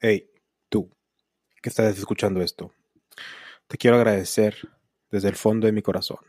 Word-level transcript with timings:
Hey, 0.00 0.30
tú, 0.68 0.96
que 1.60 1.70
estás 1.70 1.98
escuchando 1.98 2.40
esto, 2.40 2.72
te 3.66 3.76
quiero 3.78 3.96
agradecer 3.96 4.56
desde 5.10 5.28
el 5.28 5.34
fondo 5.34 5.66
de 5.66 5.72
mi 5.72 5.82
corazón 5.82 6.20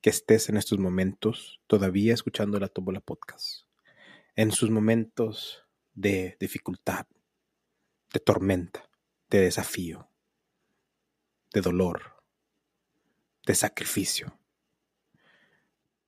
que 0.00 0.10
estés 0.10 0.48
en 0.48 0.56
estos 0.56 0.78
momentos 0.78 1.60
todavía 1.66 2.14
escuchando 2.14 2.60
la 2.60 2.68
Tómbola 2.68 3.00
Podcast. 3.00 3.64
En 4.36 4.52
sus 4.52 4.70
momentos 4.70 5.64
de 5.94 6.36
dificultad, 6.38 7.08
de 8.12 8.20
tormenta, 8.20 8.88
de 9.30 9.40
desafío, 9.40 10.08
de 11.52 11.62
dolor, 11.62 12.22
de 13.46 13.56
sacrificio, 13.56 14.38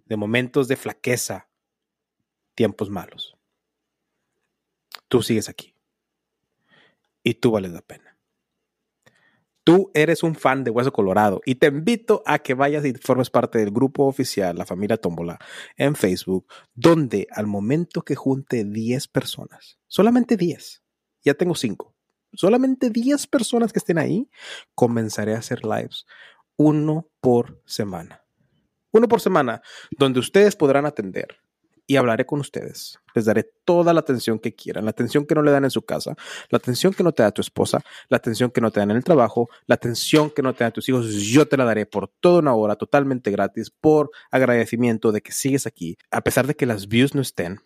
de 0.05 0.17
momentos 0.17 0.69
de 0.69 0.77
flaqueza, 0.77 1.49
tiempos 2.55 2.89
malos. 2.89 3.37
Tú 5.09 5.25
sigues 5.25 5.49
aquí 5.49 5.71
y 7.23 7.34
tú 7.34 7.50
vales 7.50 7.73
la 7.73 7.82
pena. 7.82 8.12
Tú 9.64 9.93
eres 9.94 10.25
un 10.25 10.35
fan 10.35 10.64
de 10.64 10.72
Hueso 10.72 10.93
Colorado 10.93 11.40
y 11.44 11.54
te 11.54 11.68
invito 11.68 12.25
a 12.26 12.40
que 12.40 12.54
vayas 12.54 12.85
y 12.85 12.94
formes 12.94 13.30
parte 13.30 13.58
del 13.61 13.71
grupo 13.71 14.07
oficial 14.07 14.58
La 14.58 14.67
Familia 14.67 14.96
Tómbola 14.96 15.39
en 15.77 15.94
Facebook, 15.94 16.46
donde 16.75 17.29
al 17.30 17.46
momento 17.46 18.03
que 18.03 18.16
junte 18.16 18.64
10 18.64 19.07
personas, 19.08 19.79
solamente 19.86 20.36
10, 20.36 20.82
ya 21.22 21.35
tengo 21.35 21.54
5, 21.54 21.94
solamente 22.32 22.90
10 22.90 23.29
personas 23.29 23.72
que 23.72 23.79
estén 23.79 23.99
ahí, 23.99 24.29
comenzaré 24.75 25.36
a 25.36 25.39
hacer 25.39 25.64
lives 25.64 26.07
uno 26.57 27.08
por 27.21 27.63
semana. 27.64 28.25
Uno 28.91 29.07
por 29.07 29.21
semana, 29.21 29.63
donde 29.96 30.18
ustedes 30.18 30.57
podrán 30.57 30.86
atender 30.86 31.42
y 31.93 31.96
hablaré 31.96 32.25
con 32.25 32.41
ustedes. 32.41 32.98
Les 33.14 33.27
daré 33.27 33.45
toda 33.67 33.92
la 33.92 34.00
atención 34.00 34.39
que 34.39 34.55
quieran, 34.55 34.87
la 34.87 34.92
atención 34.92 35.27
que 35.27 35.34
no 35.34 35.42
le 35.42 35.50
dan 35.50 35.64
en 35.64 35.70
su 35.70 35.83
casa, 35.83 36.17
la 36.48 36.56
atención 36.56 36.95
que 36.95 37.03
no 37.03 37.12
te 37.12 37.23
da 37.23 37.33
tu 37.33 37.42
esposa, 37.42 37.84
la 38.09 38.17
atención 38.17 38.50
que 38.50 38.62
no 38.62 38.70
te 38.70 38.81
dan 38.81 38.91
en 38.92 38.97
el 38.97 39.05
trabajo, 39.05 39.50
la 39.67 39.75
atención 39.75 40.31
que 40.31 40.41
no 40.41 40.55
te 40.55 40.64
dan 40.64 40.72
tus 40.72 40.89
hijos. 40.89 41.12
Yo 41.12 41.47
te 41.47 41.58
la 41.58 41.66
daré 41.66 41.84
por 41.84 42.08
toda 42.08 42.39
una 42.39 42.55
hora 42.55 42.77
totalmente 42.77 43.31
gratis 43.31 43.70
por 43.70 44.11
agradecimiento 44.31 45.12
de 45.12 45.20
que 45.20 45.33
sigues 45.33 45.66
aquí, 45.66 45.98
a 46.11 46.22
pesar 46.22 46.47
de 46.47 46.56
que 46.56 46.64
las 46.64 46.89
views 46.89 47.14
no 47.14 47.20
estén, 47.20 47.61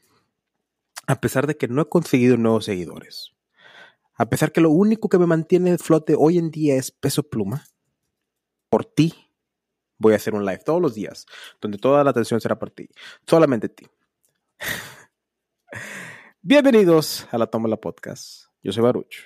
a 1.06 1.20
pesar 1.20 1.46
de 1.46 1.56
que 1.56 1.68
no 1.68 1.82
he 1.82 1.88
conseguido 1.88 2.36
nuevos 2.36 2.64
seguidores, 2.64 3.30
a 4.14 4.28
pesar 4.28 4.50
que 4.50 4.60
lo 4.60 4.70
único 4.70 5.08
que 5.08 5.20
me 5.20 5.26
mantiene 5.26 5.78
flote 5.78 6.16
hoy 6.18 6.38
en 6.38 6.50
día 6.50 6.74
es 6.74 6.90
peso 6.90 7.22
pluma. 7.22 7.64
Por 8.68 8.84
ti 8.84 9.14
voy 9.98 10.14
a 10.14 10.16
hacer 10.16 10.34
un 10.34 10.44
live 10.44 10.62
todos 10.64 10.82
los 10.82 10.94
días, 10.94 11.26
donde 11.60 11.78
toda 11.78 12.02
la 12.02 12.10
atención 12.10 12.40
será 12.40 12.58
por 12.58 12.70
ti, 12.70 12.88
solamente 13.24 13.68
ti. 13.68 13.86
Bienvenidos 16.48 17.26
a 17.32 17.38
la 17.38 17.48
Tómala 17.48 17.76
Podcast. 17.76 18.44
Yo 18.62 18.70
soy 18.70 18.80
Baruch, 18.80 19.16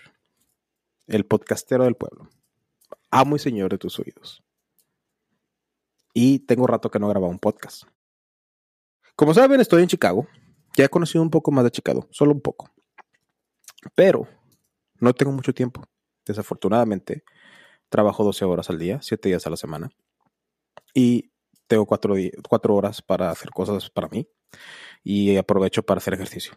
el 1.06 1.27
podcastero 1.27 1.84
del 1.84 1.94
pueblo. 1.94 2.30
Amo 3.10 3.36
y 3.36 3.38
señor 3.38 3.68
de 3.68 3.77
tus 3.77 3.98
oídos. 3.98 4.42
Y 6.14 6.38
tengo 6.38 6.66
rato 6.66 6.90
que 6.90 6.98
no 6.98 7.06
grababa 7.08 7.30
un 7.30 7.38
podcast. 7.38 7.82
Como 9.16 9.34
saben, 9.34 9.60
estoy 9.60 9.82
en 9.82 9.88
Chicago. 9.88 10.28
Ya 10.78 10.86
he 10.86 10.88
conocido 10.88 11.20
un 11.20 11.28
poco 11.28 11.50
más 11.50 11.62
de 11.62 11.70
Chicago, 11.70 12.08
solo 12.10 12.32
un 12.32 12.40
poco. 12.40 12.70
Pero 13.94 14.27
no 14.98 15.12
tengo 15.12 15.30
mucho 15.30 15.52
tiempo. 15.52 15.84
Desafortunadamente, 16.24 17.24
trabajo 17.90 18.24
12 18.24 18.46
horas 18.46 18.70
al 18.70 18.78
día, 18.78 18.98
7 19.02 19.28
días 19.28 19.46
a 19.46 19.50
la 19.50 19.58
semana. 19.58 19.90
Y 20.94 21.30
tengo 21.66 21.84
4, 21.84 22.14
4 22.48 22.74
horas 22.74 23.02
para 23.02 23.30
hacer 23.30 23.50
cosas 23.50 23.90
para 23.90 24.08
mí 24.08 24.27
y 25.05 25.36
aprovecho 25.36 25.82
para 25.82 25.98
hacer 25.98 26.14
ejercicio. 26.14 26.55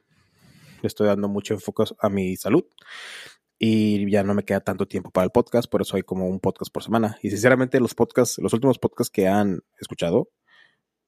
Le 0.84 0.88
estoy 0.88 1.08
dando 1.08 1.30
mucho 1.30 1.53
enfoque 1.53 1.86
a 1.98 2.09
mi 2.09 2.36
salud 2.36 2.66
y 3.58 4.12
ya 4.12 4.22
no 4.23 4.34
me 4.34 4.44
queda 4.44 4.59
tanto 4.59 4.86
tiempo 4.86 5.12
para 5.12 5.23
el 5.23 5.31
podcast, 5.31 5.70
por 5.70 5.81
eso 5.81 5.95
hay 5.95 6.03
como 6.03 6.28
un 6.28 6.42
podcast 6.42 6.73
por 6.73 6.84
semana. 6.84 7.17
Y 7.22 7.30
sinceramente 7.30 7.80
los 7.80 7.95
podcasts, 7.95 8.38
los 8.39 8.52
últimos 8.52 8.80
podcasts 8.80 9.09
que 9.09 9.30
han 9.30 9.61
escuchado 9.80 10.30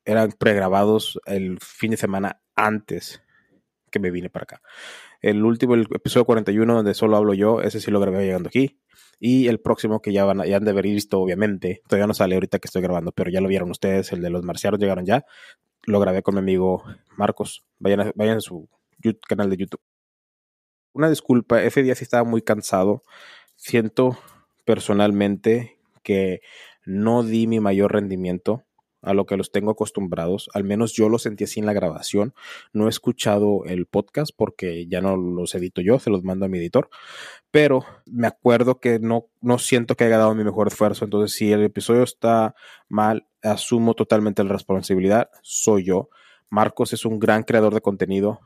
eran 0.05 0.31
pregrabados 0.31 1.19
el 1.25 1.59
fin 1.59 1.91
de 1.91 1.97
semana 1.97 2.41
antes 2.55 3.21
que 3.91 3.99
me 3.99 4.11
vine 4.11 4.29
para 4.29 4.43
acá. 4.43 4.61
El 5.21 5.43
último, 5.43 5.73
el 5.73 5.87
episodio 5.93 6.23
41, 6.25 6.73
donde 6.73 6.93
solo 6.93 7.17
hablo 7.17 7.33
yo, 7.33 7.61
ese 7.61 7.81
sí 7.81 7.91
lo 7.91 7.99
grabé 7.99 8.25
llegando 8.25 8.47
aquí. 8.47 8.79
Y 9.19 9.47
el 9.47 9.59
próximo 9.59 10.01
que 10.01 10.13
ya 10.13 10.23
van 10.23 10.41
ya 10.45 10.55
han 10.55 10.63
de 10.63 10.71
haber 10.71 10.85
visto, 10.85 11.19
obviamente, 11.19 11.81
todavía 11.87 12.07
no 12.07 12.13
sale 12.13 12.35
ahorita 12.35 12.59
que 12.59 12.67
estoy 12.67 12.81
grabando, 12.81 13.11
pero 13.11 13.29
ya 13.29 13.41
lo 13.41 13.49
vieron 13.49 13.71
ustedes, 13.71 14.13
el 14.13 14.21
de 14.21 14.29
los 14.29 14.43
marcianos 14.43 14.79
llegaron 14.79 15.05
ya 15.05 15.25
lo 15.85 15.99
grabé 15.99 16.21
con 16.23 16.35
mi 16.35 16.39
amigo 16.39 16.83
Marcos. 17.17 17.63
Vayan 17.79 18.11
vayan 18.15 18.37
a 18.37 18.41
su 18.41 18.67
canal 19.27 19.49
de 19.49 19.57
YouTube. 19.57 19.81
Una 20.93 21.09
disculpa, 21.09 21.61
ese 21.61 21.83
día 21.83 21.95
sí 21.95 22.03
estaba 22.03 22.23
muy 22.23 22.41
cansado. 22.41 23.03
Siento 23.55 24.17
personalmente 24.65 25.77
que 26.03 26.41
no 26.85 27.23
di 27.23 27.47
mi 27.47 27.59
mayor 27.59 27.93
rendimiento 27.93 28.63
a 29.05 29.13
lo 29.13 29.25
que 29.25 29.37
los 29.37 29.51
tengo 29.51 29.71
acostumbrados. 29.71 30.49
Al 30.53 30.63
menos 30.63 30.93
yo 30.93 31.09
lo 31.09 31.19
sentí 31.19 31.43
así 31.43 31.59
en 31.59 31.65
la 31.65 31.73
grabación. 31.73 32.33
No 32.73 32.87
he 32.87 32.89
escuchado 32.89 33.63
el 33.65 33.85
podcast 33.85 34.31
porque 34.35 34.87
ya 34.87 34.99
no 34.99 35.15
los 35.15 35.53
edito 35.55 35.81
yo, 35.81 35.99
se 35.99 36.09
los 36.09 36.23
mando 36.23 36.45
a 36.45 36.49
mi 36.49 36.57
editor. 36.57 36.89
Pero 37.51 37.85
me 38.05 38.27
acuerdo 38.27 38.79
que 38.79 38.99
no, 38.99 39.27
no 39.41 39.59
siento 39.59 39.95
que 39.95 40.05
haya 40.05 40.17
dado 40.17 40.33
mi 40.33 40.43
mejor 40.43 40.67
esfuerzo. 40.67 41.05
Entonces, 41.05 41.37
si 41.37 41.51
el 41.51 41.63
episodio 41.63 42.03
está 42.03 42.55
mal, 42.89 43.27
asumo 43.43 43.93
totalmente 43.93 44.43
la 44.43 44.51
responsabilidad. 44.51 45.29
Soy 45.43 45.85
yo. 45.85 46.09
Marcos 46.49 46.93
es 46.93 47.05
un 47.05 47.19
gran 47.19 47.43
creador 47.43 47.73
de 47.73 47.81
contenido. 47.81 48.39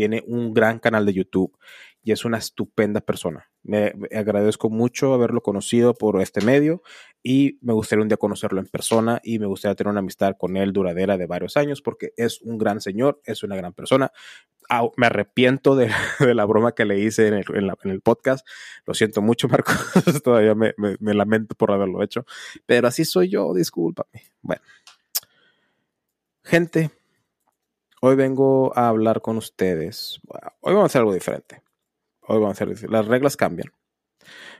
Tiene 0.00 0.24
un 0.26 0.54
gran 0.54 0.78
canal 0.78 1.04
de 1.04 1.12
YouTube 1.12 1.58
y 2.02 2.12
es 2.12 2.24
una 2.24 2.38
estupenda 2.38 3.02
persona. 3.02 3.50
Me, 3.62 3.92
agradezco 4.16 4.70
mucho 4.70 5.12
haberlo 5.12 5.42
conocido 5.42 5.92
por 5.92 6.22
este 6.22 6.40
medio 6.40 6.82
y 7.22 7.58
me 7.60 7.74
gustaría 7.74 8.00
un 8.02 8.08
día 8.08 8.16
conocerlo 8.16 8.60
en 8.60 8.66
persona 8.66 9.20
y 9.22 9.38
me 9.38 9.44
gustaría 9.44 9.74
tener 9.74 9.90
una 9.90 10.00
amistad 10.00 10.36
con 10.38 10.56
él 10.56 10.72
duradera 10.72 11.18
de 11.18 11.26
varios 11.26 11.58
años 11.58 11.82
porque 11.82 12.14
es 12.16 12.40
un 12.40 12.56
gran 12.56 12.80
señor, 12.80 13.20
es 13.24 13.42
una 13.42 13.56
gran 13.56 13.74
persona. 13.74 14.10
me 14.96 15.06
arrepiento 15.06 15.76
de, 15.76 15.90
la 16.34 16.46
broma 16.46 16.72
que 16.72 16.86
le 16.86 16.98
hice 16.98 17.28
en 17.28 17.34
el, 17.34 18.00
podcast. 18.00 18.48
Lo 18.86 18.94
siento 18.94 19.20
mucho, 19.20 19.48
Marcos. 19.50 19.76
Todavía 20.24 20.54
me, 20.54 20.72
me 20.78 21.12
lamento 21.12 21.54
por 21.56 21.72
haberlo 21.72 22.02
hecho. 22.02 22.24
Pero 22.64 22.88
así 22.88 23.04
soy 23.04 23.28
yo, 23.28 23.52
discúlpame. 23.52 24.22
Bueno. 24.40 24.62
Gente, 26.42 26.90
hoy 28.00 28.16
vengo 28.16 28.76
a 28.76 28.88
hablar 28.88 29.20
con 29.20 29.36
ustedes. 29.36 30.20
Hoy 30.60 30.74
vamos 30.74 30.82
a 30.82 30.86
hacer 30.86 31.00
algo 31.00 31.14
diferente 31.14 31.62
hoy 32.30 32.38
vamos 32.38 32.60
a 32.60 32.64
hacer, 32.64 32.90
las 32.90 33.06
reglas 33.06 33.36
cambian. 33.36 33.72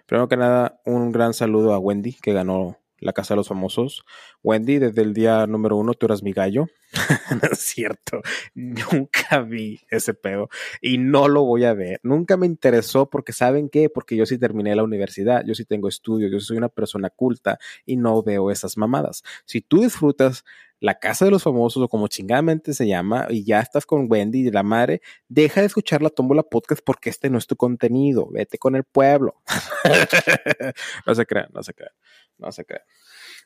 Primero 0.06 0.28
que 0.28 0.36
nada, 0.36 0.80
un 0.84 1.12
gran 1.12 1.34
saludo 1.34 1.72
a 1.72 1.78
Wendy, 1.78 2.14
que 2.14 2.32
ganó 2.32 2.78
la 2.98 3.12
Casa 3.12 3.34
de 3.34 3.36
los 3.36 3.48
Famosos. 3.48 4.04
Wendy, 4.42 4.78
desde 4.78 5.02
el 5.02 5.14
día 5.14 5.46
número 5.46 5.76
uno 5.76 5.94
tú 5.94 6.06
eras 6.06 6.22
mi 6.24 6.32
gallo. 6.32 6.66
no 7.30 7.48
es 7.48 7.60
cierto, 7.60 8.22
nunca 8.54 9.40
vi 9.42 9.78
ese 9.88 10.14
pedo 10.14 10.48
y 10.80 10.98
no 10.98 11.28
lo 11.28 11.44
voy 11.44 11.64
a 11.64 11.72
ver. 11.72 12.00
Nunca 12.02 12.36
me 12.36 12.46
interesó 12.46 13.08
porque 13.08 13.32
¿saben 13.32 13.68
qué? 13.68 13.88
Porque 13.88 14.16
yo 14.16 14.26
sí 14.26 14.36
terminé 14.36 14.74
la 14.74 14.82
universidad, 14.82 15.44
yo 15.46 15.54
sí 15.54 15.64
tengo 15.64 15.88
estudios, 15.88 16.32
yo 16.32 16.40
soy 16.40 16.56
una 16.56 16.68
persona 16.68 17.08
culta 17.08 17.60
y 17.86 17.96
no 17.96 18.20
veo 18.24 18.50
esas 18.50 18.76
mamadas. 18.76 19.22
Si 19.44 19.60
tú 19.60 19.82
disfrutas 19.82 20.44
la 20.80 20.98
Casa 20.98 21.26
de 21.26 21.30
los 21.30 21.42
Famosos 21.42 21.82
o 21.82 21.88
como 21.88 22.08
chingadamente 22.08 22.72
se 22.74 22.88
llama 22.88 23.26
y 23.28 23.44
ya 23.44 23.60
estás 23.60 23.86
con 23.86 24.06
Wendy 24.10 24.48
y 24.48 24.50
la 24.50 24.62
madre, 24.62 25.02
deja 25.28 25.60
de 25.60 25.66
escuchar 25.66 26.02
la 26.02 26.10
Tómbola 26.10 26.42
Podcast 26.42 26.82
porque 26.84 27.10
este 27.10 27.30
no 27.30 27.38
es 27.38 27.46
tu 27.46 27.54
contenido. 27.56 28.28
Vete 28.30 28.58
con 28.58 28.74
el 28.74 28.84
pueblo. 28.84 29.40
no 31.06 31.14
se 31.14 31.26
crean, 31.26 31.48
no 31.52 31.62
se 31.62 31.74
crean. 31.74 31.92
No 32.38 32.50
se 32.50 32.64
crean. 32.64 32.82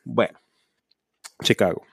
Bueno, 0.05 0.39
Chicago. 1.43 1.83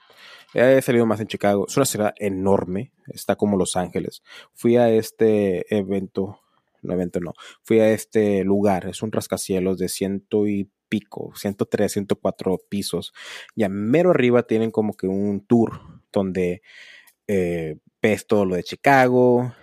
He 0.53 0.81
salido 0.81 1.05
más 1.05 1.19
en 1.19 1.27
Chicago. 1.27 1.65
Es 1.67 1.75
una 1.75 1.85
ciudad 1.85 2.13
enorme. 2.17 2.93
Está 3.07 3.35
como 3.35 3.57
Los 3.57 3.75
Ángeles. 3.75 4.21
Fui 4.53 4.77
a 4.77 4.89
este 4.89 5.65
evento. 5.75 6.39
No, 6.81 6.93
evento 6.93 7.19
no. 7.19 7.33
Fui 7.63 7.79
a 7.79 7.89
este 7.89 8.43
lugar. 8.43 8.87
Es 8.87 9.01
un 9.01 9.11
rascacielos 9.11 9.79
de 9.79 9.89
ciento 9.89 10.47
y 10.47 10.69
pico. 10.93 11.31
103, 11.33 11.91
104 11.91 12.59
pisos. 12.69 13.13
Y 13.55 13.63
a 13.63 13.69
mero 13.69 14.11
arriba 14.11 14.43
tienen 14.43 14.69
como 14.69 14.93
que 14.93 15.07
un 15.07 15.43
tour 15.47 15.81
donde 16.11 16.61
eh, 17.25 17.77
ves 17.99 18.27
todo 18.27 18.45
lo 18.45 18.55
de 18.55 18.63
Chicago. 18.63 19.55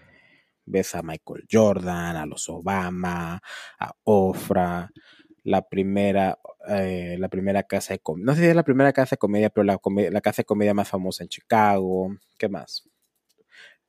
Ves 0.66 0.96
a 0.96 1.02
Michael 1.02 1.46
Jordan, 1.48 2.16
a 2.16 2.26
los 2.26 2.48
Obama, 2.48 3.40
a 3.78 3.92
Ofra, 4.02 4.90
la 5.44 5.68
primera, 5.68 6.36
eh, 6.68 7.16
la 7.16 7.28
primera 7.28 7.62
casa 7.62 7.94
de 7.94 8.00
comedia. 8.00 8.26
No 8.26 8.34
sé 8.34 8.40
si 8.40 8.48
es 8.48 8.56
la 8.56 8.64
primera 8.64 8.92
casa 8.92 9.14
de 9.14 9.18
comedia, 9.18 9.50
pero 9.50 9.62
la, 9.62 9.78
la 10.10 10.20
casa 10.20 10.42
de 10.42 10.46
comedia 10.46 10.74
más 10.74 10.88
famosa 10.88 11.22
en 11.22 11.28
Chicago. 11.28 12.16
¿Qué 12.38 12.48
más? 12.48 12.88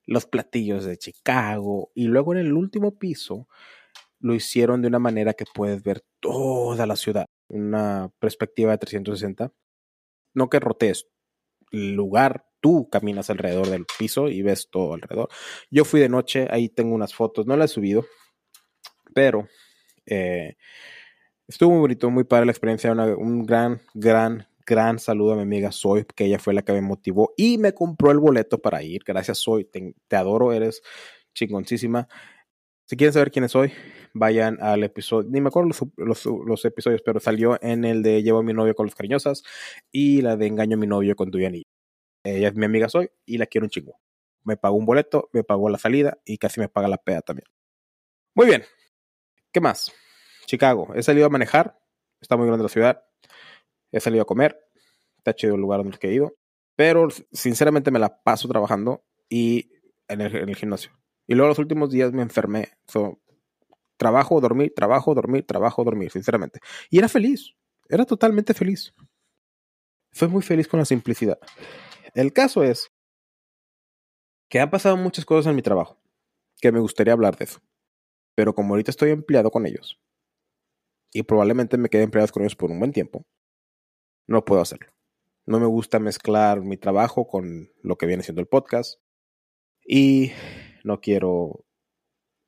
Los 0.06 0.28
platillos 0.28 0.86
de 0.86 0.98
Chicago. 0.98 1.92
Y 1.96 2.06
luego 2.06 2.34
en 2.34 2.40
el 2.40 2.54
último 2.54 3.00
piso 3.00 3.48
lo 4.22 4.34
hicieron 4.34 4.82
de 4.82 4.88
una 4.88 5.00
manera 5.00 5.34
que 5.34 5.46
puedes 5.54 5.84
ver 5.84 6.04
toda 6.20 6.86
la 6.86 6.96
ciudad. 6.96 7.26
Una 7.50 8.12
perspectiva 8.20 8.72
de 8.72 8.78
360. 8.78 9.54
No 10.34 10.50
que 10.50 10.60
rotees 10.60 11.08
el 11.72 11.94
lugar, 11.94 12.46
tú 12.60 12.90
caminas 12.90 13.30
alrededor 13.30 13.68
del 13.70 13.86
piso 13.98 14.30
y 14.30 14.42
ves 14.42 14.70
todo 14.70 14.94
alrededor. 14.94 15.30
Yo 15.70 15.86
fui 15.86 16.00
de 16.00 16.10
noche, 16.10 16.48
ahí 16.52 16.70
tengo 16.70 16.94
unas 16.94 17.14
fotos, 17.14 17.48
no 17.48 17.58
las 17.58 17.72
he 17.72 17.74
subido, 17.76 18.06
Pero 19.14 19.48
eh, 20.06 20.56
estuvo 21.48 21.72
muy 21.72 21.80
bonito, 21.82 22.10
muy 22.10 22.24
padre 22.24 22.46
la 22.46 22.52
experiencia. 22.52 22.92
un 22.94 23.46
gran, 23.46 23.82
gran, 23.94 24.48
gran 24.66 25.00
saludo 25.00 25.34
a 25.34 25.36
mi 25.36 25.44
amiga 25.44 25.72
Soy, 25.72 26.06
que 26.16 26.26
ella 26.26 26.40
fue 26.40 26.54
la 26.54 26.62
que 26.64 26.74
me 26.74 26.82
motivó 26.82 27.34
y 27.38 27.58
me 27.58 27.74
compró 27.74 28.12
el 28.12 28.20
boleto 28.20 28.62
para 28.62 28.84
ir. 28.84 29.04
Gracias, 29.06 29.40
Soy. 29.40 29.66
Te, 29.66 29.96
te 30.08 30.16
adoro, 30.16 30.54
eres 30.54 30.82
chingoncísima. 31.34 32.08
Si 32.92 32.98
quieren 32.98 33.14
saber 33.14 33.32
quién 33.32 33.48
soy, 33.48 33.72
vayan 34.14 34.62
al 34.62 34.84
episodio, 34.84 35.30
ni 35.32 35.40
me 35.40 35.48
acuerdo 35.48 35.70
los, 35.96 36.66
episodios, 36.66 37.02
pero 37.02 37.22
salió 37.22 37.58
en 37.64 37.86
el 37.86 38.04
de 38.04 38.22
Llevo 38.22 38.40
a 38.40 38.44
mi 38.44 38.52
novio 38.52 38.76
con 38.76 38.86
los 38.86 38.96
cariñosas 38.96 39.44
y 39.94 40.22
la 40.22 40.36
de 40.36 40.48
Engaño 40.48 40.76
a 40.76 40.78
mi 40.78 40.88
novio 40.88 41.16
con 41.16 41.32
tu. 41.32 41.38
Ella 41.38 41.64
es 42.26 42.54
mi 42.54 42.66
amiga 42.66 42.90
Soy 42.90 43.10
y 43.26 43.38
la 43.38 43.46
quiero 43.46 43.64
un 43.64 43.70
chingo. 43.70 44.02
Me 44.44 44.58
pagó 44.58 44.76
un 44.76 44.86
boleto, 44.86 45.30
me 45.32 45.46
pagó 45.46 45.70
la 45.70 45.78
salida 45.78 46.20
y 46.26 46.38
casi 46.38 46.60
me 46.60 46.68
paga 46.68 46.90
la 46.90 46.98
peda 46.98 47.22
también. 47.22 47.48
Muy 48.36 48.48
bien. 48.48 48.66
¿Qué 49.54 49.62
más? 49.62 49.94
Chicago. 50.46 50.94
He 50.94 51.02
salido 51.02 51.28
a 51.28 51.30
manejar. 51.30 51.80
Está 52.20 52.36
muy 52.36 52.46
grande 52.46 52.64
la 52.64 52.68
ciudad. 52.68 53.06
He 53.94 54.02
salido 54.02 54.24
a 54.24 54.26
comer. 54.26 54.60
Está 55.16 55.34
chido 55.34 55.56
el 55.56 55.62
lugar 55.62 55.82
donde 55.82 55.98
he 56.02 56.12
ido. 56.12 56.36
Pero 56.76 57.08
sinceramente 57.32 57.90
me 57.90 58.00
la 58.00 58.22
paso 58.22 58.50
trabajando 58.50 59.06
y 59.30 59.72
en 60.10 60.20
el 60.20 60.56
gimnasio. 60.58 61.01
Y 61.32 61.34
luego 61.34 61.48
los 61.48 61.60
últimos 61.60 61.90
días 61.90 62.12
me 62.12 62.24
enfermé. 62.24 62.74
trabajo, 63.96 64.42
dormir, 64.42 64.74
trabajo, 64.76 65.16
dormir, 65.16 65.46
trabajo, 65.48 65.82
dormir, 65.86 66.12
sinceramente. 66.12 66.60
Y 66.90 66.98
era 66.98 67.08
feliz. 67.08 67.56
Era 67.88 68.04
totalmente 68.04 68.54
feliz. 68.54 68.94
Fue 70.12 70.28
muy 70.28 70.42
feliz 70.42 70.68
con 70.68 70.82
la 70.82 70.86
simplicidad. 70.86 71.40
El 72.16 72.34
caso 72.34 72.66
es 72.66 72.92
que 74.50 74.60
han 74.60 74.70
pasado 74.70 74.98
muchas 74.98 75.24
cosas 75.24 75.50
en 75.50 75.56
mi 75.56 75.62
trabajo 75.62 75.98
que 76.60 76.74
me 76.74 76.82
gustaría 76.82 77.14
hablar 77.14 77.38
de 77.38 77.46
eso. 77.46 77.62
Pero 78.36 78.54
como 78.54 78.74
ahorita 78.74 78.92
estoy 78.92 79.12
empleado 79.12 79.52
con 79.52 79.66
ellos 79.66 80.02
y 81.14 81.24
probablemente 81.24 81.78
me 81.78 81.88
quede 81.88 82.04
empleado 82.04 82.30
con 82.34 82.44
ellos 82.44 82.58
por 82.58 82.72
un 82.72 82.80
buen 82.80 82.92
tiempo, 82.92 83.26
no 84.28 84.44
puedo 84.44 84.60
hacerlo. 84.60 84.92
No 85.46 85.62
me 85.62 85.68
gusta 85.68 85.98
mezclar 85.98 86.60
mi 86.60 86.76
trabajo 86.76 87.26
con 87.26 87.72
lo 87.84 87.98
que 87.98 88.06
viene 88.06 88.22
siendo 88.22 88.42
el 88.42 88.48
podcast. 88.48 89.00
Y 89.86 90.34
no 90.84 91.00
quiero 91.02 91.66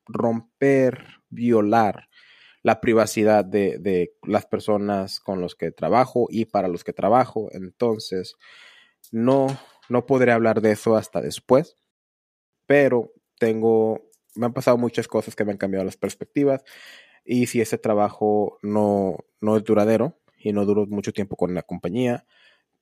romper, 0.06 1.04
violar 1.30 2.08
la 2.62 2.80
privacidad 2.80 3.44
de, 3.44 4.14
las 4.22 4.46
personas 4.46 5.20
con 5.20 5.40
los 5.40 5.54
que 5.54 5.70
trabajo 5.70 6.28
y 6.30 6.46
para 6.46 6.68
los 6.68 6.82
que 6.82 6.94
trabajo. 6.94 7.48
Entonces, 7.52 8.36
no, 9.12 9.46
no 9.90 10.06
podré 10.06 10.32
hablar 10.32 10.62
de 10.62 10.72
eso 10.72 10.96
hasta 10.96 11.20
después, 11.20 11.76
pero 12.66 13.12
tengo, 13.38 14.10
me 14.34 14.46
han 14.46 14.54
pasado 14.54 14.78
muchas 14.78 15.08
cosas 15.08 15.36
que 15.36 15.44
me 15.44 15.52
han 15.52 15.58
cambiado 15.58 15.84
las 15.84 15.98
perspectivas 15.98 16.64
y 17.24 17.46
si 17.46 17.60
ese 17.60 17.76
trabajo 17.76 18.58
no, 18.62 19.18
no 19.40 19.56
es 19.58 19.64
duradero 19.64 20.18
y 20.38 20.52
no 20.52 20.64
duro 20.64 20.86
mucho 20.86 21.12
tiempo 21.12 21.36
con 21.36 21.54
la 21.54 21.62
compañía, 21.62 22.24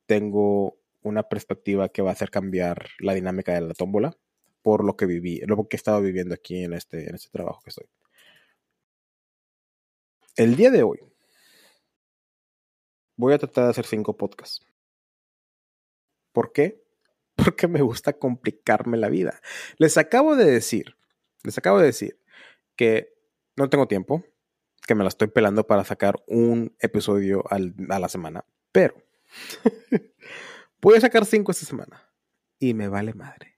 tengo 0.06 0.76
una 1.02 1.24
perspectiva 1.24 1.88
que 1.88 2.02
va 2.02 2.10
a 2.10 2.12
hacer 2.12 2.30
cambiar 2.30 2.86
la 3.00 3.14
dinámica 3.14 3.52
de 3.52 3.62
la 3.62 3.74
tómbola 3.74 4.16
por 4.62 4.84
lo 4.84 4.96
que 4.96 5.06
viví, 5.06 5.40
lo 5.46 5.68
que 5.68 5.76
he 5.76 5.78
estado 5.78 6.00
viviendo 6.00 6.34
aquí 6.34 6.64
en 6.64 6.72
este, 6.72 7.08
en 7.08 7.14
este 7.14 7.30
trabajo 7.30 7.60
que 7.62 7.70
estoy. 7.70 7.86
El 10.36 10.56
día 10.56 10.70
de 10.70 10.82
hoy 10.82 11.00
voy 13.16 13.34
a 13.34 13.38
tratar 13.38 13.64
de 13.64 13.70
hacer 13.70 13.86
cinco 13.86 14.16
podcasts. 14.16 14.66
¿Por 16.32 16.52
qué? 16.52 16.82
Porque 17.34 17.68
me 17.68 17.82
gusta 17.82 18.14
complicarme 18.14 18.96
la 18.96 19.08
vida. 19.08 19.40
Les 19.76 19.98
acabo 19.98 20.36
de 20.36 20.44
decir, 20.44 20.96
les 21.42 21.58
acabo 21.58 21.78
de 21.78 21.86
decir 21.86 22.18
que 22.76 23.12
no 23.56 23.68
tengo 23.68 23.86
tiempo, 23.88 24.24
que 24.86 24.94
me 24.94 25.04
la 25.04 25.08
estoy 25.08 25.28
pelando 25.28 25.66
para 25.66 25.84
sacar 25.84 26.22
un 26.26 26.74
episodio 26.80 27.44
a 27.50 27.98
la 27.98 28.08
semana, 28.08 28.44
pero 28.72 28.94
voy 30.80 30.96
a 30.96 31.00
sacar 31.00 31.26
cinco 31.26 31.52
esta 31.52 31.66
semana 31.66 32.10
y 32.58 32.74
me 32.74 32.88
vale 32.88 33.14
madre. 33.14 33.51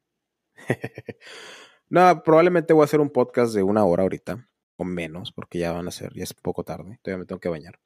no, 1.89 2.23
probablemente 2.23 2.73
voy 2.73 2.83
a 2.83 2.85
hacer 2.85 3.01
un 3.01 3.11
podcast 3.11 3.55
de 3.55 3.63
una 3.63 3.85
hora 3.85 4.03
ahorita, 4.03 4.49
o 4.77 4.85
menos, 4.85 5.33
porque 5.33 5.59
ya 5.59 5.73
van 5.73 5.89
a 5.89 5.91
ser, 5.91 6.13
ya 6.15 6.25
es 6.25 6.35
poco 6.35 6.65
tarde, 6.65 6.99
todavía 7.03 7.21
me 7.21 7.27
tengo 7.27 7.41
que 7.41 7.49
bañar. 7.49 7.81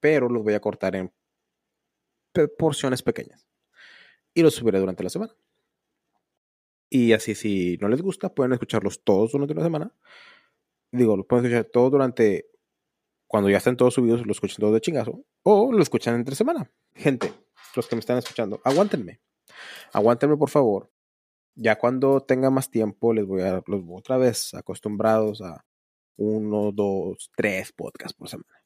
Pero 0.00 0.28
los 0.28 0.42
voy 0.42 0.54
a 0.54 0.60
cortar 0.60 0.96
en 0.96 1.12
porciones 2.58 3.02
pequeñas. 3.02 3.46
Y 4.34 4.42
los 4.42 4.54
subiré 4.54 4.80
durante 4.80 5.04
la 5.04 5.10
semana. 5.10 5.34
Y 6.90 7.12
así, 7.12 7.34
si 7.34 7.78
no 7.80 7.88
les 7.88 8.02
gusta, 8.02 8.34
pueden 8.34 8.52
escucharlos 8.52 9.02
todos 9.02 9.32
durante 9.32 9.54
la 9.54 9.62
semana. 9.62 9.94
Digo, 10.92 11.16
los 11.16 11.26
pueden 11.26 11.46
escuchar 11.46 11.70
todos 11.72 11.92
durante. 11.92 12.50
Cuando 13.26 13.48
ya 13.48 13.56
estén 13.56 13.76
todos 13.76 13.94
subidos, 13.94 14.26
los 14.26 14.36
escuchen 14.36 14.58
todos 14.58 14.74
de 14.74 14.80
chingazo. 14.80 15.24
O 15.42 15.72
lo 15.72 15.82
escuchan 15.82 16.16
entre 16.16 16.34
semana. 16.34 16.70
Gente, 16.94 17.32
los 17.74 17.88
que 17.88 17.96
me 17.96 18.00
están 18.00 18.18
escuchando, 18.18 18.60
aguántenme. 18.64 19.20
Aguántenme, 19.92 20.36
por 20.36 20.50
favor 20.50 20.93
ya 21.54 21.78
cuando 21.78 22.20
tenga 22.20 22.50
más 22.50 22.70
tiempo, 22.70 23.12
les 23.12 23.26
voy 23.26 23.42
a, 23.42 23.62
los 23.66 23.82
otra 23.88 24.16
vez 24.16 24.54
acostumbrados 24.54 25.40
a 25.40 25.64
uno, 26.16 26.72
dos, 26.72 27.30
tres 27.36 27.72
podcasts 27.72 28.16
por 28.16 28.28
semana. 28.28 28.64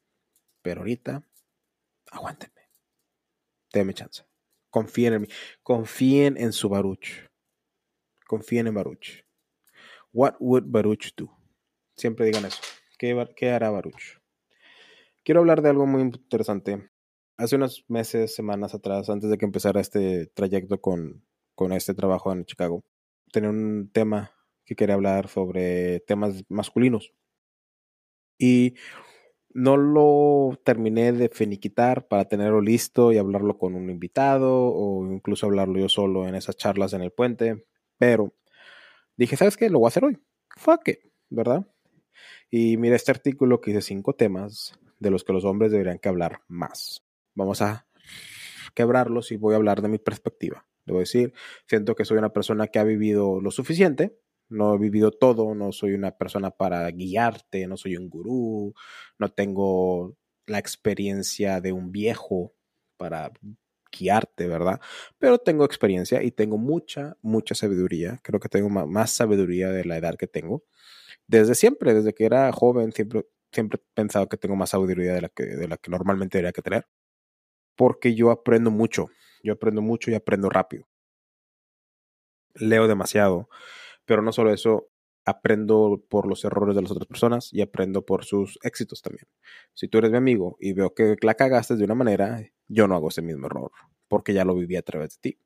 Pero 0.61 0.81
ahorita, 0.81 1.23
aguántenme. 2.11 2.61
Denme 3.73 3.93
chance. 3.93 4.23
Confíen 4.69 5.13
en 5.13 5.21
mí. 5.21 5.27
Confíen 5.63 6.37
en 6.37 6.53
su 6.53 6.69
Baruch. 6.69 7.27
Confíen 8.27 8.67
en 8.67 8.75
Baruch. 8.75 9.25
What 10.11 10.35
would 10.39 10.65
Baruch 10.67 11.15
do? 11.15 11.35
Siempre 11.95 12.25
digan 12.25 12.45
eso. 12.45 12.61
¿Qué, 12.97 13.27
qué 13.35 13.51
hará 13.51 13.69
Baruch? 13.69 14.19
Quiero 15.23 15.41
hablar 15.41 15.61
de 15.61 15.69
algo 15.69 15.85
muy 15.85 16.01
interesante. 16.01 16.89
Hace 17.37 17.55
unos 17.55 17.85
meses, 17.87 18.35
semanas 18.35 18.73
atrás, 18.73 19.09
antes 19.09 19.29
de 19.29 19.37
que 19.37 19.45
empezara 19.45 19.79
este 19.79 20.27
trayecto 20.27 20.81
con 20.81 21.23
con 21.59 21.73
este 21.73 21.93
trabajo 21.93 22.31
en 22.31 22.45
Chicago, 22.45 22.85
tenía 23.33 23.49
un 23.49 23.89
tema 23.91 24.31
que 24.63 24.77
quería 24.77 24.95
hablar 24.95 25.27
sobre 25.27 25.99
temas 25.99 26.45
masculinos. 26.47 27.13
Y 28.37 28.75
no 29.49 29.75
lo 29.75 30.57
terminé 30.63 31.11
de 31.11 31.27
finiquitar 31.27 32.07
para 32.07 32.29
tenerlo 32.29 32.61
listo 32.61 33.11
y 33.11 33.17
hablarlo 33.17 33.57
con 33.57 33.75
un 33.75 33.89
invitado 33.89 34.67
o 34.73 35.05
incluso 35.11 35.47
hablarlo 35.47 35.77
yo 35.81 35.89
solo 35.89 36.29
en 36.29 36.35
esas 36.35 36.55
charlas 36.55 36.93
en 36.93 37.01
el 37.01 37.11
puente. 37.11 37.65
Pero 37.97 38.33
dije, 39.17 39.35
¿sabes 39.35 39.57
qué? 39.57 39.69
Lo 39.69 39.79
voy 39.79 39.87
a 39.87 39.89
hacer 39.89 40.05
hoy. 40.05 40.17
Fuck 40.55 40.87
it, 40.87 40.99
¿verdad? 41.29 41.67
Y 42.49 42.77
mira 42.77 42.95
este 42.95 43.11
artículo 43.11 43.59
que 43.59 43.71
dice 43.71 43.81
cinco 43.81 44.13
temas 44.15 44.79
de 44.97 45.11
los 45.11 45.25
que 45.25 45.33
los 45.33 45.43
hombres 45.43 45.73
deberían 45.73 45.99
que 45.99 46.07
hablar 46.07 46.39
más. 46.47 47.03
Vamos 47.35 47.61
a 47.61 47.85
quebrarlos 48.73 49.33
y 49.33 49.35
voy 49.35 49.55
a 49.55 49.57
hablar 49.57 49.81
de 49.81 49.89
mi 49.89 49.97
perspectiva. 49.97 50.68
Debo 50.89 51.01
decir, 51.01 51.33
siento 51.67 51.93
que 51.93 52.03
soy 52.03 52.17
una 52.17 52.33
persona 52.33 52.65
que 52.65 52.79
ha 52.79 52.83
vivido 52.83 53.39
lo 53.41 53.51
suficiente, 53.51 54.17
no 54.49 54.73
he 54.73 54.79
vivido 54.79 55.11
todo, 55.11 55.53
no 55.53 55.71
soy 55.71 55.93
una 55.93 56.17
persona 56.17 56.49
para 56.49 56.89
guiarte, 56.89 57.67
no 57.67 57.77
soy 57.77 57.95
un 57.95 58.09
gurú, 58.09 58.73
no 59.19 59.29
tengo 59.29 60.17
la 60.47 60.57
experiencia 60.57 61.61
de 61.61 61.73
un 61.73 61.91
viejo 61.91 62.55
para 62.97 63.31
guiarte, 63.95 64.47
¿verdad? 64.47 64.81
Pero 65.19 65.37
tengo 65.37 65.63
experiencia 65.63 66.23
y 66.23 66.31
tengo 66.31 66.57
mucha, 66.57 67.15
mucha 67.21 67.53
sabiduría. 67.53 68.19
Creo 68.23 68.39
que 68.39 68.49
tengo 68.49 68.69
más 68.69 69.11
sabiduría 69.11 69.69
de 69.69 69.85
la 69.85 69.97
edad 69.97 70.15
que 70.15 70.25
tengo. 70.25 70.63
Desde 71.27 71.53
siempre, 71.53 71.93
desde 71.93 72.15
que 72.15 72.25
era 72.25 72.51
joven, 72.51 72.91
siempre, 72.93 73.27
siempre 73.51 73.79
he 73.79 73.93
pensado 73.93 74.27
que 74.27 74.37
tengo 74.37 74.55
más 74.55 74.71
sabiduría 74.71 75.13
de 75.13 75.21
la 75.21 75.29
que, 75.29 75.43
de 75.45 75.67
la 75.67 75.77
que 75.77 75.91
normalmente 75.91 76.39
debería 76.39 76.53
que 76.53 76.63
tener. 76.63 76.87
Porque 77.75 78.15
yo 78.15 78.31
aprendo 78.31 78.71
mucho 78.71 79.09
yo 79.43 79.53
aprendo 79.53 79.81
mucho 79.81 80.11
y 80.11 80.15
aprendo 80.15 80.49
rápido. 80.49 80.87
Leo 82.55 82.87
demasiado, 82.87 83.49
pero 84.05 84.21
no 84.21 84.31
solo 84.31 84.53
eso, 84.53 84.89
aprendo 85.25 86.03
por 86.09 86.27
los 86.27 86.43
errores 86.43 86.75
de 86.75 86.81
las 86.81 86.91
otras 86.91 87.07
personas 87.07 87.53
y 87.53 87.61
aprendo 87.61 88.05
por 88.05 88.25
sus 88.25 88.57
éxitos 88.63 89.01
también. 89.01 89.27
Si 89.73 89.87
tú 89.87 89.99
eres 89.99 90.11
mi 90.11 90.17
amigo 90.17 90.57
y 90.59 90.73
veo 90.73 90.93
que 90.93 91.15
la 91.21 91.35
cagaste 91.35 91.75
de 91.75 91.83
una 91.83 91.95
manera, 91.95 92.43
yo 92.67 92.87
no 92.87 92.95
hago 92.95 93.09
ese 93.09 93.21
mismo 93.21 93.47
error, 93.47 93.71
porque 94.07 94.33
ya 94.33 94.45
lo 94.45 94.55
viví 94.55 94.75
a 94.75 94.81
través 94.81 95.11
de 95.11 95.17
ti. 95.21 95.39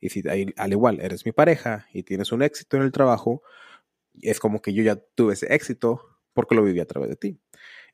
Y 0.00 0.10
si 0.10 0.22
al 0.56 0.72
igual 0.72 1.00
eres 1.00 1.24
mi 1.24 1.32
pareja 1.32 1.86
y 1.92 2.02
tienes 2.02 2.32
un 2.32 2.42
éxito 2.42 2.76
en 2.76 2.82
el 2.82 2.92
trabajo, 2.92 3.42
es 4.20 4.40
como 4.40 4.60
que 4.60 4.72
yo 4.72 4.82
ya 4.82 4.96
tuve 4.96 5.34
ese 5.34 5.52
éxito 5.54 6.18
porque 6.32 6.54
lo 6.54 6.62
viví 6.62 6.80
a 6.80 6.86
través 6.86 7.10
de 7.10 7.16
ti. 7.16 7.40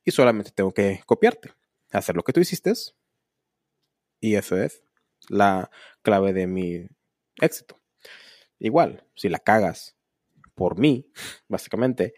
Y 0.05 0.11
solamente 0.11 0.51
tengo 0.51 0.73
que 0.73 1.01
copiarte, 1.07 1.53
hacer 1.93 2.17
lo 2.17 2.23
que 2.23 2.33
tú 2.33 2.41
hiciste. 2.41 2.73
Y 4.21 4.35
eso 4.35 4.57
es 4.57 4.83
la 5.31 5.71
clave 6.03 6.33
de 6.33 6.47
mi 6.47 6.87
éxito. 7.41 7.81
Igual, 8.59 9.07
si 9.15 9.29
la 9.29 9.39
cagas 9.39 9.97
por 10.55 10.79
mí, 10.79 11.11
básicamente, 11.49 12.15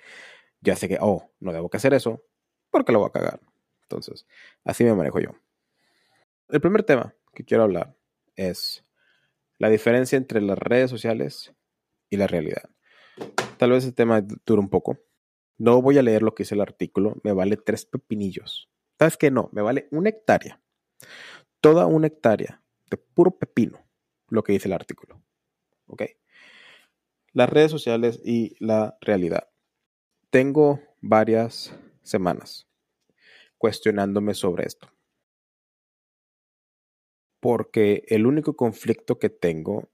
ya 0.61 0.75
sé 0.75 0.89
que, 0.89 0.99
oh, 1.01 1.31
no 1.39 1.53
debo 1.53 1.71
que 1.71 1.77
hacer 1.77 1.95
eso, 1.95 2.25
porque 2.71 2.93
lo 2.93 2.99
voy 2.99 3.09
a 3.09 3.13
cagar. 3.13 3.41
Entonces, 3.83 4.27
así 4.65 4.83
me 4.83 4.95
manejo 4.95 5.21
yo. 5.21 5.31
El 6.49 6.61
primer 6.61 6.83
tema 6.83 7.15
que 7.35 7.45
quiero 7.45 7.63
hablar 7.63 7.95
es 8.35 8.85
la 9.59 9.69
diferencia 9.69 10.17
entre 10.17 10.41
las 10.41 10.59
redes 10.59 10.91
sociales 10.91 11.53
y 12.11 12.17
la 12.17 12.27
realidad. 12.27 12.71
Tal 13.59 13.71
vez 13.71 13.85
el 13.85 13.95
tema 13.95 14.23
dure 14.23 14.61
un 14.61 14.71
poco, 14.71 14.99
No 15.59 15.81
voy 15.81 15.99
a 15.99 16.03
leer 16.03 16.23
lo 16.23 16.35
que 16.35 16.43
dice 16.43 16.55
el 16.55 16.63
artículo, 16.63 17.21
me 17.23 17.33
vale 17.33 17.57
tres 17.57 17.85
pepinillos. 17.85 18.69
¿Sabes 18.99 19.17
qué? 19.17 19.31
No, 19.31 19.51
me 19.53 19.63
vale 19.63 19.87
una 19.91 20.09
hectárea. 20.09 20.61
Toda 21.61 21.87
una 21.87 22.09
hectárea 22.09 22.62
puro 22.97 23.39
pepino, 23.39 23.85
lo 24.29 24.43
que 24.43 24.53
dice 24.53 24.69
el 24.69 24.75
artículo. 24.75 25.23
¿Ok? 25.87 26.03
Las 27.33 27.49
redes 27.49 27.71
sociales 27.71 28.21
y 28.25 28.57
la 28.59 28.97
realidad. 29.01 29.49
Tengo 30.31 30.81
varias 31.01 31.75
semanas 32.03 32.69
cuestionándome 33.59 34.35
sobre 34.35 34.67
esto. 34.67 34.93
Porque 37.41 38.05
el 38.09 38.27
único 38.27 38.57
conflicto 38.57 39.19
que 39.19 39.31
tengo 39.31 39.91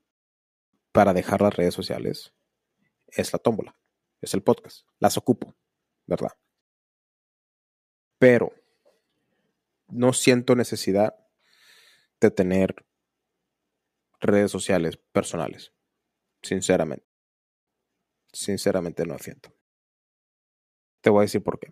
para 0.92 1.12
dejar 1.12 1.42
las 1.42 1.54
redes 1.54 1.74
sociales 1.74 2.34
es 3.08 3.32
la 3.32 3.38
tómbola, 3.38 3.78
es 4.20 4.34
el 4.34 4.42
podcast. 4.42 4.86
Las 4.98 5.16
ocupo, 5.16 5.54
¿verdad? 6.06 6.32
Pero 8.18 8.52
no 9.88 10.12
siento 10.12 10.54
necesidad 10.54 11.14
de 12.20 12.30
tener 12.30 12.86
redes 14.20 14.50
sociales 14.50 14.96
personales, 14.96 15.72
sinceramente. 16.42 17.06
Sinceramente 18.32 19.06
no 19.06 19.18
siento. 19.18 19.54
Te 21.00 21.10
voy 21.10 21.20
a 21.20 21.22
decir 21.22 21.42
por 21.42 21.58
qué. 21.58 21.70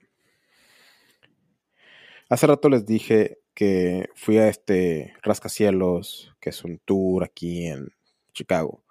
Hace 2.28 2.46
rato 2.46 2.68
les 2.68 2.86
dije 2.86 3.38
que 3.54 4.08
fui 4.14 4.38
a 4.38 4.48
este 4.48 5.14
Rascacielos, 5.22 6.34
que 6.40 6.50
es 6.50 6.64
un 6.64 6.78
tour 6.78 7.24
aquí 7.24 7.66
en 7.66 7.88
Chicago. 8.32 8.84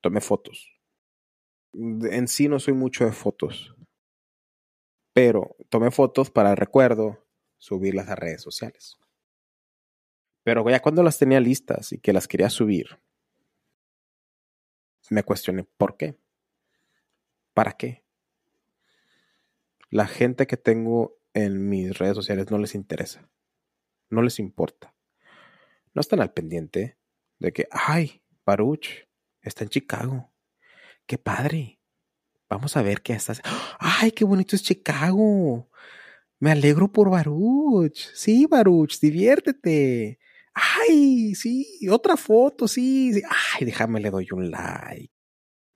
Tomé 0.00 0.20
fotos. 0.20 0.68
En 1.72 2.28
sí 2.28 2.48
no 2.48 2.58
soy 2.58 2.74
mucho 2.74 3.04
de 3.04 3.12
fotos, 3.12 3.74
pero 5.12 5.56
tomé 5.70 5.90
fotos 5.90 6.30
para 6.30 6.50
el 6.50 6.56
recuerdo, 6.56 7.24
subirlas 7.58 8.08
a 8.08 8.14
redes 8.14 8.42
sociales. 8.42 8.98
Pero 10.42 10.68
ya 10.68 10.80
cuando 10.80 11.02
las 11.02 11.18
tenía 11.18 11.40
listas 11.40 11.92
y 11.92 11.98
que 11.98 12.12
las 12.12 12.26
quería 12.26 12.50
subir, 12.50 12.98
me 15.10 15.22
cuestioné 15.22 15.64
por 15.64 15.96
qué. 15.96 16.18
¿Para 17.54 17.72
qué? 17.72 18.04
La 19.90 20.06
gente 20.06 20.46
que 20.46 20.56
tengo 20.56 21.18
en 21.34 21.68
mis 21.68 21.98
redes 21.98 22.14
sociales 22.14 22.50
no 22.50 22.58
les 22.58 22.74
interesa. 22.74 23.28
No 24.08 24.22
les 24.22 24.38
importa. 24.38 24.94
No 25.94 26.00
están 26.00 26.20
al 26.20 26.32
pendiente 26.32 26.96
de 27.38 27.52
que, 27.52 27.68
ay, 27.70 28.22
Baruch 28.46 29.06
está 29.42 29.64
en 29.64 29.70
Chicago. 29.70 30.32
Qué 31.06 31.18
padre. 31.18 31.78
Vamos 32.48 32.76
a 32.76 32.82
ver 32.82 33.02
qué 33.02 33.12
estás. 33.12 33.42
Ay, 33.78 34.12
qué 34.12 34.24
bonito 34.24 34.56
es 34.56 34.62
Chicago. 34.62 35.68
Me 36.38 36.50
alegro 36.50 36.90
por 36.90 37.10
Baruch. 37.10 37.96
Sí, 38.14 38.46
Baruch, 38.46 38.98
diviértete. 39.00 40.18
Ay, 40.54 41.34
sí, 41.34 41.88
otra 41.90 42.16
foto, 42.16 42.68
sí. 42.68 43.22
Ay, 43.56 43.64
déjame 43.64 44.00
le 44.00 44.10
doy 44.10 44.28
un 44.32 44.50
like 44.50 45.12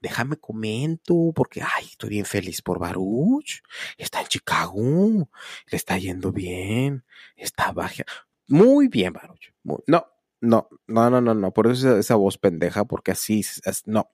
déjame 0.00 0.36
comento, 0.36 1.32
porque, 1.34 1.62
ay, 1.62 1.86
estoy 1.86 2.10
bien 2.10 2.24
feliz 2.24 2.62
por 2.62 2.78
Baruch. 2.78 3.62
Está 3.98 4.20
en 4.20 4.28
Chicago, 4.28 5.28
le 5.66 5.76
está 5.76 5.98
yendo 5.98 6.32
bien, 6.32 7.04
está 7.36 7.72
baja. 7.72 8.04
Muy 8.48 8.88
bien, 8.88 9.12
Baruch. 9.12 9.52
no, 9.64 10.06
no, 10.40 10.68
no, 10.86 11.10
no, 11.10 11.20
no, 11.20 11.34
no, 11.34 11.52
por 11.52 11.66
eso 11.66 11.98
esa, 11.98 12.14
voz 12.14 12.38
pendeja, 12.38 12.84
porque 12.84 13.12
así, 13.12 13.40
es, 13.40 13.82
no. 13.86 14.10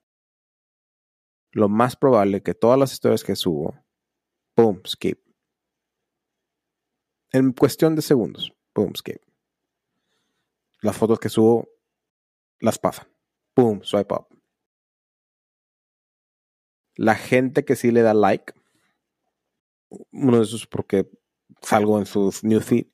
Lo 1.51 1.69
más 1.69 1.95
probable 1.95 2.41
que 2.41 2.55
todas 2.55 2.79
las 2.79 2.93
historias 2.93 3.23
que 3.23 3.35
subo, 3.35 3.75
boom, 4.55 4.81
skip. 4.87 5.19
En 7.31 7.51
cuestión 7.51 7.95
de 7.95 8.01
segundos, 8.01 8.51
boom, 8.73 8.95
skip. 8.95 9.21
Las 10.83 10.95
fotos 10.95 11.19
que 11.19 11.29
subo, 11.29 11.67
las 12.59 12.77
pasan. 12.77 13.07
Boom, 13.55 13.83
swipe 13.83 14.13
up 14.13 14.33
la 16.95 17.15
gente 17.15 17.65
que 17.65 17.75
sí 17.75 17.91
le 17.91 18.01
da 18.01 18.13
like, 18.13 18.53
uno 20.11 20.37
de 20.37 20.43
esos 20.43 20.67
porque 20.67 21.09
salgo 21.61 21.99
en 21.99 22.05
sus 22.05 22.43
newsfeed, 22.43 22.87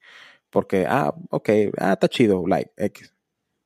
porque, 0.50 0.86
ah, 0.88 1.14
ok, 1.30 1.50
ah, 1.78 1.94
está 1.94 2.08
chido, 2.08 2.46
like, 2.48 2.72
X. 2.76 3.16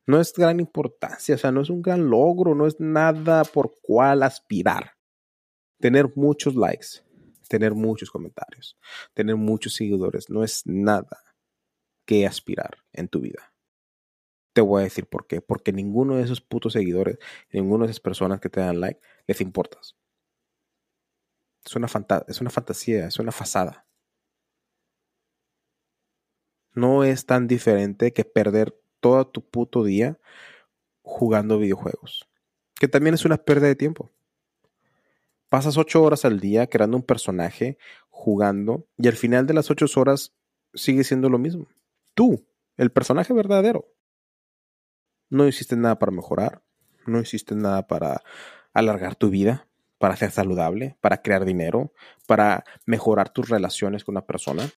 No 0.06 0.20
es 0.20 0.34
gran 0.34 0.60
importancia, 0.60 1.36
o 1.36 1.38
sea, 1.38 1.52
no 1.52 1.62
es 1.62 1.70
un 1.70 1.82
gran 1.82 2.10
logro, 2.10 2.56
no 2.56 2.68
es 2.68 2.80
nada 2.80 3.44
por 3.46 3.80
cual 3.82 4.24
aspirar. 4.24 4.94
Tener 5.80 6.12
muchos 6.16 6.56
likes, 6.56 7.04
tener 7.48 7.74
muchos 7.74 8.12
comentarios, 8.12 8.78
tener 9.14 9.36
muchos 9.38 9.76
seguidores, 9.76 10.30
no 10.30 10.44
es 10.44 10.64
nada 10.66 11.24
que 12.06 12.28
aspirar 12.28 12.84
en 12.92 13.08
tu 13.08 13.22
vida. 13.22 13.53
Te 14.54 14.62
voy 14.62 14.82
a 14.82 14.84
decir 14.84 15.08
por 15.08 15.28
qué. 15.28 15.42
Porque 15.42 15.74
ninguno 15.74 16.16
de 16.16 16.24
esos 16.24 16.42
putos 16.42 16.74
seguidores, 16.74 17.18
ninguna 17.52 17.86
de 17.86 17.92
esas 17.92 18.00
personas 18.00 18.40
que 18.40 18.50
te 18.50 18.60
dan 18.60 18.80
like, 18.80 19.02
les 19.28 19.42
importas. 19.42 19.96
Es 21.66 21.76
una, 21.76 21.88
es 22.28 22.42
una 22.42 22.50
fantasía, 22.50 23.08
es 23.08 23.20
una 23.20 23.32
fasada. 23.32 23.86
No 26.74 27.04
es 27.04 27.26
tan 27.26 27.48
diferente 27.48 28.14
que 28.14 28.26
perder 28.26 28.76
todo 29.00 29.28
tu 29.28 29.48
puto 29.48 29.84
día 29.84 30.20
jugando 31.04 31.60
videojuegos. 31.60 32.28
Que 32.76 32.88
también 32.88 33.14
es 33.14 33.26
una 33.26 33.38
pérdida 33.38 33.68
de 33.68 33.76
tiempo. 33.76 34.12
Pasas 35.50 35.78
ocho 35.78 36.02
horas 36.02 36.26
al 36.26 36.40
día 36.40 36.68
creando 36.68 36.98
un 36.98 37.04
personaje, 37.04 37.78
jugando, 38.10 38.88
y 38.98 39.08
al 39.08 39.14
final 39.14 39.46
de 39.46 39.54
las 39.54 39.70
ocho 39.70 39.86
horas 40.00 40.34
sigue 40.74 41.04
siendo 41.04 41.30
lo 41.30 41.38
mismo. 41.38 41.68
Tú, 42.16 42.44
el 42.76 42.92
personaje 42.92 43.34
verdadero. 43.34 43.86
No 45.34 45.48
hiciste 45.48 45.76
nada 45.76 45.98
para 45.98 46.12
mejorar, 46.12 46.62
no 47.08 47.20
hiciste 47.20 47.56
nada 47.56 47.88
para 47.88 48.22
alargar 48.72 49.16
tu 49.16 49.32
vida, 49.32 49.68
para 49.98 50.16
ser 50.16 50.30
saludable, 50.30 50.96
para 51.02 51.24
crear 51.24 51.44
dinero, 51.44 51.92
para 52.28 52.64
mejorar 52.86 53.34
tus 53.34 53.50
relaciones 53.50 54.04
con 54.04 54.14
una 54.14 54.28
persona, 54.28 54.70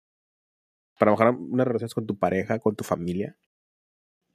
para 0.97 1.11
mejorar 1.11 1.33
unas 1.35 1.67
relaciones 1.67 1.93
con 1.93 2.05
tu 2.05 2.17
pareja, 2.17 2.59
con 2.59 2.73
tu 2.73 2.85
familia. 2.85 3.37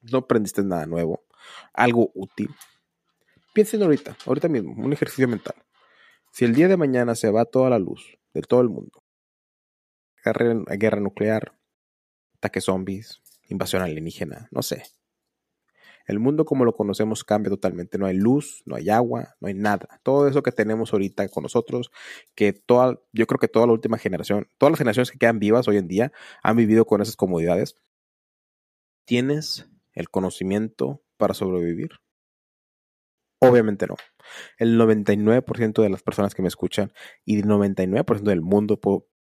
No 0.03 0.19
aprendiste 0.19 0.63
nada 0.63 0.85
nuevo, 0.85 1.25
algo 1.73 2.11
útil. 2.15 2.51
Piensen 3.55 3.83
ahorita, 3.83 4.15
ahorita 4.27 4.49
mismo, 4.49 4.75
un 4.77 4.93
ejercicio 4.93 5.27
mental. 5.27 5.55
Si 6.33 6.45
el 6.45 6.55
día 6.55 6.69
de 6.69 6.77
mañana 6.77 7.15
se 7.15 7.31
va 7.31 7.47
toda 7.47 7.71
la 7.71 7.79
luz 7.79 8.19
de 8.35 8.43
todo 8.43 8.61
el 8.61 8.69
mundo, 8.69 9.03
guerra, 10.23 10.53
guerra 10.77 11.01
nuclear, 11.01 11.59
ataques 12.35 12.65
zombies, 12.65 13.23
invasión 13.49 13.81
alienígena, 13.81 14.49
no 14.51 14.61
sé, 14.61 14.83
el 16.11 16.19
mundo 16.19 16.45
como 16.45 16.65
lo 16.65 16.75
conocemos 16.75 17.25
cambia 17.25 17.51
totalmente. 17.51 17.97
No 17.97 18.07
hay 18.07 18.17
luz, 18.17 18.63
no 18.67 18.77
hay 18.77 18.91
agua, 18.91 19.37
no 19.41 19.49
hay 19.49 19.55
nada. 19.55 20.01
Todo 20.03 20.27
eso 20.29 20.43
que 20.43 20.51
tenemos 20.53 20.93
ahorita 20.93 21.29
con 21.29 21.45
nosotros, 21.45 21.91
que 22.35 22.53
toda, 22.53 23.01
yo 23.13 23.27
creo 23.27 23.39
que 23.39 23.49
toda 23.49 23.67
la 23.67 23.73
última 23.73 23.97
generación, 23.97 24.49
todas 24.59 24.73
las 24.73 24.79
generaciones 24.79 25.11
que 25.11 25.19
quedan 25.19 25.39
vivas 25.39 25.69
hoy 25.69 25.77
en 25.77 25.89
día 25.89 26.13
han 26.43 26.57
vivido 26.57 26.85
con 26.85 27.01
esas 27.01 27.17
comodidades. 27.17 27.77
¿Tienes 29.05 29.69
el 29.93 30.11
conocimiento 30.11 31.03
para 31.17 31.35
sobrevivir? 31.35 31.91
Obviamente 33.41 33.87
no. 33.87 33.95
El 34.59 34.79
99% 34.79 35.83
de 35.83 35.89
las 35.89 36.03
personas 36.03 36.35
que 36.35 36.43
me 36.43 36.49
escuchan 36.49 36.93
y 37.25 37.39
el 37.39 37.47
99% 37.47 38.23
del 38.23 38.43
mundo, 38.43 38.79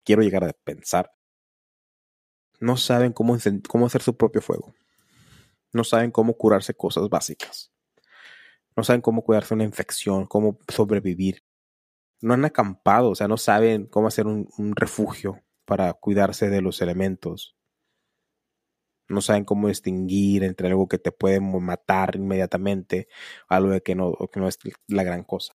quiero 0.03 0.21
llegar 0.21 0.43
a 0.43 0.53
pensar, 0.63 1.11
no 2.59 2.77
saben 2.77 3.13
cómo, 3.13 3.37
cómo 3.67 3.85
hacer 3.85 4.01
su 4.01 4.15
propio 4.15 4.41
fuego 4.41 4.73
no 5.75 5.83
saben 5.83 6.09
cómo 6.09 6.37
curarse 6.37 6.73
cosas 6.73 7.09
básicas. 7.09 7.73
No 8.77 8.83
saben 8.83 9.01
cómo 9.01 9.23
cuidarse 9.23 9.53
una 9.53 9.65
infección, 9.65 10.25
cómo 10.25 10.57
sobrevivir. 10.69 11.43
No 12.21 12.33
han 12.33 12.45
acampado, 12.45 13.09
o 13.09 13.15
sea, 13.15 13.27
no 13.27 13.35
saben 13.35 13.85
cómo 13.87 14.07
hacer 14.07 14.25
un, 14.25 14.47
refugio 14.75 15.43
para 15.65 15.93
cuidarse 15.93 16.49
de 16.49 16.61
los 16.61 16.81
elementos. 16.81 17.57
No 19.09 19.19
saben 19.19 19.43
cómo 19.43 19.67
distinguir 19.67 20.45
entre 20.45 20.69
algo 20.69 20.87
que 20.87 20.97
te 20.97 21.11
puede 21.11 21.41
matar 21.41 22.15
inmediatamente 22.15 23.09
algo 23.49 23.77
que 23.81 23.95
no, 23.95 24.13
que 24.31 24.39
no 24.39 24.47
es 24.47 24.57
la 24.87 25.03
gran 25.03 25.25
cosa. 25.25 25.53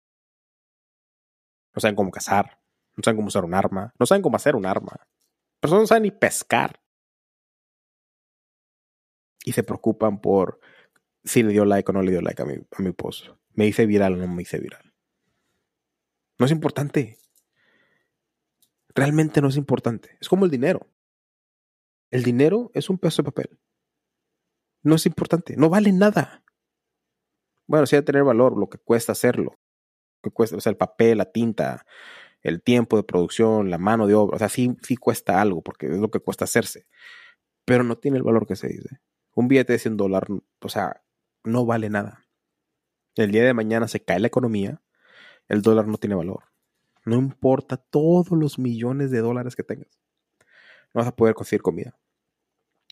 No 1.75 1.81
saben 1.81 1.95
cómo 1.95 2.11
cazar. 2.11 2.59
No 2.97 3.03
saben 3.05 3.17
cómo 3.17 3.29
usar 3.29 3.45
un 3.45 3.55
arma. 3.55 3.93
No 3.99 4.07
saben 4.07 4.23
cómo 4.23 4.37
hacer 4.37 4.57
un 4.57 4.65
arma. 4.65 4.97
Personas 5.61 5.83
no 5.83 5.87
saben 5.87 6.05
ni 6.05 6.11
pescar 6.11 6.81
y 9.47 9.53
se 9.53 9.63
preocupan 9.63 10.21
por 10.21 10.61
si 11.25 11.43
le 11.43 11.53
dio 11.53 11.65
like 11.65 11.89
o 11.89 11.95
no 11.95 12.03
le 12.03 12.11
dio 12.11 12.21
like 12.21 12.43
a 12.43 12.45
mi, 12.45 12.55
a 12.55 12.83
mi 12.83 12.93
post. 12.93 13.29
Me 13.55 13.67
hice 13.67 13.87
viral 13.87 14.15
o 14.15 14.17
no 14.17 14.29
me 14.29 14.43
hice 14.43 14.59
viral. 14.59 14.93
No 16.39 16.47
es 16.47 16.53
importante. 16.53 17.19
Realmente 18.95 19.41
no 19.41 19.49
es 19.49 19.57
importante. 19.57 20.19
Es 20.21 20.29
como 20.29 20.45
el 20.45 20.51
dinero. 20.51 20.89
El 22.11 22.25
dinero 22.25 22.73
es 22.75 22.91
un 22.91 22.99
peso 22.99 23.23
de 23.23 23.31
papel. 23.31 23.59
No 24.83 24.97
es 24.97 25.07
importante. 25.07 25.57
No 25.57 25.71
vale 25.71 25.93
nada. 25.93 26.43
Bueno, 27.69 27.87
sí 27.87 27.95
debe 27.95 28.05
tener 28.05 28.25
valor 28.25 28.59
lo 28.59 28.69
que 28.69 28.79
cuesta 28.79 29.13
hacerlo. 29.13 29.59
Lo 30.23 30.31
que 30.31 30.35
cuesta, 30.35 30.57
o 30.57 30.61
sea, 30.61 30.71
el 30.71 30.77
papel, 30.77 31.19
la 31.19 31.31
tinta, 31.31 31.87
el 32.43 32.63
tiempo 32.63 32.97
de 32.97 33.05
producción, 33.05 33.71
la 33.71 33.79
mano 33.79 34.09
de 34.09 34.15
obra, 34.15 34.37
o 34.37 34.39
sea, 34.39 34.49
sí, 34.49 34.77
sí 34.83 34.97
cuesta 34.97 35.41
algo, 35.41 35.63
porque 35.63 35.87
es 35.87 35.99
lo 35.99 36.11
que 36.11 36.21
cuesta 36.21 36.45
hacerse, 36.45 36.87
pero 37.65 37.85
no 37.85 37.97
tiene 37.97 38.19
el 38.19 38.23
valor 38.23 38.47
que 38.47 38.57
se 38.57 38.69
dice. 38.69 39.01
Un 39.37 39.49
billete 39.49 39.75
de 39.75 39.79
100 39.79 39.99
dólares, 39.99 40.31
o 40.61 40.69
sea, 40.71 41.03
no 41.45 41.67
vale 41.67 41.91
nada. 41.91 42.27
El 43.17 43.33
día 43.33 43.45
de 43.45 43.53
mañana 43.53 43.87
se 43.87 44.03
cae 44.03 44.19
la 44.19 44.29
economía, 44.29 44.83
el 45.47 45.61
dólar 45.61 45.87
no 45.87 45.99
tiene 45.99 46.15
valor. 46.15 46.45
No 47.05 47.17
importa 47.17 47.77
todos 47.77 48.31
los 48.31 48.59
millones 48.59 49.11
de 49.11 49.21
dólares 49.21 49.55
que 49.55 49.63
tengas. 49.63 49.91
No 50.95 51.01
vas 51.01 51.09
a 51.09 51.15
poder 51.15 51.35
conseguir 51.35 51.61
comida. 51.61 51.99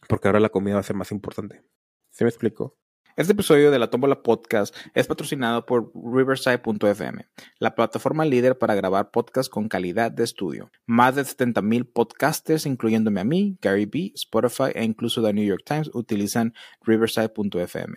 Porque 0.06 0.28
ahora 0.28 0.38
la 0.38 0.50
comida 0.50 0.74
va 0.74 0.80
a 0.80 0.84
ser 0.84 0.96
más 0.96 1.12
importante. 1.12 1.64
¿Se 2.10 2.24
me 2.24 2.28
explicó? 2.28 2.76
Este 3.16 3.32
episodio 3.32 3.70
de 3.70 3.78
la 3.78 3.90
Tómbola 3.90 4.24
Podcast 4.24 4.74
es 4.92 5.06
patrocinado 5.06 5.64
por 5.66 5.92
Riverside.fm, 5.94 7.28
la 7.60 7.76
plataforma 7.76 8.24
líder 8.24 8.58
para 8.58 8.74
grabar 8.74 9.12
podcasts 9.12 9.48
con 9.48 9.68
calidad 9.68 10.10
de 10.10 10.24
estudio. 10.24 10.72
Más 10.84 11.14
de 11.14 11.22
70.000 11.22 11.92
podcasters, 11.92 12.66
incluyéndome 12.66 13.20
a 13.20 13.24
mí, 13.24 13.56
Gary 13.62 13.86
B, 13.86 14.10
Spotify 14.16 14.72
e 14.74 14.82
incluso 14.82 15.22
The 15.22 15.32
New 15.32 15.44
York 15.44 15.62
Times, 15.64 15.92
utilizan 15.94 16.54
Riverside.fm. 16.82 17.94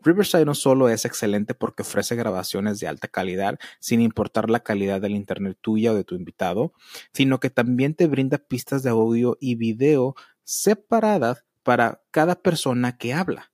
Riverside 0.00 0.44
no 0.44 0.56
solo 0.56 0.88
es 0.88 1.04
excelente 1.04 1.54
porque 1.54 1.82
ofrece 1.82 2.16
grabaciones 2.16 2.80
de 2.80 2.88
alta 2.88 3.06
calidad 3.06 3.60
sin 3.78 4.00
importar 4.00 4.50
la 4.50 4.64
calidad 4.64 5.00
del 5.00 5.12
internet 5.12 5.56
tuya 5.60 5.92
o 5.92 5.94
de 5.94 6.02
tu 6.02 6.16
invitado, 6.16 6.72
sino 7.12 7.38
que 7.38 7.50
también 7.50 7.94
te 7.94 8.08
brinda 8.08 8.38
pistas 8.38 8.82
de 8.82 8.90
audio 8.90 9.38
y 9.40 9.54
video 9.54 10.16
separadas 10.42 11.44
para 11.62 12.02
cada 12.10 12.42
persona 12.42 12.98
que 12.98 13.14
habla. 13.14 13.52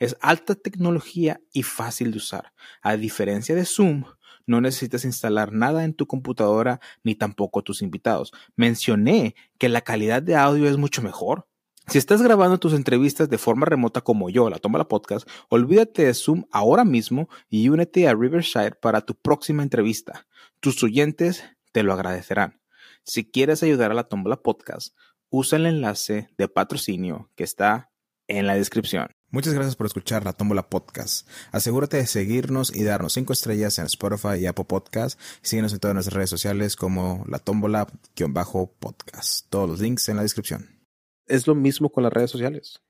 Es 0.00 0.16
alta 0.20 0.56
tecnología 0.56 1.40
y 1.52 1.62
fácil 1.62 2.10
de 2.10 2.16
usar. 2.16 2.52
A 2.82 2.96
diferencia 2.96 3.54
de 3.54 3.66
Zoom, 3.66 4.04
no 4.46 4.60
necesitas 4.60 5.04
instalar 5.04 5.52
nada 5.52 5.84
en 5.84 5.94
tu 5.94 6.06
computadora 6.06 6.80
ni 7.04 7.14
tampoco 7.14 7.62
tus 7.62 7.82
invitados. 7.82 8.32
Mencioné 8.56 9.36
que 9.58 9.68
la 9.68 9.82
calidad 9.82 10.22
de 10.22 10.34
audio 10.34 10.68
es 10.68 10.78
mucho 10.78 11.02
mejor. 11.02 11.46
Si 11.86 11.98
estás 11.98 12.22
grabando 12.22 12.58
tus 12.58 12.72
entrevistas 12.72 13.28
de 13.28 13.36
forma 13.36 13.66
remota 13.66 14.00
como 14.00 14.30
yo, 14.30 14.48
la 14.48 14.58
toma 14.58 14.78
la 14.78 14.88
podcast, 14.88 15.28
olvídate 15.50 16.04
de 16.04 16.14
Zoom 16.14 16.44
ahora 16.50 16.84
mismo 16.84 17.28
y 17.48 17.68
únete 17.68 18.08
a 18.08 18.14
Riverside 18.14 18.72
para 18.72 19.02
tu 19.02 19.14
próxima 19.14 19.62
entrevista. 19.62 20.26
Tus 20.60 20.82
oyentes 20.82 21.44
te 21.72 21.82
lo 21.82 21.92
agradecerán. 21.92 22.60
Si 23.04 23.30
quieres 23.30 23.62
ayudar 23.62 23.90
a 23.90 23.94
la 23.94 24.04
Tómbola 24.04 24.36
Podcast, 24.36 24.96
usa 25.28 25.58
el 25.58 25.66
enlace 25.66 26.30
de 26.38 26.48
patrocinio 26.48 27.30
que 27.34 27.44
está 27.44 27.90
en 28.28 28.46
la 28.46 28.54
descripción. 28.54 29.08
Muchas 29.32 29.54
gracias 29.54 29.76
por 29.76 29.86
escuchar 29.86 30.24
la 30.24 30.32
Tómbola 30.32 30.68
Podcast. 30.68 31.28
Asegúrate 31.52 31.98
de 31.98 32.06
seguirnos 32.06 32.74
y 32.74 32.82
darnos 32.82 33.12
5 33.12 33.32
estrellas 33.32 33.78
en 33.78 33.86
Spotify 33.86 34.40
y 34.40 34.46
Apple 34.46 34.64
Podcast. 34.64 35.20
síguenos 35.40 35.72
en 35.72 35.78
todas 35.78 35.94
nuestras 35.94 36.16
redes 36.16 36.30
sociales 36.30 36.74
como 36.74 37.24
la 37.28 37.38
Tómbola-podcast. 37.38 39.46
Todos 39.48 39.70
los 39.70 39.80
links 39.80 40.08
en 40.08 40.16
la 40.16 40.22
descripción. 40.22 40.80
Es 41.26 41.46
lo 41.46 41.54
mismo 41.54 41.92
con 41.92 42.02
las 42.02 42.12
redes 42.12 42.32
sociales. 42.32 42.82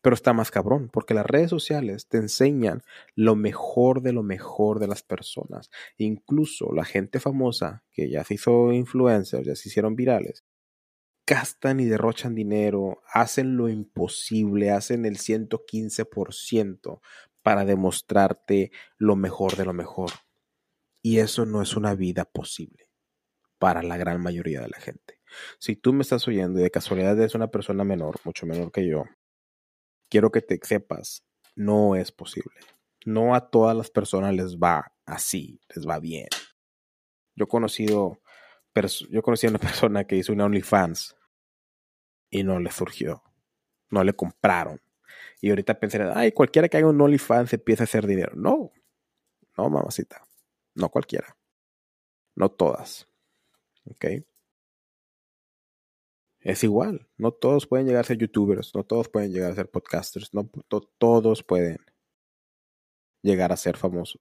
Pero 0.00 0.14
está 0.14 0.32
más 0.32 0.50
cabrón, 0.50 0.88
porque 0.90 1.12
las 1.12 1.26
redes 1.26 1.50
sociales 1.50 2.08
te 2.08 2.16
enseñan 2.16 2.80
lo 3.14 3.36
mejor 3.36 4.00
de 4.00 4.14
lo 4.14 4.22
mejor 4.22 4.78
de 4.78 4.88
las 4.88 5.02
personas. 5.02 5.70
Incluso 5.98 6.72
la 6.72 6.86
gente 6.86 7.20
famosa 7.20 7.84
que 7.92 8.08
ya 8.08 8.24
se 8.24 8.34
hizo 8.34 8.72
influencers, 8.72 9.46
ya 9.46 9.54
se 9.54 9.68
hicieron 9.68 9.96
virales, 9.96 10.44
gastan 11.26 11.80
y 11.80 11.84
derrochan 11.84 12.34
dinero, 12.34 13.02
hacen 13.12 13.56
lo 13.56 13.68
imposible, 13.68 14.70
hacen 14.70 15.06
el 15.06 15.18
115% 15.18 17.00
para 17.42 17.64
demostrarte 17.64 18.72
lo 18.98 19.16
mejor 19.16 19.56
de 19.56 19.64
lo 19.64 19.72
mejor. 19.72 20.10
Y 21.02 21.18
eso 21.18 21.46
no 21.46 21.62
es 21.62 21.76
una 21.76 21.94
vida 21.94 22.24
posible 22.24 22.90
para 23.58 23.82
la 23.82 23.96
gran 23.96 24.20
mayoría 24.20 24.60
de 24.60 24.68
la 24.68 24.78
gente. 24.78 25.20
Si 25.58 25.76
tú 25.76 25.92
me 25.92 26.02
estás 26.02 26.26
oyendo 26.28 26.58
y 26.58 26.62
de 26.62 26.70
casualidad 26.70 27.18
eres 27.18 27.34
una 27.34 27.50
persona 27.50 27.84
menor, 27.84 28.20
mucho 28.24 28.46
menor 28.46 28.72
que 28.72 28.86
yo, 28.86 29.04
quiero 30.10 30.30
que 30.30 30.42
te 30.42 30.58
sepas, 30.62 31.24
no 31.54 31.94
es 31.94 32.12
posible. 32.12 32.56
No 33.06 33.34
a 33.34 33.50
todas 33.50 33.76
las 33.76 33.90
personas 33.90 34.34
les 34.34 34.56
va 34.56 34.92
así, 35.06 35.60
les 35.74 35.86
va 35.86 35.98
bien. 35.98 36.28
Yo 37.34 37.44
he 37.44 37.48
conocido, 37.48 38.20
yo 39.10 39.22
conocí 39.22 39.46
a 39.46 39.50
una 39.50 39.58
persona 39.58 40.04
que 40.04 40.16
hizo 40.16 40.32
una 40.32 40.44
OnlyFans 40.44 41.16
y 42.30 42.44
no 42.44 42.58
le 42.60 42.70
surgió. 42.70 43.22
No 43.90 44.04
le 44.04 44.14
compraron. 44.14 44.80
Y 45.40 45.50
ahorita 45.50 45.78
pensaré, 45.80 46.10
ay, 46.14 46.32
cualquiera 46.32 46.68
que 46.68 46.76
haga 46.76 46.88
un 46.88 47.00
OnlyFans 47.00 47.52
empieza 47.52 47.82
a 47.82 47.84
hacer 47.84 48.06
dinero. 48.06 48.32
No, 48.34 48.72
no, 49.56 49.70
mamacita. 49.70 50.24
No 50.74 50.88
cualquiera. 50.90 51.36
No 52.36 52.50
todas. 52.50 53.08
¿Ok? 53.84 54.06
Es 56.40 56.64
igual. 56.64 57.08
No 57.16 57.32
todos 57.32 57.66
pueden 57.66 57.86
llegar 57.86 58.02
a 58.02 58.06
ser 58.06 58.18
youtubers. 58.18 58.74
No 58.74 58.84
todos 58.84 59.08
pueden 59.08 59.32
llegar 59.32 59.52
a 59.52 59.54
ser 59.54 59.70
podcasters. 59.70 60.32
No 60.32 60.48
todos 60.98 61.42
pueden 61.42 61.78
llegar 63.22 63.52
a 63.52 63.56
ser 63.56 63.76
famosos. 63.76 64.20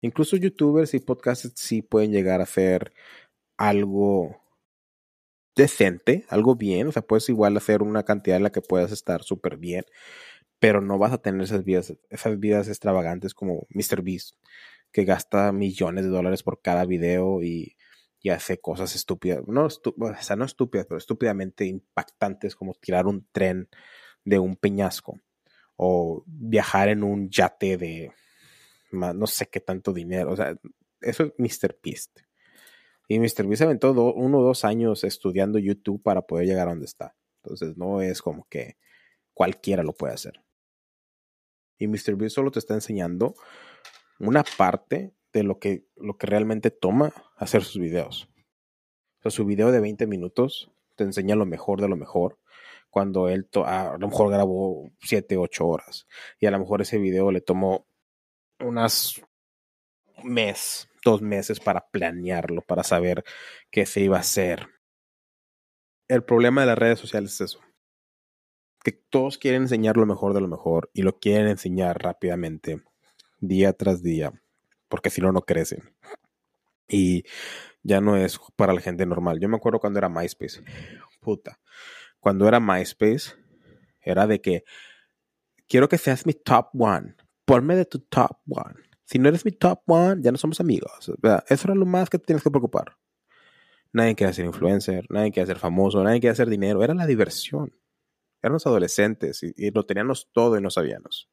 Incluso 0.00 0.36
youtubers 0.36 0.94
y 0.94 1.00
podcasters 1.00 1.54
sí 1.56 1.82
pueden 1.82 2.12
llegar 2.12 2.40
a 2.40 2.46
ser 2.46 2.92
algo 3.58 4.40
decente, 5.54 6.24
algo 6.28 6.54
bien, 6.54 6.86
o 6.86 6.92
sea, 6.92 7.02
puedes 7.02 7.28
igual 7.28 7.56
hacer 7.56 7.82
una 7.82 8.04
cantidad 8.04 8.36
en 8.36 8.44
la 8.44 8.52
que 8.52 8.62
puedas 8.62 8.92
estar 8.92 9.22
súper 9.24 9.56
bien, 9.58 9.84
pero 10.60 10.80
no 10.80 10.98
vas 10.98 11.12
a 11.12 11.18
tener 11.18 11.42
esas 11.42 11.64
vidas, 11.64 11.94
esas 12.10 12.38
vidas 12.38 12.68
extravagantes 12.68 13.34
como 13.34 13.66
MrBeast, 13.70 14.36
que 14.92 15.04
gasta 15.04 15.52
millones 15.52 16.04
de 16.04 16.10
dólares 16.10 16.42
por 16.44 16.62
cada 16.62 16.84
video 16.84 17.42
y, 17.42 17.76
y 18.20 18.30
hace 18.30 18.60
cosas 18.60 18.94
estúpidas, 18.94 19.42
no, 19.48 19.66
o 19.66 20.14
sea, 20.20 20.36
no 20.36 20.44
estúpidas, 20.44 20.86
pero 20.86 20.98
estúpidamente 20.98 21.64
impactantes 21.66 22.54
como 22.56 22.74
tirar 22.74 23.06
un 23.06 23.26
tren 23.32 23.68
de 24.24 24.38
un 24.38 24.56
peñasco 24.56 25.20
o 25.76 26.22
viajar 26.26 26.88
en 26.88 27.02
un 27.02 27.30
yate 27.30 27.76
de 27.76 28.12
no 28.92 29.26
sé 29.26 29.46
qué 29.46 29.60
tanto 29.60 29.92
dinero, 29.92 30.32
o 30.32 30.36
sea, 30.36 30.56
eso 31.00 31.24
es 31.24 31.32
MrBeast. 31.38 32.27
Y 33.08 33.18
MrBeast 33.18 33.62
aventó 33.62 33.92
uno 33.92 34.38
o 34.38 34.42
dos 34.42 34.66
años 34.66 35.02
estudiando 35.02 35.58
YouTube 35.58 36.02
para 36.02 36.22
poder 36.22 36.46
llegar 36.46 36.68
a 36.68 36.72
donde 36.72 36.84
está. 36.84 37.16
Entonces 37.42 37.78
no 37.78 38.02
es 38.02 38.20
como 38.20 38.46
que 38.48 38.76
cualquiera 39.32 39.82
lo 39.82 39.94
puede 39.94 40.12
hacer. 40.12 40.42
Y 41.78 41.86
MrBeast 41.86 42.34
solo 42.34 42.50
te 42.50 42.58
está 42.58 42.74
enseñando 42.74 43.34
una 44.20 44.44
parte 44.44 45.14
de 45.32 45.42
lo 45.42 45.58
que, 45.58 45.86
lo 45.96 46.18
que 46.18 46.26
realmente 46.26 46.70
toma 46.70 47.12
hacer 47.36 47.64
sus 47.64 47.80
videos. 47.80 48.28
O 49.20 49.22
sea, 49.22 49.30
su 49.30 49.46
video 49.46 49.72
de 49.72 49.80
20 49.80 50.06
minutos 50.06 50.70
te 50.94 51.04
enseña 51.04 51.34
lo 51.34 51.46
mejor 51.46 51.80
de 51.80 51.88
lo 51.88 51.96
mejor. 51.96 52.38
Cuando 52.90 53.28
él 53.28 53.48
a 53.64 53.96
lo 53.98 54.08
mejor 54.08 54.30
grabó 54.30 54.90
7, 55.00 55.36
8 55.36 55.66
horas. 55.66 56.06
Y 56.40 56.46
a 56.46 56.50
lo 56.50 56.58
mejor 56.58 56.82
ese 56.82 56.98
video 56.98 57.30
le 57.30 57.40
tomó 57.40 57.86
unas 58.60 59.22
mes 60.24 60.88
dos 61.04 61.22
meses 61.22 61.60
para 61.60 61.88
planearlo, 61.90 62.62
para 62.62 62.82
saber 62.82 63.24
qué 63.70 63.86
se 63.86 64.00
iba 64.00 64.16
a 64.16 64.20
hacer. 64.20 64.68
El 66.08 66.24
problema 66.24 66.62
de 66.62 66.66
las 66.68 66.78
redes 66.78 66.98
sociales 66.98 67.34
es 67.34 67.40
eso. 67.42 67.60
Que 68.82 68.92
todos 68.92 69.38
quieren 69.38 69.62
enseñar 69.62 69.96
lo 69.96 70.06
mejor 70.06 70.34
de 70.34 70.40
lo 70.40 70.48
mejor 70.48 70.90
y 70.94 71.02
lo 71.02 71.18
quieren 71.18 71.48
enseñar 71.48 72.02
rápidamente, 72.02 72.82
día 73.40 73.72
tras 73.72 74.02
día, 74.02 74.32
porque 74.88 75.10
si 75.10 75.20
no, 75.20 75.32
no 75.32 75.42
crecen. 75.42 75.94
Y 76.88 77.24
ya 77.82 78.00
no 78.00 78.16
es 78.16 78.38
para 78.56 78.72
la 78.72 78.80
gente 78.80 79.04
normal. 79.04 79.40
Yo 79.40 79.48
me 79.48 79.56
acuerdo 79.56 79.78
cuando 79.78 79.98
era 79.98 80.08
MySpace. 80.08 80.62
Puta. 81.20 81.60
Cuando 82.18 82.48
era 82.48 82.60
MySpace, 82.60 83.32
era 84.00 84.26
de 84.26 84.40
que 84.40 84.64
quiero 85.68 85.88
que 85.88 85.98
seas 85.98 86.24
mi 86.24 86.32
top 86.32 86.68
one. 86.78 87.14
Ponme 87.44 87.76
de 87.76 87.84
tu 87.84 87.98
top 87.98 88.38
one 88.48 88.87
si 89.08 89.18
no 89.18 89.30
eres 89.30 89.46
mi 89.46 89.52
top 89.52 89.80
one, 89.86 90.20
ya 90.20 90.30
no 90.30 90.36
somos 90.36 90.60
amigos. 90.60 91.10
Eso 91.48 91.68
era 91.68 91.74
lo 91.74 91.86
más 91.86 92.10
que 92.10 92.18
te 92.18 92.26
tienes 92.26 92.42
que 92.42 92.50
preocupar. 92.50 92.98
Nadie 93.90 94.14
quiere 94.14 94.34
ser 94.34 94.44
influencer, 94.44 95.06
nadie 95.08 95.32
quiere 95.32 95.46
ser 95.46 95.58
famoso, 95.58 96.04
nadie 96.04 96.20
quiere 96.20 96.32
hacer 96.32 96.50
dinero. 96.50 96.84
Era 96.84 96.92
la 96.92 97.06
diversión. 97.06 97.74
Eran 98.42 98.52
los 98.52 98.66
adolescentes 98.66 99.42
y, 99.42 99.70
lo 99.70 99.86
teníamos 99.86 100.28
todo 100.30 100.58
y 100.58 100.60
no 100.60 100.68
sabíamos. 100.68 101.30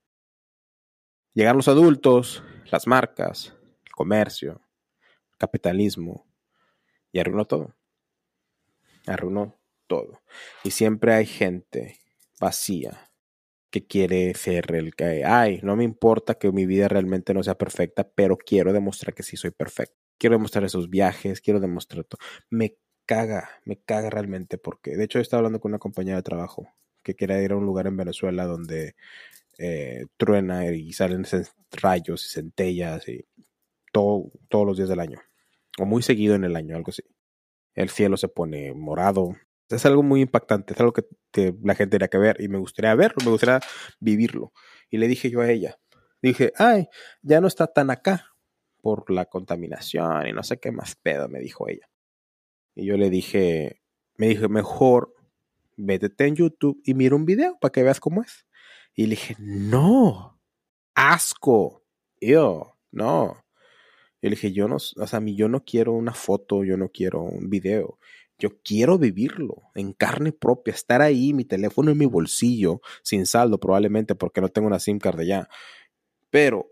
Llegaron 1.33 1.57
los 1.57 1.67
adultos, 1.67 2.45
las 2.71 2.87
marcas, 2.87 3.53
el 3.83 3.91
comercio, 3.91 4.61
el 5.33 5.37
capitalismo 5.37 6.25
y 7.11 7.19
arruinó 7.19 7.43
todo. 7.43 7.75
Arruinó 9.05 9.59
todo. 9.87 10.21
Y 10.63 10.71
siempre 10.71 11.13
hay 11.13 11.25
gente 11.25 11.99
vacía 12.39 13.11
que 13.75 13.85
quiere 13.87 14.33
ser 14.35 14.73
el 14.73 14.95
que, 14.95 15.25
ay, 15.25 15.59
no 15.61 15.75
me 15.75 15.83
importa 15.83 16.35
que 16.35 16.49
mi 16.53 16.65
vida 16.65 16.87
realmente 16.87 17.33
no 17.33 17.43
sea 17.43 17.57
perfecta, 17.57 18.09
pero 18.15 18.37
quiero 18.37 18.71
demostrar 18.71 19.13
que 19.13 19.21
sí 19.23 19.35
soy 19.35 19.51
perfecto. 19.51 19.97
Quiero 20.17 20.37
demostrar 20.37 20.63
esos 20.63 20.89
viajes, 20.89 21.41
quiero 21.41 21.59
demostrar 21.59 22.05
todo. 22.05 22.19
Me 22.49 22.77
caga, 23.05 23.49
me 23.65 23.77
caga 23.77 24.09
realmente 24.09 24.57
porque, 24.57 24.95
de 24.95 25.03
hecho, 25.03 25.19
estaba 25.19 25.39
hablando 25.39 25.59
con 25.59 25.71
una 25.71 25.79
compañera 25.79 26.15
de 26.17 26.23
trabajo 26.23 26.69
que 27.03 27.15
quería 27.15 27.41
ir 27.41 27.51
a 27.51 27.57
un 27.57 27.65
lugar 27.65 27.87
en 27.87 27.97
Venezuela 27.97 28.45
donde 28.45 28.95
eh, 29.57 30.05
truena 30.17 30.67
y 30.71 30.93
salen 30.93 31.25
rayos 31.71 32.25
y 32.25 32.29
centellas 32.29 33.09
y 33.09 33.25
todo, 33.91 34.31
todos 34.49 34.67
los 34.67 34.77
días 34.77 34.89
del 34.89 35.01
año. 35.01 35.19
o 35.79 35.85
muy 35.85 36.01
seguido 36.03 36.35
en 36.35 36.45
el 36.45 36.55
año, 36.55 36.77
algo 36.77 36.91
así. 36.91 37.03
El 37.75 37.89
cielo 37.89 38.17
se 38.17 38.29
pone 38.29 38.73
morado. 38.73 39.35
Es 39.69 39.85
algo 39.85 40.03
muy 40.03 40.21
impactante, 40.21 40.73
es 40.73 40.79
algo 40.79 40.93
que, 40.93 41.05
la 41.63 41.75
gente 41.75 41.97
tiene 41.97 42.09
que 42.09 42.17
ver 42.17 42.37
y 42.39 42.47
me 42.47 42.57
gustaría 42.57 42.93
verlo, 42.95 43.17
me 43.25 43.31
gustaría 43.31 43.59
vivirlo. 43.99 44.53
Y 44.89 44.97
le 44.97 45.07
dije 45.07 45.29
yo 45.29 45.41
a 45.41 45.49
ella, 45.49 45.77
dije, 46.21 46.53
ay, 46.57 46.87
ya 47.21 47.41
no 47.41 47.47
está 47.47 47.67
tan 47.67 47.89
acá 47.89 48.35
por 48.81 49.09
la 49.11 49.25
contaminación 49.25 50.27
y 50.27 50.33
no 50.33 50.43
sé 50.43 50.59
qué 50.59 50.71
más 50.71 50.95
pedo, 50.95 51.27
me 51.27 51.39
dijo 51.39 51.67
ella. 51.67 51.89
Y 52.75 52.85
yo 52.85 52.97
le 52.97 53.09
dije, 53.09 53.81
me 54.17 54.27
dije, 54.27 54.47
mejor 54.47 55.13
métete 55.77 56.27
en 56.27 56.35
YouTube 56.35 56.81
y 56.85 56.93
mira 56.93 57.15
un 57.15 57.25
video 57.25 57.57
para 57.59 57.71
que 57.71 57.83
veas 57.83 57.99
cómo 57.99 58.21
es. 58.21 58.45
Y 58.93 59.03
le 59.03 59.11
dije, 59.11 59.35
no, 59.39 60.39
asco, 60.93 61.83
yo, 62.21 62.77
no. 62.91 63.43
Y 64.21 64.27
le 64.27 64.35
dije, 64.35 64.51
yo 64.53 64.67
no, 64.67 64.77
o 64.77 65.07
sea, 65.07 65.21
yo 65.23 65.49
no 65.49 65.63
quiero 65.63 65.93
una 65.93 66.13
foto, 66.13 66.63
yo 66.63 66.77
no 66.77 66.89
quiero 66.89 67.21
un 67.21 67.49
video. 67.49 67.99
Yo 68.37 68.61
quiero 68.63 68.97
vivirlo 68.97 69.63
en 69.75 69.93
carne 69.93 70.31
propia, 70.31 70.73
estar 70.73 71.01
ahí, 71.01 71.33
mi 71.33 71.45
teléfono 71.45 71.91
en 71.91 71.97
mi 71.97 72.05
bolsillo, 72.05 72.81
sin 73.01 73.25
saldo 73.25 73.59
probablemente 73.59 74.15
porque 74.15 74.41
no 74.41 74.49
tengo 74.49 74.67
una 74.67 74.79
SIM 74.79 74.99
card 74.99 75.21
ya. 75.21 75.47
Pero 76.29 76.71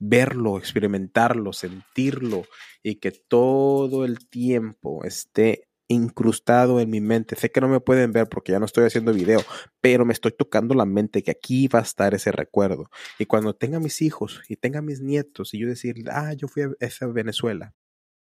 verlo, 0.00 0.58
experimentarlo, 0.58 1.52
sentirlo 1.52 2.44
y 2.82 2.96
que 2.96 3.12
todo 3.12 4.04
el 4.04 4.28
tiempo 4.28 5.04
esté 5.04 5.68
incrustado 5.90 6.80
en 6.80 6.88
mi 6.88 7.00
mente. 7.00 7.36
Sé 7.36 7.50
que 7.50 7.60
no 7.60 7.68
me 7.68 7.80
pueden 7.80 8.12
ver 8.12 8.28
porque 8.28 8.52
ya 8.52 8.58
no 8.58 8.64
estoy 8.64 8.84
haciendo 8.84 9.12
video, 9.12 9.42
pero 9.80 10.04
me 10.06 10.12
estoy 10.12 10.32
tocando 10.32 10.74
la 10.74 10.86
mente 10.86 11.22
que 11.22 11.32
aquí 11.32 11.68
va 11.68 11.80
a 11.80 11.82
estar 11.82 12.14
ese 12.14 12.32
recuerdo. 12.32 12.90
Y 13.18 13.26
cuando 13.26 13.54
tenga 13.54 13.80
mis 13.80 14.00
hijos 14.00 14.40
y 14.48 14.56
tenga 14.56 14.82
mis 14.82 15.00
nietos 15.00 15.52
y 15.52 15.58
yo 15.58 15.68
decir, 15.68 15.96
ah, 16.10 16.32
yo 16.32 16.48
fui 16.48 16.62
a 16.62 16.70
esa 16.78 17.06
Venezuela, 17.08 17.74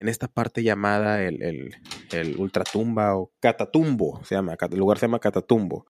en 0.00 0.08
esta 0.08 0.28
parte 0.28 0.62
llamada 0.62 1.22
el, 1.22 1.42
el, 1.42 1.74
el 2.12 2.36
Ultratumba 2.38 3.16
o 3.16 3.32
Catatumbo, 3.40 4.22
se 4.24 4.34
llama, 4.34 4.56
el 4.60 4.78
lugar 4.78 4.98
se 4.98 5.06
llama 5.06 5.20
Catatumbo. 5.20 5.86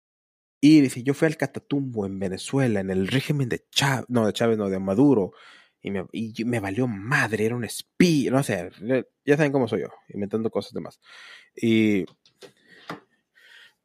Y 0.59 0.81
dice, 0.81 1.03
yo 1.03 1.13
fui 1.13 1.27
al 1.27 1.37
Catatumbo 1.37 2.05
en 2.05 2.17
Venezuela, 2.17 2.79
en 2.79 2.89
el 2.89 3.07
régimen 3.07 3.49
de 3.49 3.65
Chávez, 3.69 4.05
no, 4.09 4.25
de 4.25 4.33
Chávez, 4.33 4.57
no, 4.57 4.69
de 4.69 4.79
Maduro. 4.79 5.33
Y 5.81 5.91
me, 5.91 6.05
y 6.11 6.33
me 6.45 6.59
valió 6.59 6.87
madre, 6.87 7.45
era 7.45 7.55
un 7.55 7.63
espía, 7.63 8.31
no 8.31 8.41
sé, 8.41 8.71
ya 9.23 9.37
saben 9.37 9.51
cómo 9.51 9.67
soy 9.67 9.81
yo, 9.81 9.89
inventando 10.09 10.49
cosas 10.49 10.73
demás. 10.73 10.99
Y, 11.55 12.05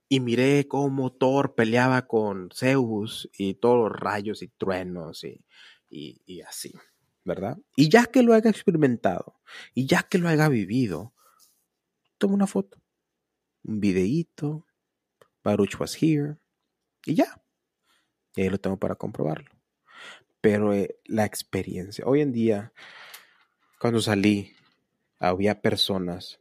y 0.09 0.21
miré 0.21 0.67
cómo 0.67 1.13
Thor 1.13 1.55
peleaba 1.55 2.07
con 2.07 2.49
Zeus 2.55 3.29
y 3.37 3.55
todos 3.55 3.91
los 3.91 4.01
rayos 4.01 4.43
y 4.43 4.49
truenos 4.49 5.25
y, 5.25 5.45
y, 5.91 6.23
y 6.25 6.41
así, 6.41 6.73
¿verdad? 7.25 7.59
Y 7.77 7.89
ya 7.89 8.07
que 8.07 8.23
lo 8.23 8.35
haya 8.35 8.51
experimentado 8.51 9.41
y 9.75 9.87
ya 9.87 10.03
que 10.03 10.19
lo 10.19 10.29
haya 10.29 10.49
vivido, 10.49 11.15
tomo 12.19 12.35
una 12.35 12.47
foto, 12.47 12.79
un 13.65 13.81
videíto, 13.81 14.67
Baruch 15.45 15.81
was 15.81 16.01
here 16.01 16.37
y 17.05 17.15
ya. 17.15 17.43
Y 18.37 18.43
ahí 18.43 18.49
lo 18.49 18.59
tengo 18.59 18.79
para 18.79 18.95
comprobarlo 18.95 19.63
pero 20.43 20.75
eh, 20.75 20.99
la 21.07 21.25
experiencia. 21.25 22.05
Hoy 22.05 22.21
en 22.21 22.33
día, 22.33 22.73
cuando 23.81 24.01
salí, 24.03 24.53
había 25.19 25.63
personas, 25.63 26.41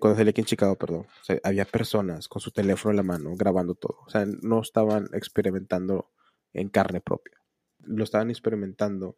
cuando 0.00 0.18
salí 0.18 0.30
aquí 0.30 0.40
en 0.40 0.46
Chicago, 0.46 0.76
perdón, 0.76 1.06
había 1.44 1.64
personas 1.64 2.28
con 2.28 2.42
su 2.42 2.50
teléfono 2.50 2.90
en 2.90 2.96
la 2.96 3.02
mano 3.04 3.36
grabando 3.36 3.76
todo. 3.76 3.98
O 4.04 4.10
sea, 4.10 4.26
no 4.26 4.60
estaban 4.60 5.08
experimentando 5.14 6.10
en 6.52 6.68
carne 6.68 7.00
propia. 7.00 7.40
Lo 7.84 8.02
estaban 8.02 8.30
experimentando 8.30 9.16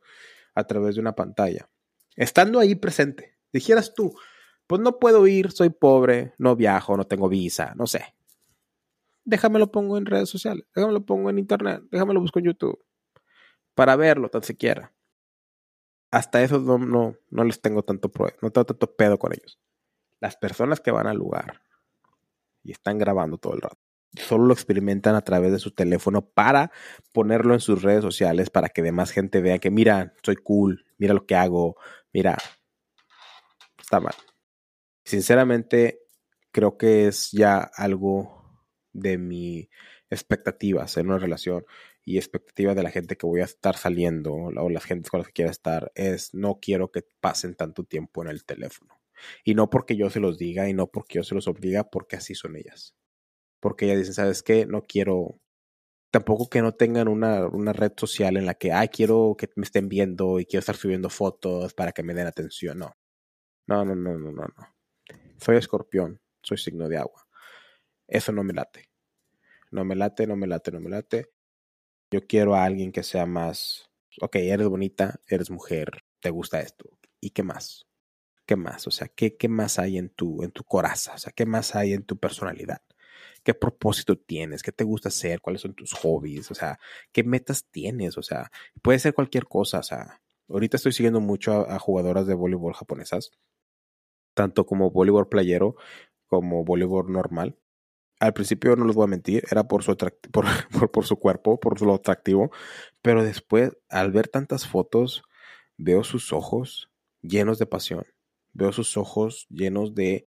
a 0.59 0.66
través 0.66 0.97
de 0.97 1.01
una 1.01 1.14
pantalla. 1.14 1.71
Estando 2.16 2.59
ahí 2.59 2.75
presente, 2.75 3.38
dijeras 3.53 3.94
tú, 3.94 4.14
pues 4.66 4.81
no 4.81 4.99
puedo 4.99 5.27
ir, 5.27 5.53
soy 5.53 5.71
pobre, 5.71 6.35
no 6.37 6.57
viajo, 6.57 6.97
no 6.97 7.07
tengo 7.07 7.29
visa, 7.29 7.75
no 7.77 7.87
sé. 7.87 8.14
Déjame 9.25 9.59
lo 9.59 9.71
pongo 9.71 9.99
en 9.99 10.07
redes 10.07 10.29
sociales, 10.29 10.66
déjame 10.75 10.92
lo 10.92 11.07
pongo 11.07 11.31
en 11.31 11.38
internet, 11.38 11.83
déjame 11.90 12.14
lo 12.14 12.21
busco 12.21 12.40
en 12.40 12.47
YouTube 12.47 12.85
para 13.75 13.94
verlo 13.94 14.29
tan 14.29 14.42
siquiera. 14.42 14.92
Hasta 16.11 16.42
eso 16.42 16.59
no, 16.59 16.79
no, 16.79 17.16
no 17.31 17.44
les 17.44 17.61
tengo 17.61 17.85
tanto, 17.85 18.11
no 18.42 18.51
tengo 18.51 18.64
tanto 18.64 18.97
pedo 18.97 19.18
con 19.18 19.33
ellos. 19.33 19.61
Las 20.18 20.37
personas 20.37 20.81
que 20.81 20.90
van 20.90 21.07
al 21.07 21.16
lugar 21.16 21.62
y 22.64 22.73
están 22.73 22.99
grabando 22.99 23.38
todo 23.38 23.55
el 23.55 23.61
rato, 23.61 23.79
solo 24.16 24.47
lo 24.47 24.55
experimentan 24.55 25.14
a 25.14 25.23
través 25.23 25.53
de 25.53 25.59
su 25.59 25.73
teléfono 25.73 26.29
para 26.31 26.73
ponerlo 27.12 27.55
en 27.55 27.61
sus 27.61 27.83
redes 27.83 28.03
sociales 28.03 28.51
para 28.51 28.68
que 28.68 28.83
demás 28.83 29.11
gente 29.11 29.40
vea 29.40 29.59
que 29.59 29.71
mira, 29.71 30.14
soy 30.23 30.37
cool, 30.37 30.87
mira 30.99 31.14
lo 31.14 31.27
que 31.27 31.35
hago, 31.35 31.77
mira, 32.12 32.37
está 33.79 34.01
mal. 34.01 34.14
Sinceramente, 35.05 36.01
creo 36.53 36.77
que 36.77 37.07
es 37.07 37.31
ya 37.33 37.59
algo 37.59 38.61
de 38.92 39.18
mi 39.18 39.68
expectativas 40.11 40.97
en 40.97 41.09
una 41.09 41.18
relación 41.18 41.64
y 42.05 42.16
expectativa 42.16 42.75
de 42.75 42.83
la 42.83 42.90
gente 42.90 43.16
que 43.16 43.27
voy 43.27 43.42
a 43.42 43.44
estar 43.44 43.77
saliendo 43.77 44.33
o 44.33 44.71
las 44.71 44.85
gentes 44.85 45.11
con 45.11 45.18
las 45.18 45.27
que 45.27 45.35
quiera 45.35 45.51
estar 45.51 45.92
es 45.94 46.35
no 46.35 46.59
quiero 46.61 46.90
que 46.90 47.05
pasen 47.21 47.55
tanto 47.55 47.85
tiempo 47.85 48.23
en 48.23 48.29
el 48.29 48.44
teléfono. 48.44 48.99
Y 49.44 49.55
no 49.55 49.68
porque 49.68 49.97
yo 49.97 50.09
se 50.09 50.21
los 50.21 50.38
diga 50.38 50.68
y 50.68 50.75
no 50.75 50.87
porque 50.87 51.18
yo 51.18 51.25
se 51.25 51.35
los 51.35 51.49
obliga, 51.49 51.90
porque 51.90 52.16
así 52.16 52.35
son 52.35 52.57
ellas. 52.57 52.94
Porque 53.61 53.87
ellas 53.87 53.99
dicen, 53.99 54.14
¿sabes 54.14 54.42
qué? 54.42 54.66
No 54.66 54.83
quiero, 54.87 55.40
tampoco 56.11 56.49
que 56.49 56.62
no 56.62 56.73
tengan 56.75 57.09
una, 57.09 57.47
una 57.49 57.73
red 57.73 57.92
social 57.97 58.37
en 58.37 58.47
la 58.47 58.55
que, 58.55 58.73
ay, 58.73 58.88
quiero 58.88 59.37
que 59.38 59.51
me 59.57 59.64
estén 59.64 59.88
viendo 59.88 60.40
y 60.40 60.47
quiero 60.47 60.61
estar 60.61 60.77
subiendo 60.77 61.11
fotos 61.11 61.75
para 61.75 61.92
que 61.92 62.03
me 62.03 62.14
den 62.14 62.27
atención. 62.27 62.79
No. 62.79 62.97
No, 63.66 63.85
no, 63.85 63.94
no, 63.94 64.18
no, 64.18 64.33
no, 64.33 64.44
no. 64.44 64.77
Soy 65.38 65.57
escorpión, 65.57 66.21
soy 66.42 66.59
signo 66.59 66.88
de 66.88 66.99
agua. 66.99 67.27
Eso 68.09 68.33
no 68.33 68.42
me 68.42 68.55
late. 68.55 68.90
No 69.71 69.85
me 69.85 69.94
late, 69.94 70.27
no 70.27 70.37
me 70.37 70.47
late, 70.47 70.73
no 70.73 70.81
me 70.81 70.90
late. 70.90 71.31
Yo 72.11 72.27
quiero 72.27 72.55
a 72.55 72.64
alguien 72.64 72.92
que 72.92 73.03
sea 73.03 73.27
más, 73.27 73.90
ok, 74.21 74.37
eres 74.37 74.68
bonita, 74.68 75.21
eres 75.27 75.51
mujer, 75.51 76.05
te 76.21 76.31
gusta 76.31 76.61
esto. 76.61 76.99
¿Y 77.21 77.31
qué 77.31 77.42
más? 77.42 77.87
¿Qué 78.47 78.57
más? 78.57 78.87
O 78.87 78.90
sea, 78.90 79.09
¿qué, 79.09 79.37
qué 79.37 79.49
más 79.49 79.79
hay 79.79 79.99
en 79.99 80.09
tu, 80.09 80.42
en 80.42 80.53
tu 80.53 80.64
coraza? 80.64 81.14
O 81.14 81.18
sea, 81.18 81.33
¿qué 81.33 81.44
más 81.44 81.77
hay 81.77 81.92
en 81.92 82.05
tu 82.05 82.18
personalidad? 82.18 82.81
¿Qué 83.48 83.54
propósito 83.54 84.14
tienes? 84.14 84.62
¿Qué 84.62 84.72
te 84.72 84.84
gusta 84.84 85.08
hacer? 85.08 85.40
¿Cuáles 85.40 85.62
son 85.62 85.72
tus 85.72 85.94
hobbies? 85.94 86.50
O 86.50 86.54
sea, 86.54 86.78
¿qué 87.12 87.24
metas 87.24 87.64
tienes? 87.70 88.18
O 88.18 88.22
sea, 88.22 88.50
puede 88.82 88.98
ser 88.98 89.14
cualquier 89.14 89.46
cosa. 89.46 89.78
O 89.78 89.82
sea, 89.82 90.20
ahorita 90.50 90.76
estoy 90.76 90.92
siguiendo 90.92 91.22
mucho 91.22 91.66
a 91.66 91.78
jugadoras 91.78 92.26
de 92.26 92.34
voleibol 92.34 92.74
japonesas, 92.74 93.30
tanto 94.34 94.66
como 94.66 94.90
voleibol 94.90 95.30
playero 95.30 95.76
como 96.26 96.62
voleibol 96.62 97.11
normal 97.11 97.56
al 98.20 98.34
principio 98.34 98.76
no 98.76 98.84
les 98.84 98.94
voy 98.94 99.04
a 99.04 99.06
mentir, 99.06 99.44
era 99.50 99.66
por 99.66 99.82
su, 99.82 99.96
por, 100.30 100.90
por, 100.90 101.06
su 101.06 101.16
cuerpo, 101.16 101.58
por 101.58 101.80
lo 101.80 101.94
atractivo, 101.94 102.50
pero 103.00 103.24
después, 103.24 103.72
al 103.88 104.12
ver 104.12 104.28
tantas 104.28 104.66
fotos, 104.66 105.22
veo 105.78 106.04
sus 106.04 106.34
ojos 106.34 106.90
llenos 107.22 107.58
de 107.58 107.64
pasión, 107.64 108.04
veo 108.52 108.72
sus 108.72 108.98
ojos 108.98 109.46
llenos 109.48 109.94
de, 109.94 110.27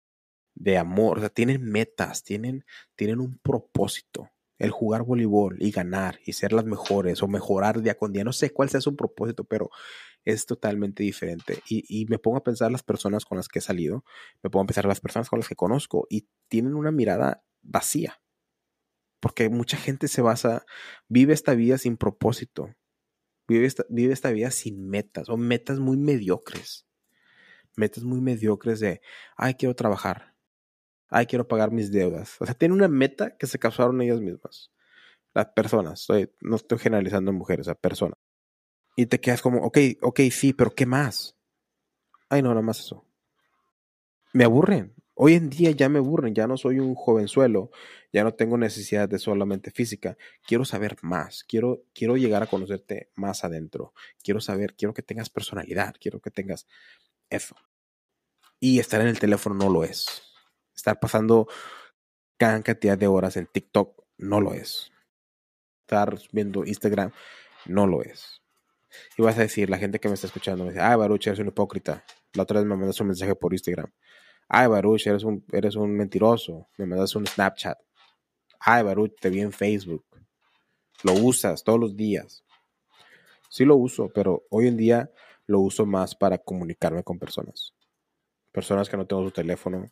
de 0.61 0.77
amor, 0.77 1.16
o 1.16 1.20
sea, 1.20 1.31
tienen 1.31 1.64
metas, 1.64 2.23
tienen, 2.23 2.66
tienen 2.94 3.18
un 3.20 3.38
propósito, 3.38 4.29
el 4.59 4.70
jugar 4.70 5.05
voleibol 5.05 5.57
y 5.59 5.70
ganar 5.70 6.20
y 6.27 6.35
ser 6.35 6.53
las 6.53 6.66
mejores 6.66 7.23
o 7.23 7.29
mejorar 7.29 7.81
día 7.81 7.96
con 7.96 8.12
día, 8.12 8.25
no 8.25 8.35
sé 8.35 8.51
cuál 8.51 8.68
sea 8.68 8.83
su 8.83 8.94
propósito, 8.94 9.44
pero 9.44 9.70
es 10.23 10.44
totalmente 10.44 11.03
diferente. 11.03 11.62
Y, 11.66 11.85
y, 11.88 12.05
me 12.07 12.18
pongo 12.18 12.37
a 12.37 12.44
pensar 12.44 12.70
las 12.70 12.83
personas 12.83 13.25
con 13.25 13.38
las 13.38 13.49
que 13.49 13.61
he 13.61 13.62
salido, 13.62 14.05
me 14.42 14.51
pongo 14.51 14.64
a 14.64 14.66
pensar 14.66 14.85
las 14.85 15.01
personas 15.01 15.31
con 15.31 15.38
las 15.38 15.49
que 15.49 15.57
conozco 15.57 16.07
y 16.11 16.29
tienen 16.49 16.75
una 16.75 16.90
mirada 16.90 17.42
vacía. 17.62 18.20
Porque 19.18 19.49
mucha 19.49 19.79
gente 19.79 20.09
se 20.09 20.20
basa, 20.20 20.66
vive 21.09 21.33
esta 21.33 21.55
vida 21.55 21.79
sin 21.79 21.96
propósito, 21.96 22.75
vive 23.49 23.64
esta, 23.64 23.87
vive 23.88 24.12
esta 24.12 24.31
vida 24.31 24.51
sin 24.51 24.90
metas 24.90 25.31
o 25.31 25.38
metas 25.38 25.79
muy 25.79 25.96
mediocres. 25.96 26.87
Metas 27.77 28.05
muy 28.05 28.20
mediocres 28.20 28.79
de, 28.81 29.01
ay, 29.37 29.55
quiero 29.55 29.75
trabajar, 29.75 30.30
ay, 31.11 31.27
quiero 31.27 31.46
pagar 31.46 31.73
mis 31.73 31.90
deudas. 31.90 32.37
O 32.40 32.46
sea, 32.46 32.55
tienen 32.55 32.77
una 32.77 32.88
meta 32.88 33.37
que 33.37 33.46
se 33.46 33.59
causaron 33.59 34.01
ellas 34.01 34.20
mismas. 34.20 34.70
Las 35.35 35.46
personas, 35.46 36.07
no 36.40 36.57
estoy 36.57 36.79
generalizando 36.79 37.31
en 37.31 37.37
mujeres, 37.37 37.68
a 37.68 37.75
personas. 37.75 38.18
Y 38.96 39.07
te 39.07 39.20
quedas 39.20 39.42
como, 39.42 39.62
ok, 39.62 39.79
ok, 40.01 40.20
sí, 40.31 40.53
pero 40.53 40.70
¿qué 40.73 40.87
más? 40.87 41.37
Ay, 42.29 42.42
no, 42.42 42.51
nada 42.51 42.62
más 42.62 42.81
eso. 42.81 43.05
Me 44.33 44.44
aburren. 44.44 44.94
Hoy 45.14 45.35
en 45.35 45.51
día 45.51 45.70
ya 45.73 45.88
me 45.88 45.99
aburren, 45.99 46.35
ya 46.35 46.46
no 46.46 46.57
soy 46.57 46.79
un 46.79 46.94
jovenzuelo, 46.94 47.70
ya 48.11 48.25
no 48.25 48.33
tengo 48.33 48.57
necesidad 48.57 49.07
de 49.07 49.18
solamente 49.18 49.70
física. 49.70 50.16
Quiero 50.46 50.64
saber 50.64 50.96
más, 51.03 51.44
quiero, 51.44 51.83
quiero 51.92 52.16
llegar 52.16 52.42
a 52.42 52.46
conocerte 52.46 53.11
más 53.16 53.44
adentro. 53.44 53.92
Quiero 54.23 54.40
saber, 54.40 54.75
quiero 54.77 54.94
que 54.94 55.03
tengas 55.03 55.29
personalidad, 55.29 55.94
quiero 56.01 56.20
que 56.20 56.31
tengas 56.31 56.66
eso. 57.29 57.55
Y 58.59 58.79
estar 58.79 59.01
en 59.03 59.09
el 59.09 59.18
teléfono 59.18 59.57
no 59.57 59.70
lo 59.70 59.85
es. 59.85 60.30
Estar 60.81 60.99
pasando 60.99 61.47
gran 62.38 62.62
cantidad 62.62 62.97
de 62.97 63.07
horas 63.07 63.37
en 63.37 63.47
TikTok 63.47 64.03
no 64.16 64.40
lo 64.40 64.55
es. 64.55 64.90
Estar 65.83 66.19
viendo 66.33 66.64
Instagram 66.64 67.12
no 67.66 67.87
lo 67.87 68.03
es. 68.03 68.40
Y 69.19 69.23
vas 69.23 69.37
a 69.37 69.43
decir, 69.43 69.69
la 69.69 69.77
gente 69.77 70.01
que 70.01 70.09
me 70.09 70.14
está 70.14 70.27
escuchando 70.27 70.64
me 70.64 70.71
dice, 70.71 70.83
ah, 70.83 70.97
Baruch, 70.97 71.27
eres 71.27 71.38
un 71.38 71.49
hipócrita. 71.49 72.03
La 72.33 72.45
otra 72.45 72.61
vez 72.61 72.66
me 72.66 72.77
mandaste 72.77 73.03
un 73.03 73.09
mensaje 73.09 73.35
por 73.35 73.53
Instagram. 73.53 73.93
Ay, 74.49 74.69
Baruch, 74.69 75.07
eres 75.07 75.23
un, 75.23 75.45
eres 75.53 75.77
un 75.77 75.95
mentiroso. 75.95 76.71
Me 76.79 76.87
mandaste 76.87 77.19
un 77.19 77.27
Snapchat. 77.27 77.79
Ay, 78.61 78.83
Baruch, 78.83 79.14
te 79.21 79.29
vi 79.29 79.43
en 79.43 79.53
Facebook. 79.53 80.07
Lo 81.03 81.12
usas 81.12 81.62
todos 81.62 81.79
los 81.79 81.95
días. 81.95 82.43
Sí 83.51 83.66
lo 83.66 83.77
uso, 83.77 84.09
pero 84.14 84.47
hoy 84.49 84.66
en 84.66 84.79
día 84.79 85.12
lo 85.47 85.61
uso 85.61 85.85
más 85.85 86.14
para 86.14 86.38
comunicarme 86.38 87.05
con 87.05 87.19
personas. 87.19 87.75
Personas 88.51 88.88
que 88.88 88.97
no 88.97 89.07
tengo 89.07 89.25
su 89.25 89.31
teléfono, 89.31 89.90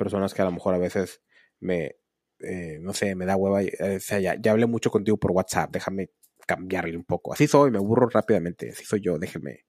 personas 0.00 0.32
que 0.32 0.40
a 0.40 0.46
lo 0.46 0.52
mejor 0.52 0.74
a 0.74 0.78
veces 0.78 1.22
me, 1.60 1.96
eh, 2.40 2.78
no 2.80 2.94
sé, 2.94 3.14
me 3.14 3.26
da 3.26 3.36
hueva. 3.36 3.62
Eh, 3.62 3.96
o 3.96 4.00
sea, 4.00 4.18
ya, 4.18 4.34
ya, 4.40 4.52
hablé 4.52 4.66
mucho 4.66 4.90
contigo 4.90 5.18
por 5.18 5.32
WhatsApp, 5.32 5.70
déjame 5.70 6.10
cambiarle 6.46 6.96
un 6.96 7.04
poco. 7.04 7.34
Así 7.34 7.46
soy, 7.46 7.70
me 7.70 7.76
aburro 7.76 8.08
rápidamente, 8.08 8.70
así 8.70 8.84
soy 8.84 9.02
yo, 9.02 9.18
déjeme. 9.18 9.66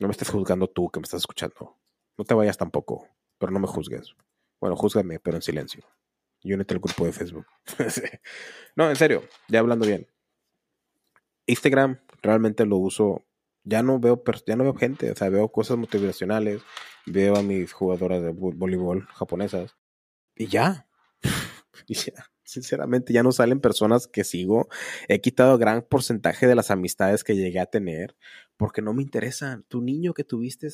No 0.00 0.08
me 0.08 0.12
estés 0.12 0.30
juzgando 0.30 0.66
tú 0.66 0.90
que 0.90 0.98
me 0.98 1.04
estás 1.04 1.20
escuchando. 1.20 1.78
No 2.16 2.24
te 2.24 2.32
vayas 2.32 2.56
tampoco, 2.56 3.06
pero 3.38 3.52
no 3.52 3.60
me 3.60 3.66
juzgues. 3.66 4.16
Bueno, 4.60 4.76
júzgame, 4.76 5.20
pero 5.20 5.36
en 5.36 5.42
silencio. 5.42 5.84
Yo 6.42 6.54
únete 6.54 6.74
al 6.74 6.80
grupo 6.80 7.04
de 7.04 7.12
Facebook. 7.12 7.46
no, 8.76 8.88
en 8.88 8.96
serio, 8.96 9.22
ya 9.48 9.60
hablando 9.60 9.86
bien. 9.86 10.06
Instagram 11.46 12.00
realmente 12.22 12.64
lo 12.64 12.78
uso. 12.78 13.24
Ya 13.64 13.82
no 13.82 13.98
veo, 13.98 14.22
ya 14.46 14.56
no 14.56 14.64
veo 14.64 14.74
gente, 14.74 15.10
o 15.10 15.16
sea, 15.16 15.30
veo 15.30 15.50
cosas 15.50 15.78
motivacionales, 15.78 16.62
veo 17.06 17.36
a 17.36 17.42
mis 17.42 17.72
jugadoras 17.72 18.22
de 18.22 18.30
voleibol 18.30 19.06
japonesas 19.14 19.74
y 20.36 20.46
ya. 20.48 20.86
y 21.86 21.94
ya. 21.94 22.12
Sinceramente, 22.46 23.12
ya 23.14 23.22
no 23.22 23.32
salen 23.32 23.60
personas 23.60 24.06
que 24.06 24.22
sigo. 24.22 24.68
He 25.08 25.20
quitado 25.20 25.56
gran 25.56 25.82
porcentaje 25.82 26.46
de 26.46 26.54
las 26.54 26.70
amistades 26.70 27.24
que 27.24 27.36
llegué 27.36 27.58
a 27.58 27.66
tener 27.66 28.16
porque 28.56 28.82
no 28.82 28.92
me 28.92 29.02
interesan. 29.02 29.64
Tu 29.68 29.80
niño 29.80 30.12
que 30.12 30.24
tuviste, 30.24 30.68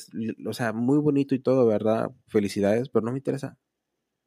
o 0.45 0.53
sea, 0.53 0.73
muy 0.73 0.99
bonito 0.99 1.33
y 1.33 1.39
todo, 1.39 1.65
¿verdad? 1.65 2.11
Felicidades, 2.27 2.89
pero 2.89 3.05
no 3.05 3.11
me 3.13 3.19
interesa. 3.19 3.57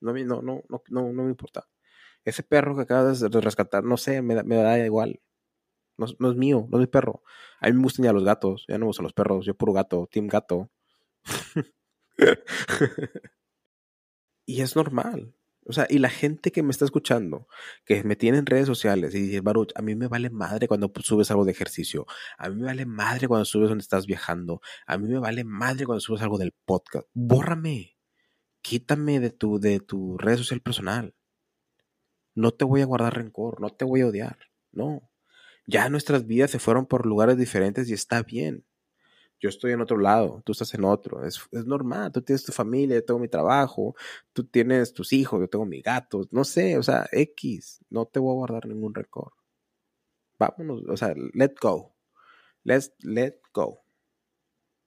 No, 0.01 0.15
no, 0.15 0.43
no, 0.43 0.63
no, 0.69 0.83
no, 0.89 1.13
me 1.13 1.31
importa. 1.31 1.69
Ese 2.25 2.43
perro 2.43 2.77
que 2.77 2.83
acabas 2.83 3.21
de 3.21 3.41
rescatar, 3.41 3.85
no 3.85 3.97
sé, 3.99 4.23
me 4.23 4.43
me 4.43 4.57
da 4.57 4.79
igual. 4.79 5.21
No, 5.97 6.07
es 6.07 6.37
mío, 6.37 6.67
no 6.71 6.79
es 6.79 6.81
mi 6.81 6.87
perro. 6.87 7.23
A 7.61 7.69
mí 7.69 7.75
me 7.75 7.83
gustan 7.83 8.05
ya 8.05 8.13
los 8.13 8.25
gatos, 8.25 8.65
ya 8.69 8.75
no 8.79 8.81
me 8.81 8.87
gustan 8.87 9.05
los 9.05 9.13
perros, 9.13 9.47
yo 9.47 9.55
puro 9.55 9.73
gato, 9.73 10.09
team 10.11 10.27
gato. 10.27 10.71
y 14.47 14.61
es 14.61 14.77
normal. 14.77 15.35
O 15.67 15.73
sea, 15.73 15.87
y 15.89 15.99
la 15.99 16.11
gente 16.11 16.53
que 16.53 16.63
me 16.63 16.71
está 16.71 16.85
escuchando, 16.85 17.49
que 17.87 18.05
me 18.05 18.17
tiene 18.17 18.39
en 18.39 18.47
redes 18.47 18.67
sociales 18.67 19.15
y 19.15 19.21
dice, 19.21 19.41
Baruch, 19.41 19.73
a 19.75 19.83
mí 19.83 19.95
me 19.95 20.09
vale 20.09 20.29
madre 20.29 20.69
cuando 20.69 20.93
subes 21.03 21.31
algo 21.31 21.45
de 21.47 21.53
ejercicio, 21.53 22.07
a 22.37 22.51
mí 22.51 22.57
me 22.57 22.67
vale 22.67 22.85
madre 22.85 23.29
cuando 23.29 23.47
subes 23.47 23.71
donde 23.71 23.83
estás 23.83 24.07
viajando, 24.07 24.61
a 24.87 24.99
mí 24.99 25.09
me 25.09 25.19
vale 25.19 25.43
madre 25.45 25.87
cuando 25.87 26.01
subes 26.01 26.21
algo 26.21 26.37
del 26.39 26.53
podcast. 26.67 27.07
Bórrame, 27.15 27.97
quítame 28.63 29.21
de 29.21 29.31
tu, 29.31 29.59
de 29.59 29.81
tu 29.81 30.19
red 30.19 30.37
social 30.37 30.61
personal. 30.61 31.15
No 32.35 32.51
te 32.53 32.65
voy 32.65 32.83
a 32.83 32.87
guardar 32.87 33.15
rencor, 33.15 33.61
no 33.61 33.71
te 33.71 33.85
voy 33.87 34.03
a 34.03 34.09
odiar, 34.09 34.39
no. 34.73 35.11
Ya 35.67 35.89
nuestras 35.89 36.27
vidas 36.27 36.51
se 36.51 36.59
fueron 36.59 36.87
por 36.87 37.07
lugares 37.07 37.37
diferentes 37.37 37.89
y 37.89 37.95
está 37.95 38.23
bien 38.23 38.65
yo 39.45 39.51
estoy 39.51 39.73
en 39.73 39.83
otro 39.83 39.99
lado, 39.99 40.41
tú 40.43 40.53
estás 40.53 40.73
en 40.73 40.85
otro. 40.85 41.23
Es, 41.27 41.47
normal, 41.53 42.11
tú 42.13 42.23
tienes 42.23 42.45
tu 42.45 42.53
familia, 42.53 42.97
yo 42.97 43.05
tengo 43.05 43.21
mi 43.21 43.29
trabajo, 43.29 43.95
tú 44.33 44.45
tienes 44.45 44.95
tus 44.95 45.13
hijos, 45.13 45.39
yo 45.39 45.49
tengo 45.49 45.67
mis 45.67 45.83
gatos, 45.83 46.29
no 46.33 46.45
sé, 46.45 46.79
o 46.79 46.83
sea, 46.83 47.07
X, 47.13 47.85
no 47.91 48.07
te 48.07 48.21
voy 48.21 48.33
a 48.33 48.37
guardar 48.37 48.67
ningún 48.67 48.95
récord. 48.95 49.33
Vámonos, 50.39 50.83
o 50.89 50.97
sea, 50.97 51.15
let 51.35 51.55
go. 51.61 51.95
Let's 52.63 52.95
let 53.01 53.35
go. 53.53 53.85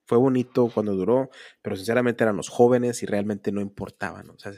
Fue 0.05 0.17
bonito 0.17 0.71
cuando 0.73 0.95
duró, 0.95 1.29
pero 1.61 1.75
sinceramente 1.75 2.23
eran 2.23 2.37
los 2.37 2.49
jóvenes 2.49 3.03
y 3.03 3.05
realmente 3.05 3.51
no 3.51 3.61
importaban. 3.61 4.29
O 4.31 4.39
sea, 4.39 4.53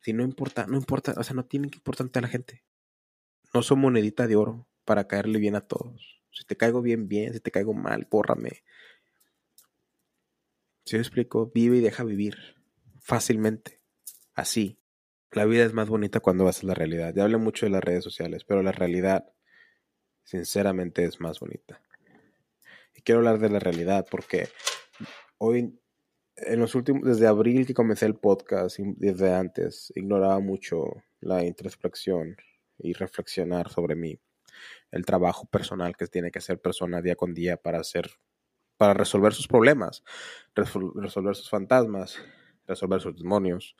si 0.00 0.12
no 0.12 0.24
importa, 0.24 0.66
no 0.66 0.76
importa, 0.76 1.14
o 1.16 1.22
sea, 1.22 1.36
no 1.36 1.44
tienen 1.44 1.70
que 1.70 1.78
importarte 1.78 2.18
a 2.18 2.22
la 2.22 2.28
gente. 2.28 2.64
No 3.54 3.62
son 3.62 3.78
monedita 3.78 4.26
de 4.26 4.34
oro 4.34 4.66
para 4.86 5.06
caerle 5.06 5.38
bien 5.38 5.56
a 5.56 5.60
todos. 5.60 6.22
Si 6.30 6.44
te 6.44 6.56
caigo 6.56 6.80
bien, 6.80 7.08
bien, 7.08 7.34
si 7.34 7.40
te 7.40 7.50
caigo 7.50 7.74
mal, 7.74 8.06
bórrame. 8.10 8.62
Si 10.86 10.96
me 10.96 11.02
explico, 11.02 11.50
vive 11.54 11.78
y 11.78 11.80
deja 11.80 12.04
vivir 12.04 12.36
fácilmente. 13.00 13.80
Así. 14.34 14.78
La 15.32 15.44
vida 15.44 15.64
es 15.64 15.74
más 15.74 15.88
bonita 15.88 16.20
cuando 16.20 16.44
vas 16.44 16.62
a 16.62 16.66
la 16.66 16.74
realidad. 16.74 17.12
Ya 17.14 17.24
hablé 17.24 17.36
mucho 17.36 17.66
de 17.66 17.70
las 17.70 17.82
redes 17.82 18.04
sociales, 18.04 18.44
pero 18.44 18.62
la 18.62 18.72
realidad, 18.72 19.26
sinceramente, 20.22 21.04
es 21.04 21.20
más 21.20 21.40
bonita. 21.40 21.82
Y 22.94 23.02
quiero 23.02 23.18
hablar 23.18 23.38
de 23.38 23.50
la 23.50 23.58
realidad 23.58 24.06
porque 24.10 24.48
hoy, 25.38 25.78
en 26.36 26.60
los 26.60 26.74
últimos, 26.74 27.02
desde 27.02 27.26
abril 27.26 27.66
que 27.66 27.74
comencé 27.74 28.06
el 28.06 28.14
podcast, 28.14 28.78
desde 28.78 29.34
antes, 29.34 29.92
ignoraba 29.96 30.38
mucho 30.38 31.02
la 31.20 31.44
introspección 31.44 32.36
y 32.78 32.92
reflexionar 32.92 33.68
sobre 33.70 33.96
mí, 33.96 34.20
el 34.90 35.04
trabajo 35.04 35.46
personal 35.46 35.96
que 35.96 36.06
tiene 36.06 36.30
que 36.30 36.38
hacer 36.38 36.60
persona 36.60 37.02
día 37.02 37.16
con 37.16 37.34
día 37.34 37.56
para 37.56 37.82
ser 37.84 38.10
para 38.76 38.94
resolver 38.94 39.32
sus 39.32 39.48
problemas, 39.48 40.04
resolver 40.54 41.34
sus 41.34 41.48
fantasmas, 41.48 42.18
resolver 42.66 43.00
sus 43.00 43.16
demonios 43.16 43.74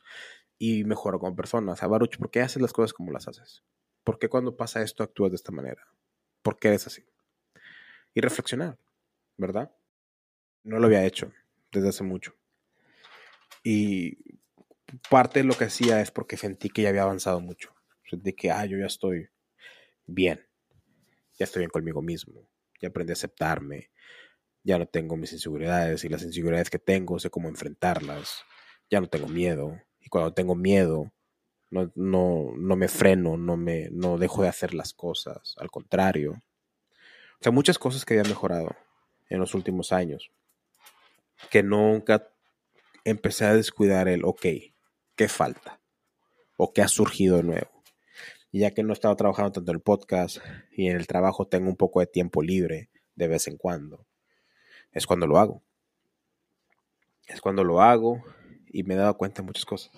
y 0.57 0.83
mejorar 0.85 1.19
como 1.19 1.35
persona. 1.35 1.73
O 1.73 1.75
sea, 1.75 1.87
Baruch, 1.87 2.17
¿por 2.17 2.31
qué 2.31 2.41
haces 2.41 2.61
las 2.61 2.73
cosas 2.73 2.93
como 2.93 3.11
las 3.11 3.27
haces? 3.27 3.63
¿Por 4.03 4.19
qué 4.19 4.29
cuando 4.29 4.55
pasa 4.55 4.81
esto 4.81 5.03
actúas 5.03 5.31
de 5.31 5.35
esta 5.35 5.51
manera? 5.51 5.87
¿Por 6.41 6.57
qué 6.57 6.69
eres 6.69 6.87
así? 6.87 7.05
Y 8.13 8.21
reflexionar, 8.21 8.79
¿verdad? 9.37 9.71
No 10.63 10.79
lo 10.79 10.87
había 10.87 11.05
hecho 11.05 11.31
desde 11.71 11.89
hace 11.89 12.03
mucho. 12.03 12.33
Y 13.63 14.17
parte 15.09 15.39
de 15.39 15.45
lo 15.45 15.55
que 15.55 15.65
hacía 15.65 16.01
es 16.01 16.11
porque 16.11 16.37
sentí 16.37 16.69
que 16.69 16.83
ya 16.83 16.89
había 16.89 17.03
avanzado 17.03 17.39
mucho. 17.41 17.75
Sentí 18.09 18.33
que, 18.33 18.51
ah, 18.51 18.65
yo 18.65 18.77
ya 18.77 18.85
estoy 18.85 19.29
bien. 20.05 20.47
Ya 21.37 21.45
estoy 21.45 21.61
bien 21.61 21.69
conmigo 21.69 22.01
mismo. 22.01 22.49
Ya 22.81 22.89
aprendí 22.89 23.11
a 23.11 23.13
aceptarme 23.13 23.91
ya 24.67 24.77
no 24.77 24.85
tengo 24.85 25.15
mis 25.15 25.31
inseguridades 25.31 26.03
y 26.03 26.09
las 26.09 26.23
inseguridades 26.23 26.69
que 26.69 26.77
tengo 26.77 27.19
sé 27.19 27.29
cómo 27.29 27.47
enfrentarlas, 27.47 28.43
ya 28.89 28.99
no 28.99 29.07
tengo 29.07 29.29
miedo 29.29 29.79
y 30.01 30.09
cuando 30.09 30.33
tengo 30.33 30.55
miedo 30.55 31.13
no, 31.69 31.89
no, 31.95 32.51
no 32.57 32.75
me 32.75 32.89
freno, 32.89 33.37
no, 33.37 33.55
me, 33.55 33.87
no 33.91 34.17
dejo 34.17 34.41
de 34.41 34.49
hacer 34.49 34.73
las 34.73 34.93
cosas, 34.93 35.55
al 35.57 35.71
contrario. 35.71 36.33
O 37.39 37.43
sea, 37.43 37.53
muchas 37.53 37.79
cosas 37.79 38.03
que 38.03 38.15
había 38.17 38.29
mejorado 38.29 38.75
en 39.29 39.39
los 39.39 39.53
últimos 39.53 39.93
años, 39.93 40.31
que 41.49 41.63
nunca 41.63 42.27
empecé 43.05 43.45
a 43.45 43.53
descuidar 43.53 44.09
el, 44.09 44.25
ok, 44.25 44.45
¿qué 45.15 45.29
falta? 45.29 45.79
¿O 46.57 46.73
qué 46.73 46.81
ha 46.81 46.89
surgido 46.89 47.37
de 47.37 47.43
nuevo? 47.43 47.76
Ya 48.57 48.71
que 48.71 48.83
no 48.83 48.89
he 48.89 48.93
estado 48.93 49.15
trabajando 49.15 49.51
tanto 49.51 49.71
en 49.71 49.75
el 49.75 49.81
podcast 49.81 50.37
y 50.71 50.87
en 50.87 50.97
el 50.97 51.07
trabajo 51.07 51.47
tengo 51.47 51.69
un 51.69 51.75
poco 51.75 51.99
de 51.99 52.07
tiempo 52.07 52.41
libre 52.41 52.89
de 53.15 53.27
vez 53.27 53.47
en 53.47 53.57
cuando 53.57 54.07
es 54.97 55.05
cuando 55.05 55.27
lo 55.27 55.37
hago. 55.37 55.63
Es 57.27 57.41
cuando 57.41 57.63
lo 57.63 57.81
hago 57.81 58.23
y 58.65 58.83
me 58.83 58.95
he 58.95 58.97
dado 58.97 59.17
cuenta 59.17 59.41
de 59.41 59.45
muchas 59.45 59.65
cosas. 59.65 59.91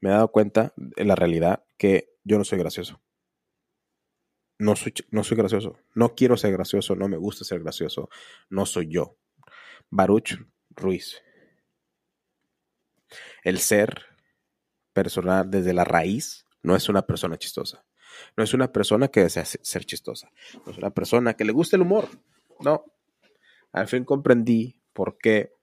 Me 0.00 0.10
he 0.10 0.12
dado 0.12 0.28
cuenta 0.28 0.72
en 0.96 1.08
la 1.08 1.16
realidad 1.16 1.64
que 1.76 2.14
yo 2.22 2.38
no 2.38 2.44
soy 2.44 2.58
gracioso. 2.58 3.00
No 4.58 4.76
soy, 4.76 4.92
no 5.10 5.24
soy 5.24 5.36
gracioso. 5.36 5.78
No 5.94 6.14
quiero 6.14 6.36
ser 6.36 6.52
gracioso. 6.52 6.94
No 6.96 7.08
me 7.08 7.16
gusta 7.16 7.44
ser 7.44 7.60
gracioso. 7.60 8.08
No 8.50 8.66
soy 8.66 8.88
yo. 8.88 9.16
Baruch 9.90 10.38
Ruiz. 10.70 11.22
El 13.42 13.58
ser 13.58 14.04
personal 14.92 15.50
desde 15.50 15.72
la 15.72 15.84
raíz 15.84 16.46
no 16.62 16.76
es 16.76 16.88
una 16.88 17.02
persona 17.02 17.36
chistosa. 17.36 17.84
No 18.36 18.42
es 18.44 18.54
una 18.54 18.72
persona 18.72 19.08
que 19.08 19.22
desea 19.22 19.44
ser 19.44 19.84
chistosa. 19.84 20.30
No 20.64 20.72
es 20.72 20.78
una 20.78 20.90
persona 20.90 21.34
que 21.34 21.44
le 21.44 21.52
guste 21.52 21.76
el 21.76 21.82
humor. 21.82 22.08
No, 22.60 22.84
al 23.72 23.86
fin 23.86 24.04
comprendí 24.04 24.80
por 24.92 25.18
qué 25.18 25.54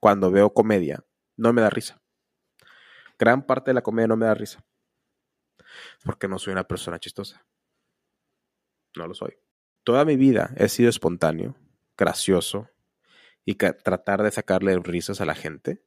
cuando 0.00 0.30
veo 0.30 0.52
comedia 0.52 1.04
no 1.36 1.52
me 1.52 1.62
da 1.62 1.70
risa. 1.70 2.00
Gran 3.18 3.46
parte 3.46 3.70
de 3.70 3.74
la 3.74 3.82
comedia 3.82 4.08
no 4.08 4.16
me 4.16 4.26
da 4.26 4.34
risa. 4.34 4.64
Porque 6.04 6.28
no 6.28 6.38
soy 6.38 6.52
una 6.52 6.64
persona 6.64 6.98
chistosa. 6.98 7.44
No 8.96 9.06
lo 9.06 9.14
soy. 9.14 9.36
Toda 9.84 10.04
mi 10.04 10.16
vida 10.16 10.54
he 10.56 10.68
sido 10.68 10.88
espontáneo, 10.88 11.56
gracioso 11.96 12.68
y 13.44 13.54
tratar 13.54 14.22
de 14.22 14.30
sacarle 14.30 14.78
risas 14.78 15.20
a 15.20 15.24
la 15.24 15.34
gente 15.34 15.82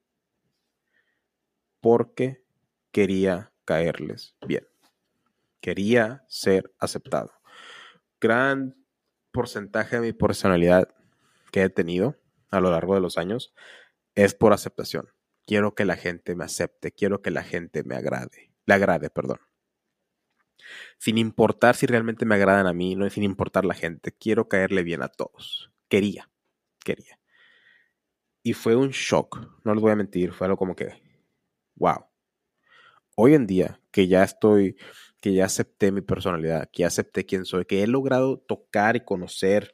porque 1.80 2.44
quería 2.92 3.54
caerles 3.66 4.36
bien. 4.46 4.68
Quería 5.60 6.24
ser 6.28 6.74
aceptado. 6.80 7.32
Gran 8.22 8.76
porcentaje 9.32 9.98
de 9.98 10.02
mi 10.02 10.14
personalidad 10.14 10.90
que 11.52 11.64
he 11.64 11.70
tenido 11.70 12.18
a 12.52 12.60
lo 12.60 12.72
largo 12.72 12.96
de 12.96 13.02
los 13.02 13.18
años 13.18 13.54
es 14.16 14.34
por 14.34 14.54
aceptación. 14.54 15.10
Quiero 15.46 15.76
que 15.76 15.86
la 15.86 15.96
gente 15.96 16.36
me 16.36 16.46
acepte, 16.46 16.92
quiero 16.92 17.22
que 17.22 17.32
la 17.32 17.44
gente 17.44 17.84
me 17.84 17.96
agrade, 17.96 18.52
le 18.66 18.74
agrade, 18.74 19.10
perdón. 19.10 19.40
Sin 20.98 21.18
importar 21.18 21.76
si 21.76 21.86
realmente 21.86 22.26
me 22.26 22.36
agradan 22.36 22.66
a 22.66 22.74
mí, 22.74 22.96
no 22.96 23.08
sin 23.10 23.24
importar 23.24 23.66
la 23.66 23.76
gente, 23.76 24.12
quiero 24.12 24.48
caerle 24.48 24.84
bien 24.84 25.04
a 25.04 25.10
todos. 25.10 25.72
Quería, 25.88 26.30
quería. 26.84 27.20
Y 28.42 28.54
fue 28.54 28.76
un 28.76 28.90
shock, 28.90 29.40
no 29.64 29.74
les 29.74 29.82
voy 29.82 29.92
a 29.92 29.96
mentir, 29.96 30.32
fue 30.32 30.48
algo 30.48 30.58
como 30.58 30.76
que, 30.76 31.02
wow. 31.76 32.06
Hoy 33.16 33.34
en 33.34 33.48
día, 33.48 33.80
que 33.92 34.08
ya 34.08 34.24
estoy, 34.24 34.78
que 35.22 35.34
ya 35.34 35.46
acepté 35.46 35.92
mi 35.92 36.02
personalidad, 36.02 36.70
que 36.72 36.84
acepté 36.84 37.26
quién 37.26 37.46
soy, 37.46 37.66
que 37.66 37.82
he 37.82 37.88
logrado 37.88 38.38
tocar 38.40 38.98
y 38.98 39.06
conocer 39.06 39.74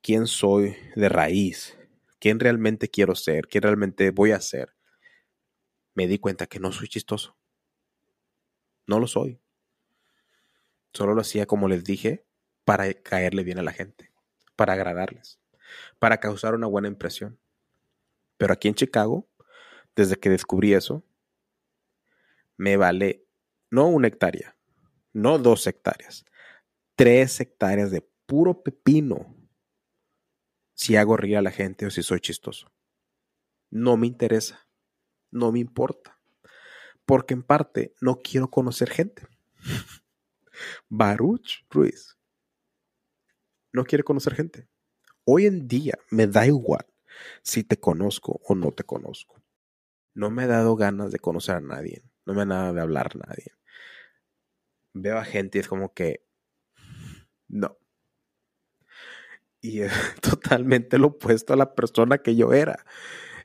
quién 0.00 0.26
soy 0.26 0.76
de 0.96 1.08
raíz, 1.08 1.78
quién 2.18 2.40
realmente 2.40 2.88
quiero 2.88 3.14
ser, 3.14 3.46
quién 3.46 3.62
realmente 3.62 4.10
voy 4.10 4.32
a 4.32 4.40
ser, 4.40 4.74
me 5.94 6.08
di 6.08 6.18
cuenta 6.18 6.46
que 6.46 6.58
no 6.58 6.72
soy 6.72 6.88
chistoso. 6.88 7.36
No 8.88 8.98
lo 8.98 9.06
soy. 9.06 9.40
Solo 10.92 11.14
lo 11.14 11.20
hacía, 11.20 11.46
como 11.46 11.68
les 11.68 11.84
dije, 11.84 12.24
para 12.64 12.92
caerle 12.94 13.44
bien 13.44 13.60
a 13.60 13.62
la 13.62 13.72
gente, 13.72 14.10
para 14.56 14.72
agradarles, 14.72 15.38
para 16.00 16.18
causar 16.18 16.54
una 16.54 16.66
buena 16.66 16.88
impresión. 16.88 17.38
Pero 18.38 18.52
aquí 18.52 18.66
en 18.66 18.74
Chicago, 18.74 19.28
desde 19.94 20.16
que 20.16 20.30
descubrí 20.30 20.74
eso, 20.74 21.04
me 22.62 22.76
vale 22.76 23.26
no 23.72 23.88
una 23.88 24.06
hectárea, 24.06 24.56
no 25.12 25.36
dos 25.36 25.66
hectáreas, 25.66 26.24
tres 26.94 27.40
hectáreas 27.40 27.90
de 27.90 28.08
puro 28.24 28.62
pepino 28.62 29.36
si 30.72 30.94
hago 30.94 31.16
reír 31.16 31.38
a 31.38 31.42
la 31.42 31.50
gente 31.50 31.86
o 31.86 31.90
si 31.90 32.04
soy 32.04 32.20
chistoso. 32.20 32.72
No 33.68 33.96
me 33.96 34.06
interesa, 34.06 34.68
no 35.32 35.50
me 35.50 35.58
importa, 35.58 36.20
porque 37.04 37.34
en 37.34 37.42
parte 37.42 37.96
no 38.00 38.20
quiero 38.22 38.48
conocer 38.48 38.90
gente. 38.90 39.26
Baruch 40.88 41.66
Ruiz 41.68 42.16
no 43.72 43.82
quiere 43.82 44.04
conocer 44.04 44.36
gente. 44.36 44.68
Hoy 45.24 45.46
en 45.46 45.66
día 45.66 45.98
me 46.12 46.28
da 46.28 46.46
igual 46.46 46.86
si 47.42 47.64
te 47.64 47.80
conozco 47.80 48.40
o 48.44 48.54
no 48.54 48.70
te 48.70 48.84
conozco. 48.84 49.42
No 50.14 50.30
me 50.30 50.44
ha 50.44 50.46
dado 50.46 50.76
ganas 50.76 51.10
de 51.10 51.18
conocer 51.18 51.56
a 51.56 51.60
nadie. 51.60 52.11
No 52.26 52.34
me 52.34 52.42
ha 52.42 52.46
dado 52.46 52.74
de 52.74 52.80
hablar 52.80 53.16
nadie. 53.16 53.52
Veo 54.94 55.18
a 55.18 55.24
gente 55.24 55.58
y 55.58 55.60
es 55.60 55.68
como 55.68 55.92
que 55.92 56.24
no. 57.48 57.76
Y 59.60 59.80
es 59.82 59.92
totalmente 60.20 60.98
lo 60.98 61.08
opuesto 61.08 61.52
a 61.52 61.56
la 61.56 61.74
persona 61.74 62.18
que 62.18 62.36
yo 62.36 62.52
era. 62.52 62.84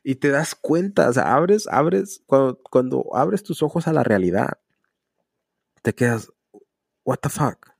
Y 0.03 0.15
te 0.15 0.29
das 0.29 0.55
cuenta, 0.55 1.09
o 1.09 1.13
sea, 1.13 1.33
abres, 1.33 1.67
abres, 1.67 2.23
cuando, 2.25 2.61
cuando 2.63 3.15
abres 3.15 3.43
tus 3.43 3.61
ojos 3.61 3.87
a 3.87 3.93
la 3.93 4.03
realidad, 4.03 4.59
te 5.81 5.93
quedas, 5.93 6.31
what 7.03 7.17
the 7.17 7.29
fuck. 7.29 7.71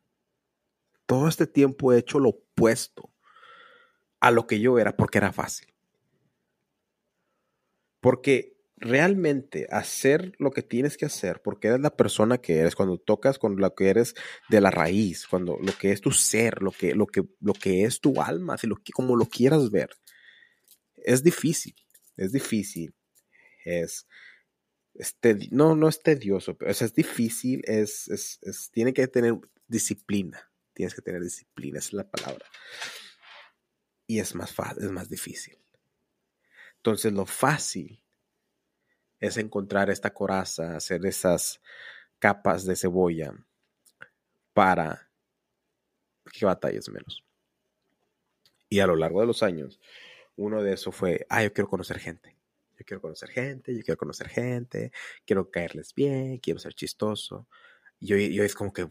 Todo 1.06 1.28
este 1.30 1.48
tiempo 1.48 1.94
he 1.94 2.00
hecho 2.00 2.20
lo 2.20 2.30
opuesto 2.30 3.14
a 4.20 4.32
lo 4.32 4.46
que 4.46 4.60
yo 4.60 4.78
era 4.78 4.96
porque 4.98 5.20
era 5.20 5.32
fácil. 5.32 5.74
Porque 8.02 8.57
realmente 8.78 9.68
hacer 9.72 10.34
lo 10.38 10.52
que 10.52 10.62
tienes 10.62 10.98
que 10.98 11.06
hacer, 11.06 11.42
porque 11.42 11.70
eres 11.70 11.82
la 11.82 11.96
persona 11.96 12.38
que 12.38 12.58
eres, 12.60 12.76
cuando 12.76 12.98
tocas 12.98 13.40
con 13.40 13.58
lo 13.58 13.76
que 13.76 13.90
eres 13.90 14.14
de 14.50 14.62
la 14.62 14.70
raíz, 14.70 15.28
cuando 15.28 15.58
lo 15.60 15.76
que 15.78 15.92
es 15.92 16.02
tu 16.02 16.12
ser, 16.12 16.62
lo 16.62 16.72
que, 16.72 16.94
lo 16.94 17.08
que, 17.08 17.24
lo 17.40 17.54
que 17.54 17.84
es 17.84 18.00
tu 18.00 18.22
alma, 18.22 18.58
si 18.58 18.68
lo, 18.68 18.78
como 18.94 19.16
lo 19.16 19.26
quieras 19.26 19.72
ver, 19.72 19.90
es 20.96 21.24
difícil, 21.24 21.76
es 22.16 22.32
difícil, 22.32 22.94
es, 23.66 24.08
no, 25.52 25.76
no 25.76 25.90
es 25.90 26.02
tedioso, 26.02 26.56
pero 26.56 26.70
es, 26.72 26.94
difícil, 26.94 27.62
es, 27.66 28.08
es, 28.08 28.70
tiene 28.72 28.94
que 28.94 29.08
tener 29.08 29.36
disciplina, 29.68 30.52
tienes 30.74 30.94
que 30.94 31.02
tener 31.02 31.24
disciplina, 31.24 31.80
es 31.80 31.94
la 31.94 32.08
palabra. 32.10 32.46
Y 34.06 34.20
es 34.20 34.36
más 34.36 34.54
fácil, 34.54 34.86
es 34.86 34.92
más 34.92 35.10
difícil. 35.10 35.58
Entonces 36.78 37.12
lo 37.12 37.26
fácil 37.26 38.02
es 39.20 39.38
encontrar 39.38 39.90
esta 39.90 40.14
coraza, 40.14 40.76
hacer 40.76 41.06
esas 41.06 41.62
capas 42.20 42.66
de 42.66 42.76
cebolla 42.76 43.34
para 44.54 45.10
que 46.32 46.46
batalles 46.46 46.90
menos. 46.90 47.24
Y 48.70 48.80
a 48.80 48.88
lo 48.88 48.96
largo 48.96 49.22
de 49.22 49.28
los 49.28 49.44
años, 49.44 49.80
uno 50.36 50.62
de 50.62 50.74
esos 50.74 50.96
fue, 50.96 51.26
ah, 51.30 51.44
yo 51.44 51.54
quiero 51.54 51.70
conocer 51.70 52.00
gente. 52.00 52.36
Yo 52.78 52.86
quiero 52.86 53.02
conocer 53.02 53.30
gente, 53.30 53.76
yo 53.76 53.84
quiero 53.84 53.98
conocer 53.98 54.30
gente, 54.30 54.92
quiero 55.26 55.50
caerles 55.50 55.94
bien, 55.96 56.38
quiero 56.38 56.60
ser 56.60 56.74
chistoso. 56.74 57.48
Y 58.00 58.34
yo, 58.34 58.44
es 58.44 58.54
como 58.54 58.72
que, 58.72 58.88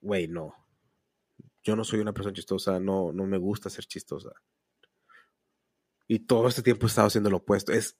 güey, 0.00 0.28
no. 0.28 0.54
Yo 1.62 1.76
no 1.76 1.84
soy 1.84 1.98
una 1.98 2.14
persona 2.14 2.34
chistosa, 2.34 2.80
no, 2.80 3.12
no 3.12 3.26
me 3.26 3.36
gusta 3.36 3.68
ser 3.68 3.84
chistosa. 3.84 4.30
Y 6.08 6.20
todo 6.20 6.48
este 6.48 6.62
tiempo 6.62 6.86
he 6.86 6.88
estado 6.88 7.08
haciendo 7.08 7.28
lo 7.28 7.38
opuesto. 7.38 7.72
Es, 7.72 7.98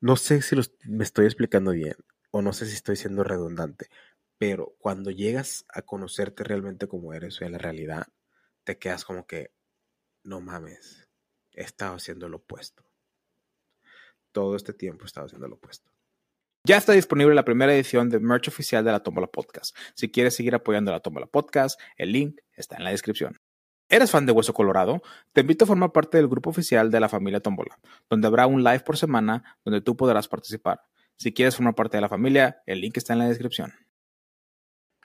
no 0.00 0.16
sé 0.16 0.42
si 0.42 0.56
me 0.84 1.04
estoy 1.04 1.26
explicando 1.26 1.72
bien 1.72 1.96
o 2.30 2.42
no 2.42 2.52
sé 2.52 2.66
si 2.66 2.74
estoy 2.74 2.96
siendo 2.96 3.24
redundante, 3.24 3.88
pero 4.38 4.74
cuando 4.78 5.10
llegas 5.10 5.64
a 5.68 5.82
conocerte 5.82 6.44
realmente 6.44 6.86
como 6.86 7.14
eres 7.14 7.40
en 7.40 7.52
la 7.52 7.58
realidad, 7.58 8.06
te 8.64 8.78
quedas 8.78 9.04
como 9.04 9.26
que, 9.26 9.52
no 10.22 10.40
mames, 10.40 11.08
he 11.52 11.62
estado 11.62 11.96
haciendo 11.96 12.28
lo 12.28 12.38
opuesto. 12.38 12.84
Todo 14.32 14.56
este 14.56 14.74
tiempo 14.74 15.04
he 15.04 15.06
estado 15.06 15.26
haciendo 15.26 15.48
lo 15.48 15.54
opuesto. 15.54 15.90
Ya 16.64 16.76
está 16.76 16.92
disponible 16.92 17.34
la 17.34 17.44
primera 17.44 17.72
edición 17.72 18.10
de 18.10 18.18
merch 18.18 18.48
oficial 18.48 18.84
de 18.84 18.90
la 18.90 19.02
Tómbola 19.02 19.28
Podcast. 19.28 19.76
Si 19.94 20.10
quieres 20.10 20.34
seguir 20.34 20.54
apoyando 20.54 20.90
la 20.90 21.00
Tómbola 21.00 21.26
Podcast, 21.26 21.80
el 21.96 22.12
link 22.12 22.40
está 22.54 22.76
en 22.76 22.84
la 22.84 22.90
descripción. 22.90 23.38
¿Eres 23.88 24.10
fan 24.10 24.26
de 24.26 24.32
Hueso 24.32 24.52
Colorado? 24.52 25.00
Te 25.32 25.42
invito 25.42 25.64
a 25.64 25.68
formar 25.68 25.92
parte 25.92 26.16
del 26.16 26.26
grupo 26.26 26.50
oficial 26.50 26.90
de 26.90 26.98
la 26.98 27.08
familia 27.08 27.40
Tómbola, 27.40 27.78
donde 28.10 28.26
habrá 28.26 28.48
un 28.48 28.64
live 28.64 28.80
por 28.80 28.96
semana 28.96 29.58
donde 29.64 29.80
tú 29.80 29.96
podrás 29.96 30.26
participar. 30.26 30.80
Si 31.16 31.32
quieres 31.32 31.54
formar 31.54 31.76
parte 31.76 31.96
de 31.96 32.00
la 32.00 32.08
familia, 32.08 32.62
el 32.66 32.80
link 32.80 32.96
está 32.96 33.12
en 33.12 33.20
la 33.20 33.28
descripción. 33.28 33.72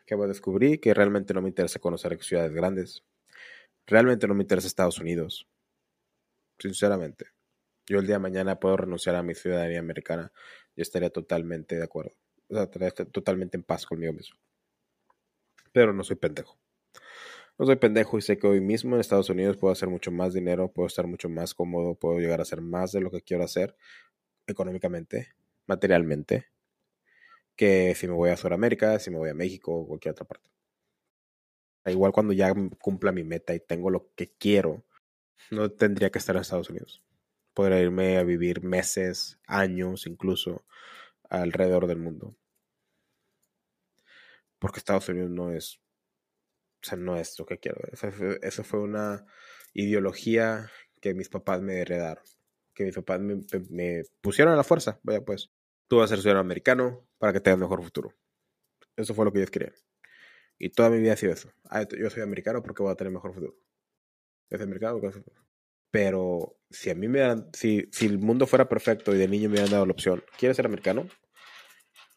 Que 0.05 0.15
descubrí 0.15 0.79
que 0.79 0.95
realmente 0.95 1.33
no 1.33 1.43
me 1.43 1.49
interesa 1.49 1.79
conocer 1.79 2.21
ciudades 2.23 2.51
grandes. 2.53 3.05
Realmente 3.85 4.27
no 4.27 4.33
me 4.33 4.41
interesa 4.41 4.67
Estados 4.67 4.97
Unidos. 4.97 5.47
Sinceramente. 6.57 7.27
Yo 7.87 7.99
el 7.99 8.07
día 8.07 8.15
de 8.15 8.19
mañana 8.19 8.59
puedo 8.59 8.77
renunciar 8.77 9.15
a 9.15 9.23
mi 9.23 9.35
ciudadanía 9.35 9.79
americana 9.79 10.31
y 10.75 10.81
estaría 10.81 11.11
totalmente 11.11 11.75
de 11.75 11.83
acuerdo. 11.83 12.13
O 12.49 12.55
sea, 12.55 12.63
estaría 12.63 12.91
totalmente 12.91 13.57
en 13.57 13.63
paz 13.63 13.85
conmigo 13.85 14.11
mismo. 14.11 14.37
Pero 15.71 15.93
no 15.93 16.03
soy 16.03 16.15
pendejo. 16.15 16.57
No 17.61 17.67
soy 17.67 17.75
pendejo 17.75 18.17
y 18.17 18.23
sé 18.23 18.39
que 18.39 18.47
hoy 18.47 18.59
mismo 18.59 18.95
en 18.95 19.01
Estados 19.01 19.29
Unidos 19.29 19.55
puedo 19.55 19.71
hacer 19.71 19.87
mucho 19.87 20.11
más 20.11 20.33
dinero, 20.33 20.73
puedo 20.73 20.87
estar 20.87 21.05
mucho 21.05 21.29
más 21.29 21.53
cómodo, 21.53 21.93
puedo 21.93 22.17
llegar 22.17 22.39
a 22.39 22.41
hacer 22.41 22.59
más 22.59 22.91
de 22.91 23.01
lo 23.01 23.11
que 23.11 23.21
quiero 23.21 23.43
hacer 23.43 23.77
económicamente, 24.47 25.35
materialmente, 25.67 26.47
que 27.55 27.93
si 27.93 28.07
me 28.07 28.15
voy 28.15 28.31
a 28.31 28.37
Sudamérica, 28.37 28.97
si 28.97 29.11
me 29.11 29.19
voy 29.19 29.29
a 29.29 29.35
México 29.35 29.75
o 29.75 29.87
cualquier 29.87 30.13
otra 30.13 30.25
parte. 30.25 30.49
Igual 31.85 32.11
cuando 32.11 32.33
ya 32.33 32.51
cumpla 32.79 33.11
mi 33.11 33.23
meta 33.23 33.53
y 33.53 33.59
tengo 33.59 33.91
lo 33.91 34.11
que 34.15 34.33
quiero, 34.39 34.83
no 35.51 35.69
tendría 35.69 36.09
que 36.09 36.17
estar 36.17 36.35
en 36.35 36.41
Estados 36.41 36.71
Unidos. 36.71 37.03
Podría 37.53 37.79
irme 37.79 38.17
a 38.17 38.23
vivir 38.23 38.63
meses, 38.63 39.37
años 39.45 40.07
incluso 40.07 40.65
alrededor 41.29 41.85
del 41.85 41.99
mundo. 41.99 42.35
Porque 44.57 44.79
Estados 44.79 45.07
Unidos 45.09 45.29
no 45.29 45.51
es 45.51 45.79
o 46.83 46.87
sea, 46.87 46.97
no 46.97 47.15
es 47.15 47.37
lo 47.37 47.45
que 47.45 47.59
quiero. 47.59 47.79
Esa 47.91 48.63
fue, 48.63 48.79
una 48.79 49.25
ideología 49.73 50.69
que 50.99 51.13
mis 51.13 51.29
papás 51.29 51.61
me 51.61 51.79
heredaron. 51.79 52.23
Que 52.73 52.85
mis 52.85 52.95
papás 52.95 53.19
me, 53.19 54.03
pusieron 54.21 54.53
a 54.53 54.57
la 54.57 54.63
fuerza. 54.63 54.99
Vaya, 55.03 55.23
pues, 55.23 55.51
tú 55.87 55.97
vas 55.97 56.05
a 56.11 56.15
ser 56.15 56.21
ciudadano 56.21 56.41
americano 56.41 57.07
para 57.19 57.33
que 57.33 57.39
tengas 57.39 57.59
mejor 57.59 57.83
futuro. 57.83 58.13
Eso 58.95 59.13
fue 59.13 59.25
lo 59.25 59.31
que 59.31 59.39
ellos 59.39 59.51
querían. 59.51 59.73
Y 60.57 60.69
toda 60.69 60.89
mi 60.89 60.99
vida 60.99 61.13
ha 61.13 61.17
sido 61.17 61.33
eso. 61.33 61.51
Ah, 61.69 61.85
yo 61.87 62.09
soy 62.09 62.23
americano 62.23 62.63
porque 62.63 62.83
voy 62.83 62.91
a 62.91 62.95
tener 62.95 63.13
mejor 63.13 63.33
futuro. 63.33 63.55
Yo 64.49 64.57
soy 64.57 64.65
americano 64.65 64.99
porque 64.99 65.21
Pero 65.91 66.57
si 66.69 66.89
a 66.89 66.95
mí 66.95 67.07
me 67.07 67.19
dan, 67.19 67.49
si, 67.53 67.89
si 67.91 68.07
el 68.07 68.17
mundo 68.19 68.47
fuera 68.47 68.67
perfecto 68.67 69.13
y 69.13 69.19
de 69.19 69.27
niño 69.27 69.49
me 69.49 69.53
hubieran 69.53 69.71
dado 69.71 69.85
la 69.85 69.93
opción, 69.93 70.23
¿quieres 70.37 70.55
ser 70.55 70.65
americano? 70.65 71.07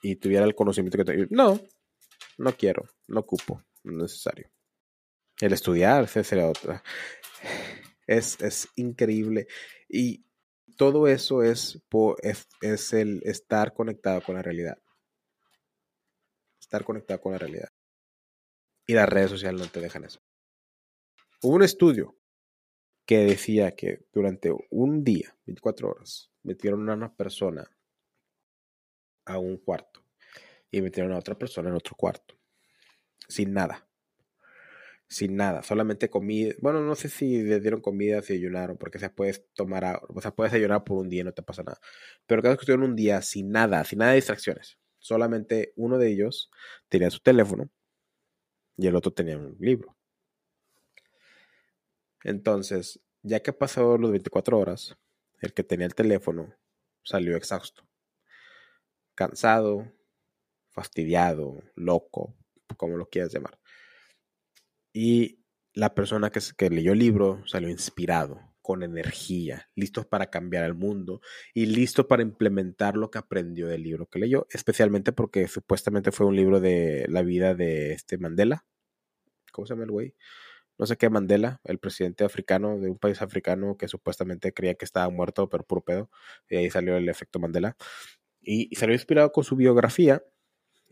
Y 0.02 0.16
tuviera 0.16 0.44
el 0.44 0.54
conocimiento 0.54 0.98
que 0.98 1.04
tengo. 1.04 1.24
No, 1.30 1.60
no 2.38 2.52
quiero, 2.52 2.84
no 3.08 3.20
ocupo, 3.20 3.62
no 3.84 4.04
es 4.04 4.12
necesario. 4.12 4.50
El 5.40 5.52
estudiar, 5.52 6.08
sería 6.08 6.48
otra. 6.48 6.82
Es, 8.06 8.40
es 8.42 8.68
increíble. 8.76 9.46
Y 9.88 10.26
todo 10.76 11.08
eso 11.08 11.42
es, 11.42 11.82
es, 12.22 12.48
es 12.60 12.92
el 12.92 13.22
estar 13.24 13.72
conectado 13.72 14.20
con 14.20 14.34
la 14.34 14.42
realidad. 14.42 14.78
Estar 16.60 16.84
conectado 16.84 17.20
con 17.20 17.32
la 17.32 17.38
realidad. 17.38 17.68
Y 18.86 18.94
las 18.94 19.08
redes 19.08 19.30
sociales 19.30 19.60
no 19.60 19.68
te 19.68 19.80
dejan 19.80 20.04
eso. 20.04 20.20
Hubo 21.42 21.56
un 21.56 21.62
estudio 21.62 22.16
que 23.06 23.18
decía 23.18 23.74
que 23.74 24.06
durante 24.12 24.50
un 24.70 25.04
día, 25.04 25.36
24 25.46 25.90
horas, 25.90 26.30
metieron 26.42 26.88
a 26.88 26.94
una 26.94 27.14
persona 27.14 27.68
a 29.26 29.38
un 29.38 29.58
cuarto 29.58 30.04
y 30.70 30.80
metieron 30.80 31.12
a 31.12 31.18
otra 31.18 31.36
persona 31.36 31.68
en 31.68 31.76
otro 31.76 31.94
cuarto, 31.96 32.34
sin 33.28 33.52
nada 33.52 33.88
sin 35.08 35.36
nada, 35.36 35.62
solamente 35.62 36.10
comida. 36.10 36.54
Bueno, 36.60 36.80
no 36.80 36.94
sé 36.94 37.08
si 37.08 37.42
le 37.42 37.60
dieron 37.60 37.80
comida, 37.80 38.22
si 38.22 38.34
ayunaron, 38.34 38.76
porque 38.76 38.98
se 38.98 39.10
puedes 39.10 39.44
tomar, 39.54 40.02
o 40.08 40.20
sea, 40.20 40.34
puedes 40.34 40.52
ayunar 40.52 40.84
por 40.84 40.98
un 40.98 41.08
día 41.08 41.20
y 41.20 41.24
no 41.24 41.32
te 41.32 41.42
pasa 41.42 41.62
nada. 41.62 41.78
Pero 42.26 42.42
cada 42.42 42.52
vez 42.52 42.58
que 42.58 42.62
estuvieron 42.64 42.90
un 42.90 42.96
día 42.96 43.22
sin 43.22 43.50
nada, 43.50 43.84
sin 43.84 44.00
nada 44.00 44.12
de 44.12 44.16
distracciones, 44.16 44.78
solamente 44.98 45.72
uno 45.76 45.98
de 45.98 46.10
ellos 46.10 46.50
tenía 46.88 47.10
su 47.10 47.20
teléfono 47.20 47.70
y 48.76 48.86
el 48.86 48.96
otro 48.96 49.12
tenía 49.12 49.38
un 49.38 49.56
libro. 49.60 49.96
Entonces, 52.24 53.00
ya 53.22 53.40
que 53.40 53.52
pasado 53.52 53.98
los 53.98 54.10
24 54.10 54.58
horas, 54.58 54.96
el 55.40 55.52
que 55.52 55.62
tenía 55.62 55.86
el 55.86 55.94
teléfono 55.94 56.54
salió 57.04 57.36
exhausto, 57.36 57.86
cansado, 59.14 59.92
fastidiado, 60.70 61.62
loco, 61.76 62.34
como 62.74 62.96
lo 62.96 63.06
quieras 63.08 63.32
llamar. 63.32 63.58
Y 64.92 65.40
la 65.72 65.94
persona 65.94 66.30
que, 66.30 66.40
que 66.56 66.70
leyó 66.70 66.92
el 66.92 66.98
libro 66.98 67.42
salió 67.46 67.68
inspirado, 67.68 68.40
con 68.64 68.82
energía, 68.82 69.68
listo 69.74 70.08
para 70.08 70.30
cambiar 70.30 70.64
el 70.64 70.72
mundo 70.72 71.20
y 71.52 71.66
listo 71.66 72.08
para 72.08 72.22
implementar 72.22 72.96
lo 72.96 73.10
que 73.10 73.18
aprendió 73.18 73.68
del 73.68 73.82
libro 73.82 74.06
que 74.06 74.18
leyó, 74.18 74.46
especialmente 74.48 75.12
porque 75.12 75.48
supuestamente 75.48 76.12
fue 76.12 76.24
un 76.24 76.34
libro 76.34 76.60
de 76.60 77.04
la 77.10 77.20
vida 77.20 77.54
de 77.54 77.92
este 77.92 78.16
Mandela. 78.16 78.64
¿Cómo 79.52 79.66
se 79.66 79.74
llama 79.74 79.84
el 79.84 79.90
güey? 79.90 80.14
No 80.78 80.86
sé 80.86 80.96
qué 80.96 81.10
Mandela, 81.10 81.60
el 81.64 81.78
presidente 81.78 82.24
africano 82.24 82.78
de 82.80 82.88
un 82.88 82.96
país 82.98 83.20
africano 83.20 83.76
que 83.76 83.86
supuestamente 83.86 84.54
creía 84.54 84.76
que 84.76 84.86
estaba 84.86 85.10
muerto, 85.10 85.50
pero 85.50 85.64
puro 85.64 85.82
pedo. 85.82 86.10
Y 86.48 86.56
ahí 86.56 86.70
salió 86.70 86.96
el 86.96 87.10
efecto 87.10 87.38
Mandela. 87.38 87.76
Y, 88.40 88.74
salió 88.76 88.94
inspirado 88.94 89.30
con 89.30 89.44
su 89.44 89.56
biografía 89.56 90.22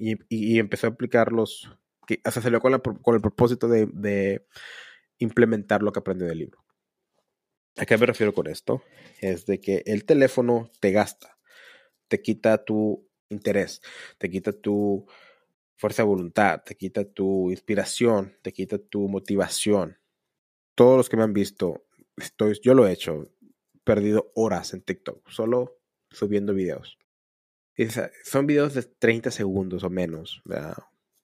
y, 0.02 0.58
empezó 0.58 0.86
a 0.86 0.90
aplicar 0.90 1.32
los, 1.32 1.70
que 2.06 2.20
hasta 2.24 2.42
salió 2.42 2.60
con, 2.60 2.80
con 2.80 3.14
el 3.14 3.20
propósito 3.20 3.68
de, 3.68 4.44
implementar 5.18 5.82
lo 5.82 5.92
que 5.92 6.00
aprendió 6.00 6.26
del 6.26 6.38
libro. 6.38 6.64
¿A 7.76 7.86
qué 7.86 7.96
me 7.96 8.06
refiero 8.06 8.34
con 8.34 8.48
esto? 8.48 8.82
Es 9.20 9.46
de 9.46 9.60
que 9.60 9.84
el 9.86 10.04
teléfono 10.04 10.68
te 10.80 10.90
gasta, 10.90 11.38
te 12.08 12.20
quita 12.20 12.64
tu 12.64 13.08
interés, 13.28 13.80
te 14.18 14.28
quita 14.28 14.52
tu 14.52 15.06
fuerza 15.76 16.02
de 16.02 16.08
voluntad, 16.08 16.62
te 16.64 16.74
quita 16.74 17.04
tu 17.04 17.50
inspiración, 17.50 18.36
te 18.42 18.52
quita 18.52 18.78
tu 18.78 19.08
motivación. 19.08 19.98
Todos 20.74 20.96
los 20.96 21.08
que 21.08 21.16
me 21.16 21.22
han 21.22 21.32
visto, 21.32 21.86
estoy, 22.16 22.58
yo 22.60 22.74
lo 22.74 22.88
he 22.88 22.92
hecho, 22.92 23.30
perdido 23.84 24.32
horas 24.34 24.74
en 24.74 24.82
TikTok, 24.82 25.28
solo 25.30 25.80
subiendo 26.10 26.52
videos. 26.52 26.98
Son 28.24 28.46
videos 28.46 28.74
de 28.74 28.82
30 28.82 29.30
segundos 29.30 29.84
o 29.84 29.90
menos, 29.90 30.42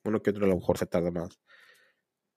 uno 0.05 0.23
que 0.23 0.31
otro 0.31 0.45
a 0.45 0.49
lo 0.49 0.57
mejor 0.57 0.79
se 0.79 0.87
tarda 0.87 1.11
más. 1.11 1.39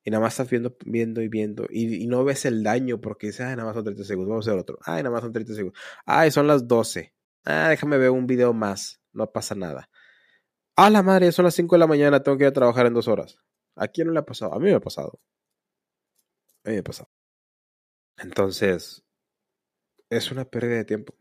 Y 0.03 0.09
nada 0.09 0.21
más 0.21 0.33
estás 0.33 0.49
viendo, 0.49 0.75
viendo 0.85 1.21
y 1.21 1.27
viendo. 1.27 1.67
Y, 1.69 2.07
no 2.07 2.23
ves 2.23 2.45
el 2.45 2.63
daño 2.63 2.99
porque 2.99 3.27
dices, 3.27 3.41
ay, 3.41 3.55
nada 3.55 3.65
más 3.65 3.75
son 3.75 3.83
30 3.83 4.03
segundos. 4.03 4.29
Vamos 4.29 4.47
a 4.47 4.51
hacer 4.51 4.59
otro. 4.59 4.79
Ay, 4.83 5.03
nada 5.03 5.13
más 5.13 5.21
son 5.21 5.31
30 5.31 5.53
segundos. 5.53 5.79
Ay, 6.05 6.31
son 6.31 6.47
las 6.47 6.67
12. 6.67 7.13
Ah, 7.45 7.69
déjame 7.69 7.97
ver 7.97 8.09
un 8.09 8.25
video 8.25 8.51
más. 8.53 8.99
No 9.13 9.31
pasa 9.31 9.53
nada. 9.53 9.89
A 10.75 10.89
la 10.89 11.03
madre, 11.03 11.31
son 11.31 11.45
las 11.45 11.53
5 11.53 11.75
de 11.75 11.79
la 11.79 11.87
mañana. 11.87 12.23
Tengo 12.23 12.37
que 12.37 12.45
ir 12.45 12.49
a 12.49 12.53
trabajar 12.53 12.87
en 12.87 12.95
dos 12.95 13.07
horas. 13.07 13.37
¿A 13.75 13.87
quién 13.87 14.07
no 14.07 14.13
le 14.13 14.19
ha 14.19 14.25
pasado? 14.25 14.53
A 14.53 14.59
mí 14.59 14.65
me 14.65 14.73
ha 14.73 14.79
pasado. 14.79 15.19
A 16.63 16.69
mí 16.69 16.73
me 16.73 16.79
ha 16.79 16.83
pasado. 16.83 17.09
Entonces, 18.17 19.03
es 20.09 20.31
una 20.31 20.45
pérdida 20.45 20.77
de 20.77 20.85
tiempo. 20.85 21.15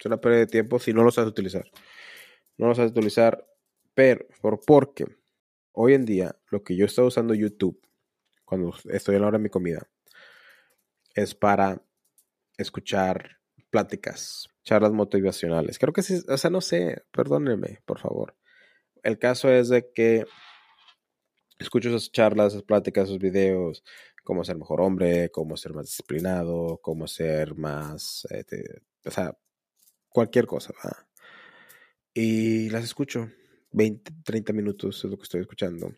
Es 0.00 0.06
una 0.06 0.20
pérdida 0.20 0.40
de 0.40 0.46
tiempo 0.46 0.78
si 0.80 0.92
no 0.92 1.04
lo 1.04 1.12
sabes 1.12 1.30
utilizar. 1.30 1.70
No 2.56 2.66
lo 2.68 2.74
sabes 2.74 2.90
utilizar, 2.90 3.46
pero 3.94 4.26
por 4.40 4.60
porque 4.66 5.04
hoy 5.72 5.94
en 5.94 6.04
día 6.04 6.36
lo 6.50 6.64
que 6.64 6.74
yo 6.74 6.86
estoy 6.86 7.06
usando 7.06 7.34
YouTube 7.34 7.80
cuando 8.50 8.74
estoy 8.90 9.14
en 9.14 9.22
la 9.22 9.28
hora 9.28 9.38
de 9.38 9.44
mi 9.44 9.48
comida, 9.48 9.88
es 11.14 11.36
para 11.36 11.80
escuchar 12.58 13.38
pláticas, 13.70 14.48
charlas 14.64 14.90
motivacionales. 14.90 15.78
Creo 15.78 15.92
que 15.92 16.02
sí, 16.02 16.20
o 16.28 16.36
sea, 16.36 16.50
no 16.50 16.60
sé, 16.60 17.04
perdónenme, 17.12 17.80
por 17.86 18.00
favor. 18.00 18.36
El 19.04 19.20
caso 19.20 19.48
es 19.48 19.68
de 19.68 19.92
que 19.92 20.26
escucho 21.60 21.90
esas 21.90 22.10
charlas, 22.10 22.54
esas 22.54 22.64
pláticas, 22.64 23.04
esos 23.04 23.20
videos, 23.20 23.84
cómo 24.24 24.42
ser 24.42 24.58
mejor 24.58 24.80
hombre, 24.80 25.30
cómo 25.30 25.56
ser 25.56 25.72
más 25.72 25.86
disciplinado, 25.86 26.80
cómo 26.82 27.06
ser 27.06 27.54
más, 27.54 28.26
este, 28.30 28.82
o 29.04 29.12
sea, 29.12 29.38
cualquier 30.10 30.46
cosa. 30.46 30.74
Y 32.14 32.70
las 32.70 32.84
escucho. 32.84 33.30
20, 33.72 34.12
30 34.24 34.52
minutos 34.52 35.04
es 35.04 35.10
lo 35.10 35.16
que 35.16 35.22
estoy 35.22 35.40
escuchando 35.42 35.94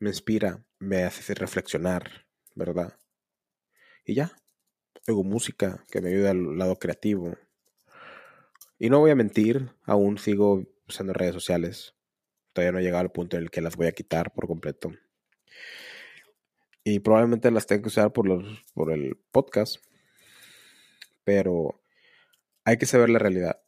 me 0.00 0.08
inspira, 0.08 0.64
me 0.78 1.04
hace 1.04 1.34
reflexionar, 1.34 2.26
¿verdad? 2.54 2.98
Y 4.04 4.14
ya, 4.14 4.32
oigo 5.06 5.22
música 5.22 5.84
que 5.90 6.00
me 6.00 6.08
ayuda 6.08 6.30
al 6.30 6.56
lado 6.56 6.78
creativo. 6.78 7.36
Y 8.78 8.88
no 8.88 8.98
voy 8.98 9.10
a 9.10 9.14
mentir, 9.14 9.70
aún 9.84 10.16
sigo 10.16 10.64
usando 10.88 11.12
redes 11.12 11.34
sociales. 11.34 11.94
Todavía 12.54 12.72
no 12.72 12.78
he 12.78 12.82
llegado 12.82 13.02
al 13.02 13.12
punto 13.12 13.36
en 13.36 13.44
el 13.44 13.50
que 13.50 13.60
las 13.60 13.76
voy 13.76 13.88
a 13.88 13.92
quitar 13.92 14.32
por 14.32 14.46
completo. 14.46 14.90
Y 16.82 17.00
probablemente 17.00 17.50
las 17.50 17.66
tengo 17.66 17.82
que 17.82 17.88
usar 17.88 18.10
por, 18.10 18.26
los, 18.26 18.42
por 18.72 18.90
el 18.90 19.16
podcast. 19.30 19.84
Pero 21.24 21.79
hay 22.64 22.78
que 22.78 22.86
saber 22.86 23.10
la 23.10 23.18
realidad. 23.18 23.62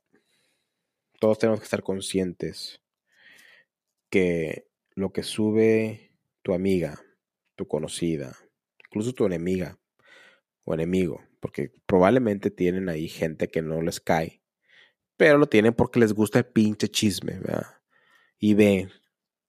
Todos 1.18 1.38
tenemos 1.38 1.60
que 1.60 1.64
estar 1.64 1.82
conscientes 1.82 2.82
que 4.10 4.68
lo 4.94 5.12
que 5.12 5.22
sube 5.22 6.12
tu 6.42 6.52
amiga, 6.52 7.00
tu 7.54 7.66
conocida, 7.66 8.36
incluso 8.84 9.12
tu 9.12 9.24
enemiga 9.24 9.78
o 10.64 10.74
enemigo, 10.74 11.22
porque 11.40 11.72
probablemente 11.86 12.50
tienen 12.50 12.88
ahí 12.88 13.08
gente 13.08 13.48
que 13.48 13.62
no 13.62 13.80
les 13.82 14.00
cae, 14.00 14.42
pero 15.16 15.38
lo 15.38 15.46
tienen 15.46 15.74
porque 15.74 16.00
les 16.00 16.12
gusta 16.12 16.40
el 16.40 16.46
pinche 16.46 16.88
chisme, 16.88 17.38
¿verdad? 17.38 17.80
Y 18.38 18.54
ven, 18.54 18.90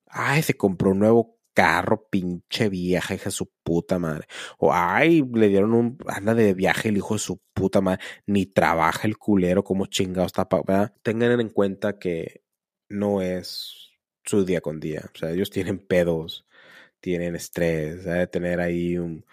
ay, 0.06 0.44
se 0.44 0.54
compró 0.54 0.92
un 0.92 1.00
nuevo 1.00 1.33
carro, 1.54 2.08
pinche 2.10 2.70
vieja, 2.70 3.16
hija 3.16 3.26
de 3.26 3.32
su 3.32 3.52
puta 3.64 4.00
madre. 4.00 4.28
O 4.58 4.74
ay, 4.74 5.24
le 5.34 5.48
dieron 5.50 5.74
un, 5.74 5.98
anda 6.08 6.34
de 6.34 6.54
viaje 6.54 6.90
el 6.90 6.98
hijo 6.98 7.16
de 7.16 7.20
su 7.20 7.40
puta 7.54 7.82
madre, 7.82 8.04
ni 8.26 8.46
trabaja 8.46 9.08
el 9.08 9.18
culero 9.18 9.64
como 9.64 9.86
chingado 9.88 10.28
está, 10.28 10.48
¿verdad? 10.66 10.94
Tengan 11.04 11.40
en 11.40 11.50
cuenta 11.50 12.00
que 12.00 12.44
no 12.90 13.22
es 13.22 13.92
su 14.26 14.46
día 14.46 14.62
con 14.62 14.80
día, 14.80 15.10
o 15.14 15.18
sea, 15.18 15.32
ellos 15.32 15.50
tienen 15.50 15.80
pedos, 15.80 16.46
tienen 17.04 17.36
estrés, 17.36 18.06
de 18.06 18.28
tener 18.28 18.62
ahí 18.62 18.98
un, 18.98 19.26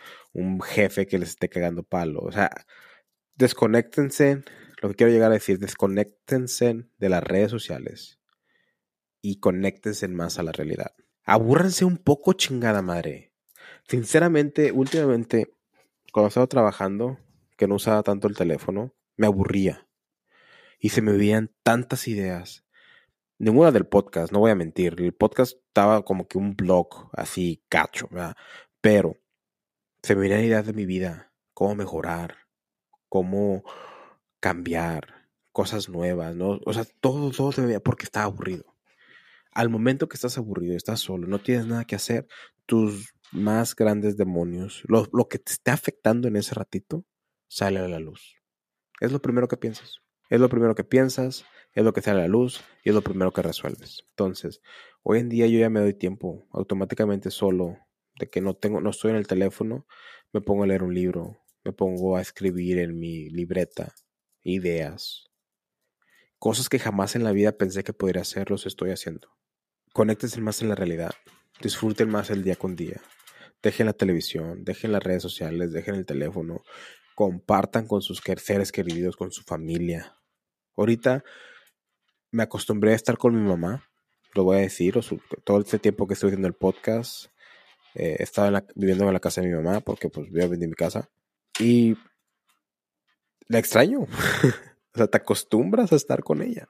jefe 0.62 1.06
que 1.06 1.18
les 1.18 1.30
esté 1.30 1.48
cagando 1.48 1.82
palo. 1.84 2.20
O 2.20 2.32
sea, 2.32 2.50
desconéctense, 3.36 4.42
lo 4.82 4.88
que 4.88 4.96
quiero 4.96 5.12
llegar 5.12 5.30
a 5.30 5.34
decir, 5.34 5.58
desconéctense 5.58 6.86
de 6.98 7.08
las 7.08 7.22
redes 7.22 7.50
sociales 7.50 8.18
y 9.22 9.40
conéctense 9.40 10.08
más 10.08 10.38
a 10.38 10.42
la 10.42 10.52
realidad. 10.52 10.94
Abúrranse 11.32 11.84
un 11.84 11.96
poco, 11.96 12.32
chingada 12.32 12.82
madre. 12.82 13.32
Sinceramente, 13.86 14.72
últimamente, 14.72 15.54
cuando 16.12 16.26
estaba 16.26 16.48
trabajando, 16.48 17.20
que 17.56 17.68
no 17.68 17.76
usaba 17.76 18.02
tanto 18.02 18.26
el 18.26 18.36
teléfono, 18.36 18.96
me 19.16 19.28
aburría. 19.28 19.86
Y 20.80 20.88
se 20.88 21.02
me 21.02 21.12
veían 21.12 21.54
tantas 21.62 22.08
ideas 22.08 22.64
ninguna 23.38 23.70
del 23.70 23.86
podcast, 23.86 24.32
no 24.32 24.40
voy 24.40 24.50
a 24.50 24.56
mentir. 24.56 24.96
El 24.98 25.14
podcast 25.14 25.56
estaba 25.68 26.04
como 26.04 26.26
que 26.26 26.36
un 26.36 26.56
blog 26.56 27.10
así 27.12 27.62
cacho, 27.68 28.08
¿verdad? 28.10 28.34
Pero 28.80 29.16
se 30.02 30.16
me 30.16 30.22
venían 30.22 30.42
ideas 30.42 30.66
de 30.66 30.72
mi 30.72 30.84
vida, 30.84 31.32
cómo 31.54 31.76
mejorar, 31.76 32.38
cómo 33.08 33.62
cambiar, 34.40 35.28
cosas 35.52 35.88
nuevas, 35.88 36.34
¿no? 36.34 36.58
O 36.66 36.72
sea, 36.72 36.84
todo, 37.00 37.30
todo 37.30 37.52
se 37.52 37.60
me 37.60 37.68
veía 37.68 37.80
porque 37.80 38.02
estaba 38.02 38.24
aburrido. 38.24 38.64
Al 39.52 39.68
momento 39.68 40.08
que 40.08 40.14
estás 40.14 40.38
aburrido, 40.38 40.76
estás 40.76 41.00
solo, 41.00 41.26
no 41.26 41.40
tienes 41.40 41.66
nada 41.66 41.84
que 41.84 41.96
hacer, 41.96 42.26
tus 42.66 43.12
más 43.32 43.74
grandes 43.74 44.16
demonios, 44.16 44.82
lo, 44.86 45.28
que 45.28 45.38
te 45.38 45.52
esté 45.52 45.70
afectando 45.70 46.28
en 46.28 46.36
ese 46.36 46.54
ratito, 46.54 47.04
sale 47.48 47.80
a 47.80 47.88
la 47.88 47.98
luz. 47.98 48.36
Es 49.00 49.12
lo 49.12 49.20
primero 49.20 49.48
que 49.48 49.56
piensas. 49.56 49.98
Es 50.28 50.40
lo 50.40 50.48
primero 50.48 50.74
que 50.74 50.84
piensas, 50.84 51.44
es 51.74 51.84
lo 51.84 51.92
que 51.92 52.02
sale 52.02 52.20
a 52.20 52.22
la 52.22 52.28
luz 52.28 52.62
y 52.84 52.90
es 52.90 52.94
lo 52.94 53.02
primero 53.02 53.32
que 53.32 53.42
resuelves. 53.42 54.04
Entonces, 54.10 54.60
hoy 55.02 55.18
en 55.18 55.28
día 55.28 55.46
yo 55.46 55.58
ya 55.58 55.70
me 55.70 55.80
doy 55.80 55.94
tiempo 55.94 56.46
automáticamente 56.52 57.30
solo 57.30 57.78
de 58.18 58.30
que 58.30 58.40
no 58.40 58.54
tengo, 58.54 58.80
no 58.80 58.90
estoy 58.90 59.10
en 59.10 59.16
el 59.16 59.26
teléfono, 59.26 59.86
me 60.32 60.40
pongo 60.40 60.62
a 60.62 60.66
leer 60.66 60.82
un 60.82 60.94
libro, 60.94 61.40
me 61.64 61.72
pongo 61.72 62.16
a 62.16 62.20
escribir 62.20 62.78
en 62.78 62.98
mi 62.98 63.28
libreta 63.30 63.94
ideas, 64.42 65.30
cosas 66.38 66.68
que 66.68 66.78
jamás 66.78 67.16
en 67.16 67.24
la 67.24 67.32
vida 67.32 67.52
pensé 67.52 67.84
que 67.84 67.92
podría 67.92 68.22
hacer, 68.22 68.50
los 68.50 68.66
estoy 68.66 68.90
haciendo. 68.90 69.39
Conéctense 69.92 70.40
más 70.40 70.62
en 70.62 70.68
la 70.68 70.74
realidad, 70.74 71.10
disfruten 71.60 72.08
más 72.08 72.30
el 72.30 72.44
día 72.44 72.56
con 72.56 72.76
día. 72.76 73.00
Dejen 73.62 73.86
la 73.86 73.92
televisión, 73.92 74.64
dejen 74.64 74.92
las 74.92 75.02
redes 75.02 75.22
sociales, 75.22 75.72
dejen 75.72 75.94
el 75.96 76.06
teléfono, 76.06 76.62
compartan 77.14 77.86
con 77.86 78.00
sus 78.00 78.22
seres 78.38 78.72
queridos, 78.72 79.16
con 79.16 79.32
su 79.32 79.42
familia. 79.42 80.16
Ahorita 80.76 81.24
me 82.30 82.42
acostumbré 82.42 82.92
a 82.92 82.96
estar 82.96 83.18
con 83.18 83.34
mi 83.34 83.46
mamá, 83.46 83.84
lo 84.34 84.44
voy 84.44 84.58
a 84.58 84.60
decir, 84.60 84.98
todo 85.44 85.60
este 85.60 85.78
tiempo 85.78 86.06
que 86.06 86.14
estoy 86.14 86.28
haciendo 86.28 86.48
el 86.48 86.54
podcast, 86.54 87.26
Eh, 87.94 88.18
estaba 88.20 88.64
viviendo 88.76 89.04
en 89.04 89.12
la 89.12 89.18
casa 89.18 89.40
de 89.40 89.48
mi 89.48 89.54
mamá 89.54 89.80
porque 89.80 90.08
pues 90.08 90.28
yo 90.30 90.48
vendí 90.48 90.68
mi 90.68 90.74
casa. 90.74 91.10
Y 91.58 91.96
la 93.48 93.58
extraño. 93.58 94.02
o 94.94 94.96
sea, 94.96 95.08
te 95.08 95.16
acostumbras 95.16 95.92
a 95.92 95.96
estar 95.96 96.22
con 96.22 96.40
ella. 96.40 96.68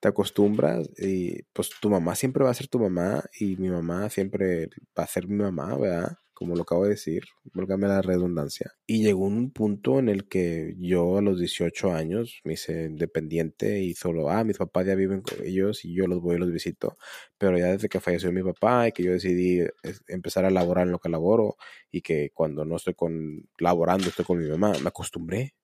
Te 0.00 0.08
acostumbras 0.08 0.90
y 0.98 1.42
pues 1.52 1.70
tu 1.80 1.90
mamá 1.90 2.14
siempre 2.14 2.44
va 2.44 2.50
a 2.50 2.54
ser 2.54 2.68
tu 2.68 2.78
mamá 2.78 3.24
y 3.38 3.56
mi 3.56 3.68
mamá 3.68 4.10
siempre 4.10 4.68
va 4.98 5.04
a 5.04 5.06
ser 5.06 5.28
mi 5.28 5.36
mamá, 5.36 5.76
¿verdad? 5.76 6.18
como 6.34 6.56
lo 6.56 6.62
acabo 6.62 6.84
de 6.84 6.90
decir, 6.90 7.22
válgame 7.54 7.86
la 7.88 8.02
redundancia. 8.02 8.72
Y 8.86 9.02
llegó 9.02 9.24
un 9.24 9.50
punto 9.50 9.98
en 9.98 10.08
el 10.08 10.28
que 10.28 10.74
yo 10.78 11.16
a 11.18 11.22
los 11.22 11.38
18 11.38 11.92
años 11.94 12.40
me 12.44 12.54
hice 12.54 12.84
independiente 12.86 13.80
y 13.80 13.94
solo, 13.94 14.28
ah, 14.30 14.44
mis 14.44 14.58
papás 14.58 14.86
ya 14.86 14.94
viven 14.96 15.22
con 15.22 15.42
ellos 15.44 15.84
y 15.84 15.94
yo 15.94 16.06
los 16.06 16.20
voy 16.20 16.36
y 16.36 16.38
los 16.38 16.52
visito. 16.52 16.96
Pero 17.38 17.56
ya 17.56 17.68
desde 17.68 17.88
que 17.88 18.00
falleció 18.00 18.32
mi 18.32 18.42
papá 18.42 18.88
y 18.88 18.92
que 18.92 19.04
yo 19.04 19.12
decidí 19.12 19.60
empezar 20.08 20.44
a 20.44 20.50
laborar 20.50 20.86
en 20.86 20.92
lo 20.92 20.98
que 20.98 21.08
laboro 21.08 21.56
y 21.90 22.02
que 22.02 22.30
cuando 22.34 22.64
no 22.64 22.76
estoy 22.76 22.94
con 22.94 23.48
laborando 23.58 24.08
estoy 24.08 24.24
con 24.24 24.38
mi 24.38 24.48
mamá, 24.48 24.72
me 24.82 24.88
acostumbré. 24.88 25.54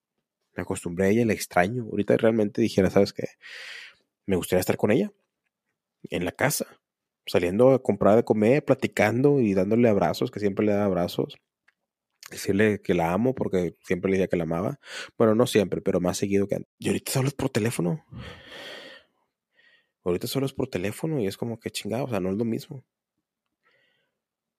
Me 0.55 0.63
acostumbré 0.63 1.05
a 1.05 1.09
ella, 1.09 1.25
la 1.25 1.33
extraño. 1.33 1.83
Ahorita 1.83 2.17
realmente 2.17 2.61
dijera, 2.61 2.89
¿sabes 2.89 3.13
qué? 3.13 3.27
Me 4.25 4.35
gustaría 4.35 4.61
estar 4.61 4.77
con 4.77 4.91
ella 4.91 5.11
en 6.09 6.25
la 6.25 6.31
casa 6.31 6.81
saliendo 7.25 7.71
a 7.71 7.81
comprar 7.81 8.15
de 8.15 8.23
comer, 8.23 8.65
platicando 8.65 9.39
y 9.39 9.53
dándole 9.53 9.89
abrazos, 9.89 10.31
que 10.31 10.39
siempre 10.39 10.65
le 10.65 10.73
da 10.73 10.85
abrazos. 10.85 11.37
Decirle 12.29 12.81
que 12.81 12.93
la 12.93 13.11
amo 13.11 13.35
porque 13.35 13.75
siempre 13.83 14.09
le 14.09 14.17
decía 14.17 14.27
que 14.27 14.37
la 14.37 14.43
amaba. 14.43 14.79
Bueno, 15.17 15.35
no 15.35 15.47
siempre, 15.47 15.81
pero 15.81 15.99
más 15.99 16.17
seguido 16.17 16.47
que 16.47 16.55
antes. 16.55 16.71
Y 16.79 16.87
ahorita 16.87 17.11
solo 17.11 17.27
es 17.27 17.33
por 17.33 17.49
teléfono. 17.49 18.05
Ahorita 20.03 20.27
solo 20.27 20.45
es 20.45 20.53
por 20.53 20.67
teléfono 20.67 21.19
y 21.19 21.27
es 21.27 21.37
como 21.37 21.59
que 21.59 21.69
chingado, 21.69 22.05
o 22.05 22.09
sea, 22.09 22.19
no 22.19 22.31
es 22.31 22.37
lo 22.37 22.45
mismo. 22.45 22.83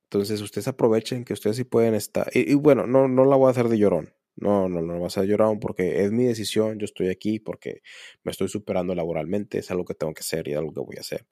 Entonces, 0.05 0.40
ustedes 0.43 0.68
aprovechen 0.68 1.24
que 1.24 1.32
ustedes 1.32 1.57
sí 1.57 1.64
pueden 1.64 1.95
estar. 1.95 2.30
Y, 2.34 2.55
bueno, 2.55 2.86
no, 2.86 3.09
no 3.09 3.24
la 3.24 3.36
voy 3.36 3.49
a 3.49 3.51
hacer 3.51 3.68
de 3.68 3.78
llorón. 3.78 4.12
No, 4.43 4.68
no, 4.68 4.82
no, 4.82 4.99
vas 5.01 5.18
a 5.18 5.24
llorar 5.24 5.57
porque 5.61 6.03
es 6.05 6.11
mi 6.11 6.24
decisión. 6.24 6.78
Yo 6.80 6.84
estoy 6.84 7.09
aquí 7.09 7.38
porque 7.38 7.80
me 8.24 8.32
estoy 8.32 8.49
superando 8.49 8.93
laboralmente. 8.93 9.59
Es 9.59 9.70
algo 9.70 9.84
que 9.84 9.95
tengo 9.95 10.12
que 10.14 10.20
hacer 10.20 10.49
y 10.49 10.53
es 10.53 10.59
algo 10.59 10.72
que 10.74 10.80
voy 10.80 10.97
a 10.97 11.01
hacer 11.01 11.28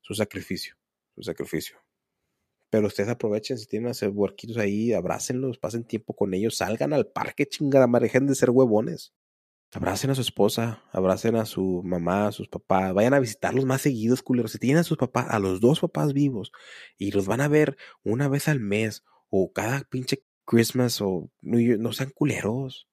su 0.00 0.14
sacrificio, 0.14 0.74
su 1.14 1.22
sacrificio. 1.22 1.78
Pero 2.70 2.88
ustedes 2.88 3.10
aprovechen, 3.10 3.58
si 3.58 3.66
tienen 3.66 3.88
a 3.88 3.90
hacer 3.92 4.10
huerquitos 4.10 4.56
ahí, 4.56 4.92
abrácenlos, 4.92 5.58
pasen 5.58 5.84
tiempo 5.84 6.14
con 6.14 6.34
ellos, 6.34 6.56
salgan 6.56 6.92
al 6.92 7.06
parque, 7.06 7.46
chingada, 7.46 7.86
dejen 8.00 8.26
de 8.26 8.34
ser 8.34 8.50
huevones. 8.50 9.14
Abracen 9.72 10.10
a 10.10 10.14
su 10.16 10.22
esposa, 10.22 10.82
abracen 10.92 11.36
a 11.36 11.44
su 11.44 11.82
mamá, 11.84 12.28
a 12.28 12.32
sus 12.32 12.48
papás, 12.48 12.92
vayan 12.92 13.14
a 13.14 13.20
visitarlos 13.20 13.66
más 13.66 13.82
seguidos, 13.82 14.22
culeros. 14.22 14.52
Si 14.52 14.58
tienen 14.58 14.78
a 14.78 14.84
sus 14.84 14.98
papás, 14.98 15.26
a 15.30 15.38
los 15.38 15.60
dos 15.60 15.80
papás 15.80 16.12
vivos, 16.12 16.52
y 16.96 17.12
los 17.12 17.26
van 17.26 17.40
a 17.40 17.48
ver 17.48 17.76
una 18.02 18.28
vez 18.28 18.48
al 18.48 18.60
mes, 18.60 19.04
o 19.30 19.52
cada 19.52 19.82
pinche 19.82 20.24
Christmas, 20.48 21.00
o 21.02 21.30
no 21.42 21.92
sean 21.92 22.10
culeros. 22.10 22.88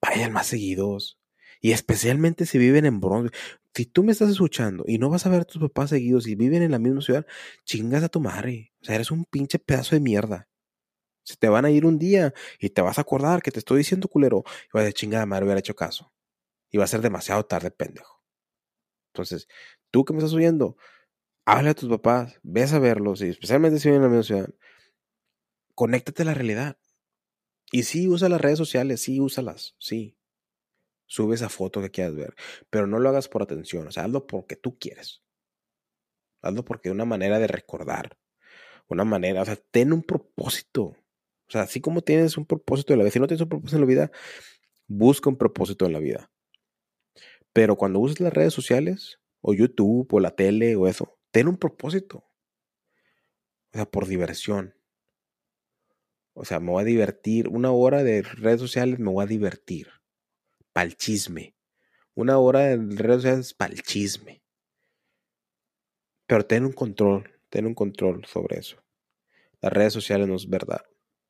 Vayan 0.00 0.32
más 0.32 0.46
seguidos. 0.46 1.18
Y 1.60 1.72
especialmente 1.72 2.46
si 2.46 2.56
viven 2.58 2.86
en 2.86 3.00
Bronx. 3.00 3.32
Si 3.74 3.86
tú 3.86 4.04
me 4.04 4.12
estás 4.12 4.30
escuchando 4.30 4.84
y 4.86 4.98
no 4.98 5.10
vas 5.10 5.26
a 5.26 5.30
ver 5.30 5.40
a 5.40 5.44
tus 5.44 5.60
papás 5.60 5.90
seguidos 5.90 6.28
y 6.28 6.36
viven 6.36 6.62
en 6.62 6.70
la 6.70 6.78
misma 6.78 7.00
ciudad, 7.00 7.26
chingas 7.64 8.04
a 8.04 8.08
tu 8.08 8.20
madre. 8.20 8.72
O 8.80 8.84
sea, 8.84 8.94
eres 8.94 9.10
un 9.10 9.24
pinche 9.24 9.58
pedazo 9.58 9.96
de 9.96 10.00
mierda. 10.00 10.48
Se 11.24 11.34
te 11.36 11.48
van 11.48 11.64
a 11.64 11.70
ir 11.70 11.84
un 11.84 11.98
día 11.98 12.32
y 12.60 12.70
te 12.70 12.82
vas 12.82 12.98
a 12.98 13.00
acordar 13.00 13.42
que 13.42 13.50
te 13.50 13.58
estoy 13.58 13.78
diciendo 13.78 14.06
culero. 14.06 14.44
Y 14.46 14.68
vas 14.74 14.82
a 14.82 14.84
decir, 14.84 14.94
chingada 14.94 15.26
madre, 15.26 15.46
hubiera 15.46 15.58
hecho 15.58 15.74
caso. 15.74 16.12
Y 16.70 16.78
va 16.78 16.84
a 16.84 16.88
ser 16.88 17.00
demasiado 17.00 17.44
tarde, 17.44 17.72
pendejo. 17.72 18.22
Entonces, 19.12 19.48
tú 19.90 20.04
que 20.04 20.12
me 20.12 20.20
estás 20.20 20.34
oyendo, 20.34 20.76
habla 21.44 21.70
a 21.70 21.74
tus 21.74 21.88
papás, 21.88 22.38
ves 22.44 22.72
a 22.72 22.78
verlos, 22.78 23.20
y 23.22 23.30
especialmente 23.30 23.80
si 23.80 23.88
viven 23.88 24.04
en 24.04 24.10
la 24.10 24.16
misma 24.16 24.22
ciudad. 24.22 24.54
Conéctate 25.74 26.22
a 26.22 26.26
la 26.26 26.34
realidad. 26.34 26.78
Y 27.74 27.82
sí, 27.82 28.06
usa 28.06 28.28
las 28.28 28.40
redes 28.40 28.56
sociales, 28.56 29.00
sí, 29.00 29.18
úsalas, 29.18 29.74
sí. 29.80 30.16
Sube 31.06 31.34
esa 31.34 31.48
foto 31.48 31.82
que 31.82 31.90
quieras 31.90 32.14
ver, 32.14 32.36
pero 32.70 32.86
no 32.86 33.00
lo 33.00 33.08
hagas 33.08 33.26
por 33.26 33.42
atención, 33.42 33.88
o 33.88 33.90
sea, 33.90 34.04
hazlo 34.04 34.28
porque 34.28 34.54
tú 34.54 34.78
quieres. 34.78 35.24
Hazlo 36.40 36.64
porque 36.64 36.88
es 36.88 36.92
una 36.94 37.04
manera 37.04 37.40
de 37.40 37.48
recordar, 37.48 38.16
una 38.86 39.02
manera, 39.02 39.42
o 39.42 39.44
sea, 39.44 39.56
ten 39.56 39.92
un 39.92 40.04
propósito. 40.04 40.82
O 40.84 41.48
sea, 41.48 41.62
así 41.62 41.80
como 41.80 42.02
tienes 42.02 42.36
un 42.38 42.46
propósito 42.46 42.92
en 42.92 43.00
la 43.00 43.04
vida, 43.06 43.10
si 43.10 43.18
no 43.18 43.26
tienes 43.26 43.42
un 43.42 43.48
propósito 43.48 43.76
en 43.76 43.80
la 43.80 43.88
vida, 43.88 44.12
busca 44.86 45.28
un 45.28 45.36
propósito 45.36 45.84
en 45.84 45.94
la 45.94 45.98
vida. 45.98 46.30
Pero 47.52 47.74
cuando 47.74 47.98
uses 47.98 48.20
las 48.20 48.32
redes 48.32 48.54
sociales, 48.54 49.18
o 49.40 49.52
YouTube, 49.52 50.06
o 50.12 50.20
la 50.20 50.36
tele, 50.36 50.76
o 50.76 50.86
eso, 50.86 51.18
ten 51.32 51.48
un 51.48 51.56
propósito. 51.56 52.18
O 52.18 52.24
sea, 53.72 53.84
por 53.84 54.06
diversión. 54.06 54.76
O 56.34 56.44
sea, 56.44 56.60
me 56.60 56.70
voy 56.70 56.82
a 56.82 56.86
divertir. 56.86 57.48
Una 57.48 57.72
hora 57.72 58.02
de 58.02 58.22
redes 58.22 58.60
sociales 58.60 58.98
me 58.98 59.10
voy 59.10 59.24
a 59.24 59.28
divertir 59.28 59.88
pa'l 60.74 60.96
chisme. 60.96 61.54
Una 62.14 62.38
hora 62.38 62.72
en 62.72 62.98
redes 62.98 63.22
sociales 63.22 63.54
pa'l 63.54 63.80
chisme. 63.82 64.42
Pero 66.26 66.44
ten 66.46 66.64
un 66.64 66.72
control, 66.72 67.30
ten 67.48 67.66
un 67.66 67.74
control 67.74 68.24
sobre 68.26 68.58
eso. 68.58 68.82
Las 69.60 69.72
redes 69.72 69.92
sociales 69.92 70.28
no 70.28 70.34
es 70.34 70.48
verdad, 70.48 70.82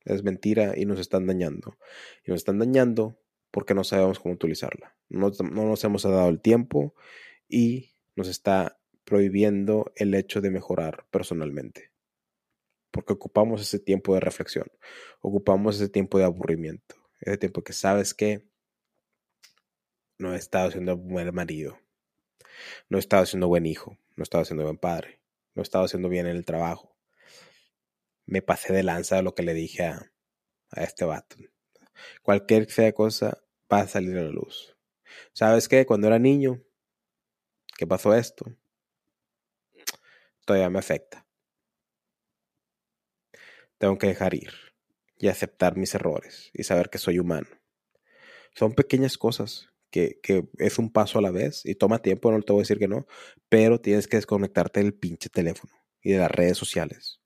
es 0.03 0.23
mentira 0.23 0.73
y 0.75 0.85
nos 0.85 0.99
están 0.99 1.27
dañando. 1.27 1.77
Y 2.25 2.31
nos 2.31 2.39
están 2.39 2.59
dañando 2.59 3.17
porque 3.51 3.73
no 3.73 3.83
sabemos 3.83 4.19
cómo 4.19 4.33
utilizarla. 4.33 4.95
No, 5.09 5.29
no 5.29 5.65
nos 5.65 5.83
hemos 5.83 6.03
dado 6.03 6.27
el 6.27 6.41
tiempo 6.41 6.95
y 7.47 7.91
nos 8.15 8.27
está 8.27 8.79
prohibiendo 9.03 9.93
el 9.95 10.13
hecho 10.15 10.41
de 10.41 10.49
mejorar 10.49 11.05
personalmente. 11.11 11.91
Porque 12.95 13.11
ocupamos 13.11 13.61
ese 13.61 13.77
tiempo 13.77 14.13
de 14.13 14.21
reflexión, 14.21 14.71
ocupamos 15.19 15.75
ese 15.75 15.89
tiempo 15.89 16.17
de 16.17 16.23
aburrimiento, 16.23 16.95
ese 17.19 17.37
tiempo 17.37 17.61
que 17.61 17.73
sabes 17.73 18.13
que 18.13 18.47
no 20.17 20.33
he 20.33 20.37
estado 20.37 20.71
siendo 20.71 20.95
buen 20.95 21.35
marido, 21.35 21.77
no 22.87 22.97
he 22.97 23.01
estado 23.01 23.25
siendo 23.25 23.49
buen 23.49 23.65
hijo, 23.65 23.97
no 24.15 24.21
he 24.21 24.23
estado 24.23 24.45
siendo 24.45 24.63
buen 24.63 24.77
padre, 24.77 25.19
no 25.55 25.61
he 25.61 25.63
estado 25.63 25.83
haciendo 25.83 26.07
bien 26.07 26.25
en 26.25 26.37
el 26.37 26.45
trabajo. 26.45 26.95
Me 28.25 28.41
pasé 28.41 28.71
de 28.71 28.83
lanza 28.83 29.21
lo 29.21 29.35
que 29.35 29.43
le 29.43 29.53
dije 29.53 29.83
a, 29.83 30.13
a 30.71 30.83
este 30.85 31.03
vato. 31.03 31.35
Cualquier 32.23 32.71
sea 32.71 32.93
cosa 32.93 33.43
va 33.69 33.81
a 33.81 33.87
salir 33.89 34.17
a 34.17 34.23
la 34.23 34.31
luz. 34.31 34.73
¿Sabes 35.33 35.67
qué? 35.67 35.85
Cuando 35.85 36.07
era 36.07 36.17
niño, 36.17 36.63
¿qué 37.77 37.85
pasó 37.85 38.15
esto? 38.15 38.45
Todavía 40.45 40.69
me 40.69 40.79
afecta. 40.79 41.24
Tengo 43.77 43.97
que 43.97 44.07
dejar 44.07 44.33
ir 44.33 44.51
y 45.17 45.27
aceptar 45.27 45.77
mis 45.77 45.93
errores 45.95 46.49
y 46.53 46.63
saber 46.63 46.89
que 46.89 46.97
soy 46.97 47.19
humano. 47.19 47.47
Son 48.53 48.73
pequeñas 48.73 49.17
cosas 49.17 49.69
que, 49.91 50.19
es 50.57 50.77
un 50.77 50.91
paso 50.91 51.19
a 51.19 51.21
la 51.21 51.31
vez 51.31 51.65
y 51.65 51.75
toma 51.75 52.01
tiempo, 52.01 52.31
no 52.31 52.41
te 52.41 52.51
voy 52.51 52.61
a 52.61 52.63
decir 52.63 52.79
que 52.79 52.87
no, 52.87 53.05
pero 53.49 53.79
tienes 53.79 54.07
que 54.07 54.17
desconectarte 54.17 54.81
del 54.81 54.93
pinche 54.93 55.29
teléfono 55.29 55.73
y 56.01 56.11
de 56.11 56.19
las 56.19 56.31
redes 56.31 56.57
sociales. 56.57 57.21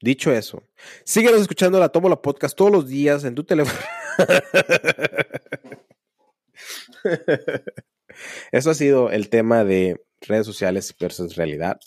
Dicho 0.00 0.32
eso, 0.32 0.68
síguenos 1.04 1.40
escuchando 1.40 1.78
la 1.78 1.88
Tomo 1.88 2.08
la 2.08 2.20
Podcast 2.20 2.56
todos 2.56 2.72
los 2.72 2.88
días 2.88 3.24
en 3.24 3.34
tu 3.34 3.44
teléfono. 3.44 3.78
Eso 8.52 8.70
ha 8.70 8.74
sido 8.74 9.10
el 9.10 9.28
tema 9.28 9.64
de 9.64 10.04
redes 10.20 10.46
sociales 10.46 10.94
versus 10.98 11.36
realidad. 11.36 11.80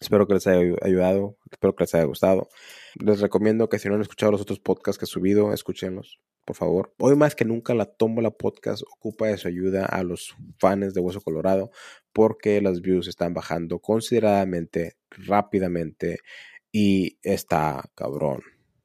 Espero 0.00 0.26
que 0.26 0.34
les 0.34 0.46
haya 0.46 0.74
ayudado, 0.82 1.36
espero 1.50 1.76
que 1.76 1.84
les 1.84 1.94
haya 1.94 2.04
gustado. 2.04 2.48
Les 2.94 3.20
recomiendo 3.20 3.68
que 3.68 3.78
si 3.78 3.88
no 3.88 3.94
han 3.94 4.00
escuchado 4.00 4.32
los 4.32 4.40
otros 4.40 4.58
podcasts 4.58 4.98
que 4.98 5.04
he 5.04 5.06
subido, 5.06 5.52
escúchenlos 5.52 6.20
por 6.44 6.56
favor. 6.56 6.92
Hoy 6.98 7.16
más 7.16 7.34
que 7.34 7.44
nunca 7.44 7.74
la 7.74 7.92
la 8.16 8.30
Podcast 8.30 8.82
ocupa 8.82 9.28
de 9.28 9.36
su 9.36 9.46
ayuda 9.46 9.86
a 9.86 10.02
los 10.02 10.34
fans 10.58 10.94
de 10.94 11.00
Hueso 11.00 11.20
Colorado 11.20 11.70
porque 12.12 12.60
las 12.60 12.80
views 12.80 13.06
están 13.06 13.34
bajando 13.34 13.78
consideradamente 13.78 14.96
rápidamente 15.10 16.18
y 16.72 17.18
está 17.22 17.84
cabrón. 17.94 18.42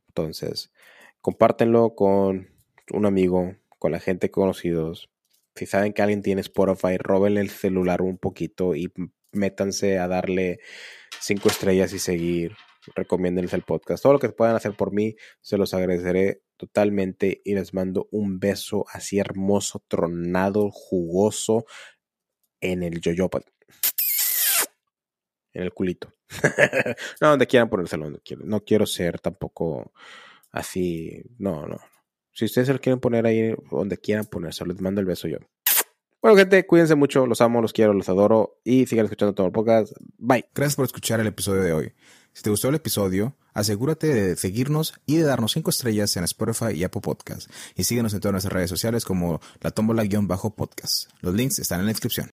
Entonces, 0.09 0.71
compártenlo 1.21 1.95
con 1.95 2.49
un 2.91 3.05
amigo, 3.05 3.55
con 3.79 3.91
la 3.91 3.99
gente 3.99 4.29
conocidos. 4.29 5.09
Si 5.55 5.65
saben 5.65 5.93
que 5.93 6.01
alguien 6.01 6.21
tiene 6.21 6.41
Spotify, 6.41 6.97
róbenle 6.97 7.41
el 7.41 7.49
celular 7.49 8.01
un 8.01 8.17
poquito 8.17 8.75
y 8.75 8.91
métanse 9.35 9.99
a 9.99 10.07
darle 10.07 10.59
cinco 11.19 11.49
estrellas 11.49 11.93
y 11.93 11.99
seguir. 11.99 12.55
Recomiéndenles 12.95 13.53
el 13.53 13.63
podcast. 13.63 14.03
Todo 14.03 14.13
lo 14.13 14.19
que 14.19 14.29
puedan 14.29 14.55
hacer 14.55 14.73
por 14.73 14.93
mí, 14.93 15.15
se 15.41 15.57
los 15.57 15.73
agradeceré 15.73 16.43
totalmente 16.55 17.41
y 17.43 17.55
les 17.55 17.73
mando 17.73 18.07
un 18.11 18.39
beso 18.39 18.85
así 18.91 19.17
hermoso, 19.17 19.83
tronado, 19.87 20.69
jugoso 20.71 21.65
en 22.61 22.83
el 22.83 23.01
yoyopa. 23.01 23.41
En 25.53 25.63
el 25.63 25.73
culito. 25.73 26.11
no, 27.21 27.29
donde 27.29 27.47
quieran 27.47 27.69
ponérselo, 27.69 28.05
donde 28.05 28.21
quieran. 28.21 28.47
No 28.47 28.61
quiero 28.61 28.85
ser 28.85 29.19
tampoco 29.19 29.93
así. 30.51 31.23
No, 31.37 31.65
no. 31.65 31.77
Si 32.31 32.45
ustedes 32.45 32.67
se 32.67 32.73
lo 32.73 32.79
quieren 32.79 32.99
poner 32.99 33.25
ahí 33.25 33.55
donde 33.71 33.97
quieran 33.97 34.25
ponérselo, 34.25 34.73
les 34.73 34.81
mando 34.81 35.01
el 35.01 35.07
beso 35.07 35.27
yo. 35.27 35.37
Bueno, 36.25 36.39
gente, 36.39 36.65
cuídense 36.65 36.95
mucho, 36.95 37.27
los 37.27 37.39
amo, 37.39 37.61
los 37.61 37.71
quiero, 37.71 37.93
los 37.93 38.09
adoro 38.09 38.59
y 38.63 38.87
sigan 38.87 39.05
escuchando 39.05 39.35
todo 39.35 39.45
el 39.45 39.53
podcast. 39.53 39.93
Bye. 40.17 40.47
Gracias 40.55 40.75
por 40.75 40.85
escuchar 40.85 41.19
el 41.19 41.27
episodio 41.27 41.61
de 41.61 41.71
hoy. 41.71 41.93
Si 42.33 42.41
te 42.41 42.49
gustó 42.49 42.69
el 42.69 42.73
episodio, 42.73 43.35
asegúrate 43.53 44.07
de 44.07 44.35
seguirnos 44.35 44.95
y 45.05 45.17
de 45.17 45.23
darnos 45.23 45.51
5 45.51 45.69
estrellas 45.69 46.17
en 46.17 46.23
Spotify 46.23 46.71
y 46.73 46.83
Apple 46.83 47.01
Podcast. 47.01 47.47
Y 47.75 47.83
síguenos 47.83 48.11
en 48.15 48.21
todas 48.21 48.31
nuestras 48.31 48.53
redes 48.53 48.71
sociales 48.71 49.05
como 49.05 49.39
la 49.61 49.69
tómbola-podcast. 49.69 51.11
Los 51.21 51.35
links 51.35 51.59
están 51.59 51.81
en 51.81 51.85
la 51.85 51.91
descripción. 51.91 52.31